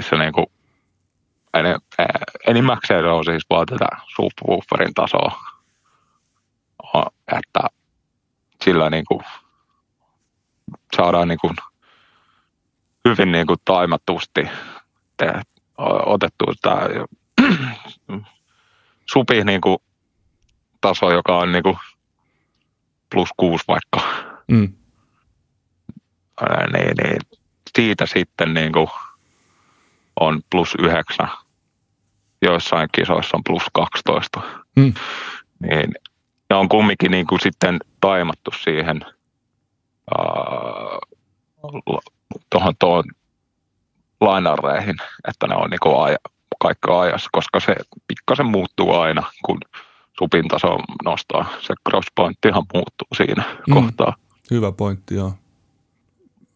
missä 0.00 0.16
niin 0.16 0.32
kuin, 0.32 0.46
enimmäkseen 2.46 3.04
on 3.04 3.24
siis 3.24 3.42
vaan 3.50 3.66
tätä 3.66 3.86
subwooferin 4.16 4.94
tasoa, 4.94 5.40
että 7.36 7.60
sillä 8.64 8.90
niin 8.90 9.04
kuin 9.04 9.20
saadaan 10.96 11.28
niin 11.28 11.38
kuin 11.40 11.56
hyvin 13.08 13.32
niin 13.32 13.46
kuin 13.46 13.58
taimatusti 13.64 14.48
te, 15.16 15.26
o- 15.78 16.12
otettu 16.12 16.44
tämä 16.62 16.80
supi 19.12 19.44
niin 19.44 19.60
kuin 19.60 19.78
taso, 20.80 21.10
joka 21.12 21.36
on 21.38 21.52
niin 21.52 21.62
kuin 21.62 21.76
plus 23.10 23.28
kuusi 23.36 23.64
vaikka, 23.68 24.00
Mm. 24.48 24.72
niin, 26.72 26.94
niin 27.02 27.18
siitä 27.76 28.06
sitten 28.06 28.54
niin 28.54 28.72
kuin 28.72 28.88
on 30.20 30.40
plus 30.50 30.74
yhdeksän. 30.78 31.28
Joissain 32.42 32.88
kisoissa 32.92 33.36
on 33.36 33.44
plus 33.44 33.62
12. 33.72 34.40
Mm. 34.76 34.94
Niin 35.60 35.94
ne 36.50 36.56
on 36.56 36.68
kumminkin 36.68 37.10
niin 37.10 37.26
kuin 37.26 37.40
sitten 37.40 37.78
taimattu 38.00 38.50
siihen 38.62 39.00
tuohon 42.50 42.74
tuohon 42.78 43.04
lainareihin, 44.20 44.96
että 45.28 45.46
ne 45.46 45.54
on 45.54 45.70
niin 45.70 45.80
kuin 45.82 46.04
aja, 46.04 46.18
kaikki 46.60 46.90
ajassa, 46.90 47.28
koska 47.32 47.60
se 47.60 47.76
pikkasen 48.06 48.46
muuttuu 48.46 48.94
aina, 48.94 49.22
kun 49.44 49.60
supin 50.18 50.48
taso 50.48 50.78
nostaa. 51.04 51.44
Se 51.60 51.74
crosspointtihan 51.88 52.64
muuttuu 52.74 53.08
siinä 53.16 53.44
mm. 53.66 53.74
kohtaa. 53.74 54.16
Hyvä 54.50 54.72
pointti, 54.72 55.14
joo. 55.14 55.34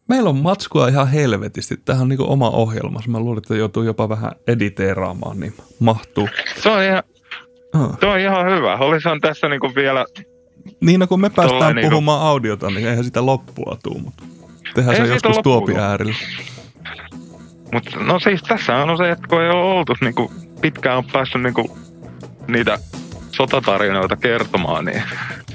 Meillä 0.09 0.30
on 0.30 0.36
matskua 0.36 0.88
ihan 0.88 1.09
helvetisti. 1.09 1.76
Tähän 1.84 2.02
on 2.02 2.09
niin 2.09 2.20
oma 2.20 2.50
ohjelma. 2.50 3.00
Mä 3.09 3.18
luulen, 3.20 3.38
että 3.38 3.55
joutuu 3.55 3.82
jopa 3.82 4.09
vähän 4.09 4.32
editeeraamaan, 4.48 5.40
niin 5.40 5.55
mahtuu. 5.80 6.28
Se 6.62 6.70
on 6.70 6.82
ihan, 6.82 7.02
Ah. 7.72 7.98
se 8.00 8.07
on 8.07 8.18
ihan 8.20 8.46
hyvä. 8.46 8.76
Olisahan 8.76 9.20
tässä 9.20 9.48
niinku 9.48 9.72
vielä, 9.74 10.05
Niin, 10.80 11.00
no 11.00 11.07
kun 11.07 11.20
me 11.20 11.30
päästään 11.30 11.74
niinku- 11.74 11.90
puhumaan 11.90 12.22
audiota, 12.26 12.70
niin 12.70 12.88
eihän 12.88 13.05
sitä 13.05 13.26
loppua 13.26 13.76
tuu, 13.82 13.98
mutta 13.98 14.24
tehdään 14.74 14.96
Ei 14.96 15.07
se 15.07 15.12
joskus 15.12 15.38
tuopi 15.42 15.74
äärellä. 15.76 16.14
mutta 17.72 17.90
no 18.00 18.18
siis 18.20 18.42
tässä 18.42 18.76
on 18.76 18.96
se, 18.96 19.11
että 19.11 19.28
kun 19.28 19.42
ei 19.42 19.50
ole 19.50 19.64
oltu 19.78 19.94
niinku, 20.00 20.32
pitkään 20.61 20.98
on 20.98 21.05
päässyt 21.12 21.42
niinku, 21.42 21.78
niitä 22.48 22.78
sotatarinoita 23.36 24.16
kertomaan, 24.16 24.84
niin 24.84 25.02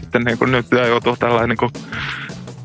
sitten 0.02 0.22
niinku, 0.24 0.46
nyt 0.46 0.66
joutuu 0.88 1.18
tällainen 1.18 1.50
niinku, 1.50 1.70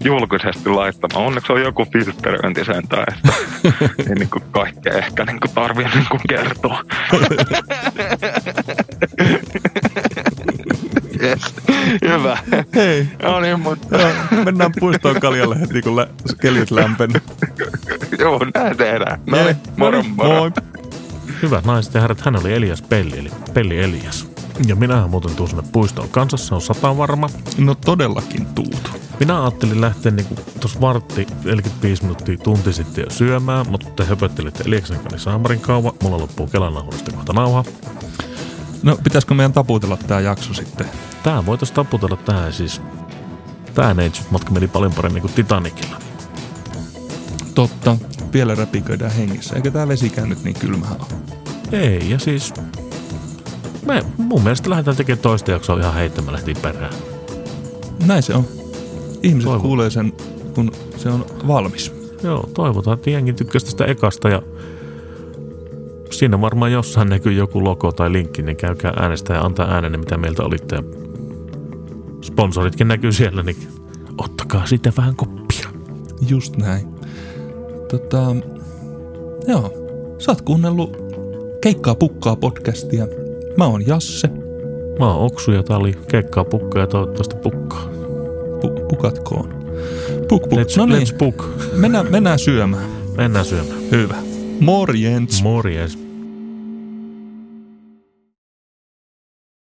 julkisesti 0.04 0.68
laittamaan. 0.68 1.26
Onneksi 1.26 1.52
on 1.52 1.60
joku 1.62 1.86
filtteröinti 1.92 2.64
sentään, 2.64 3.04
että 3.14 3.32
ei 4.08 4.14
niinku 4.14 4.40
kaikkea 4.50 4.92
ehkä 4.92 5.24
niinku 5.24 5.48
tarvii 5.54 5.86
niinku 5.94 6.18
kertoa. 6.28 6.82
yes. 11.22 11.54
Hyvä. 12.08 12.38
Hei, 12.74 13.08
No 13.22 13.40
niin, 13.40 13.60
mutta 13.60 13.96
joo, 13.98 14.10
mennään 14.44 14.72
puistoon 14.80 15.20
kaljalle 15.20 15.60
heti, 15.60 15.82
kun 15.82 15.96
lä- 15.96 16.06
keliot 16.40 16.70
lämpenee. 16.70 17.20
joo, 18.18 18.40
näin 18.54 18.76
tehdään. 18.76 19.20
No 19.26 19.44
niin, 19.44 19.56
moro 19.76 20.02
moro. 20.02 20.28
Moi. 20.28 20.50
Hyvät 21.42 21.64
naiset 21.64 21.94
ja 21.94 22.00
herrat, 22.00 22.20
hän 22.20 22.36
oli 22.40 22.52
Elias 22.54 22.82
Pelli, 22.82 23.18
eli 23.18 23.30
Pelli 23.54 23.78
Elias. 23.80 24.28
Ja 24.66 24.76
minä 24.76 25.06
muuten 25.06 25.34
tuun 25.36 25.48
sinne 25.48 25.64
puistoon 25.72 26.08
kanssa, 26.08 26.36
se 26.36 26.54
on 26.54 26.60
sata 26.62 26.96
varma. 26.96 27.28
No 27.58 27.74
todellakin 27.74 28.46
tuut. 28.46 29.03
Minä 29.24 29.42
ajattelin 29.42 29.80
lähteä 29.80 30.12
niinku 30.12 30.34
tuossa 30.60 30.80
vartti 30.80 31.26
45 31.44 32.02
minuuttia 32.02 32.38
tunti 32.38 32.72
sitten 32.72 33.04
jo 33.04 33.10
syömään, 33.10 33.70
mutta 33.70 33.90
te 33.90 34.04
höpöttelitte 34.04 34.64
Eliaksen 34.66 34.98
kanssa 34.98 35.18
saamarin 35.18 35.60
kauan. 35.60 35.92
Mulla 36.02 36.18
loppuu 36.18 36.46
Kelan 36.46 36.72
kohta 37.14 37.32
nauha. 37.32 37.64
No 38.82 38.98
pitäisikö 39.04 39.34
meidän 39.34 39.52
taputella 39.52 39.96
tää 39.96 40.20
jakso 40.20 40.54
sitten? 40.54 40.86
Tää 41.22 41.46
voitais 41.46 41.72
taputella 41.72 42.16
tähän 42.16 42.52
siis. 42.52 42.82
Tää 43.74 43.94
Neitsyt-matka 43.94 44.50
meni 44.50 44.68
paljon 44.68 44.92
paremmin 44.92 45.22
kuin 45.22 45.32
Titanicilla. 45.32 45.96
Totta, 47.54 47.96
vielä 48.32 48.54
räpiköidään 48.54 49.12
hengissä. 49.12 49.56
Eikä 49.56 49.70
tää 49.70 49.88
vesikään 49.88 50.28
nyt 50.28 50.44
niin 50.44 50.58
kylmä 50.58 50.86
ole. 50.86 51.20
Ei, 51.72 52.10
ja 52.10 52.18
siis... 52.18 52.54
Me, 53.86 54.04
mun 54.18 54.42
mielestä 54.42 54.70
lähdetään 54.70 54.96
tekemään 54.96 55.22
toista 55.22 55.50
jaksoa 55.50 55.80
ihan 55.80 55.94
heittämällä 55.94 56.38
heti 56.38 56.54
perään. 56.54 56.94
Näin 58.06 58.22
se 58.22 58.34
on. 58.34 58.63
Ihmiset 59.24 59.44
Toivon. 59.44 59.62
kuulee 59.62 59.90
sen, 59.90 60.12
kun 60.54 60.72
se 60.96 61.08
on 61.08 61.24
valmis. 61.46 61.92
Joo, 62.22 62.50
toivotaan, 62.54 62.98
että 62.98 63.10
jengi 63.10 63.32
tykkäsi 63.32 63.64
tästä 63.66 63.84
ekasta 63.84 64.28
ja 64.28 64.42
siinä 66.10 66.40
varmaan 66.40 66.72
jossain 66.72 67.08
näkyy 67.08 67.32
joku 67.32 67.64
logo 67.64 67.92
tai 67.92 68.12
linkki, 68.12 68.42
niin 68.42 68.56
käykää 68.56 68.92
äänestää 68.96 69.36
ja 69.36 69.42
antaa 69.42 69.70
äänenne, 69.70 69.98
mitä 69.98 70.16
mieltä 70.16 70.42
olitte. 70.42 70.82
Sponsoritkin 72.22 72.88
näkyy 72.88 73.12
siellä, 73.12 73.42
niin 73.42 73.56
ottakaa 74.18 74.66
siitä 74.66 74.92
vähän 74.96 75.16
koppia. 75.16 75.68
Just 76.28 76.56
näin. 76.56 76.86
Tota, 77.90 78.36
joo. 79.48 79.72
Sä 80.18 80.32
oot 80.32 80.42
kuunnellut 80.42 81.04
Keikkaa 81.64 81.94
pukkaa 81.94 82.36
podcastia. 82.36 83.06
Mä 83.56 83.66
oon 83.66 83.86
Jasse. 83.86 84.28
Mä 84.98 85.14
oon 85.14 85.26
Oksu 85.26 85.52
ja 85.52 85.62
tää 85.62 85.76
oli 85.76 85.94
keikkaa 86.08 86.44
pukkaa 86.44 86.80
ja 86.80 86.86
toivottavasti 86.86 87.36
pukkaa. 87.36 87.93
Pu- 88.64 88.86
pukatkoon. 88.88 89.64
Puk, 90.28 90.42
puk. 90.48 90.60
Let's, 90.60 90.76
no 90.76 90.86
niin, 90.86 91.02
let's 91.02 91.16
book. 91.18 91.48
mennään, 91.76 92.06
mennään 92.10 92.38
syömään. 92.38 92.84
Mennään 93.16 93.44
syömään. 93.44 93.80
Hyvä. 93.90 94.16
Morjens. 94.60 95.42
Morjes. 95.42 96.03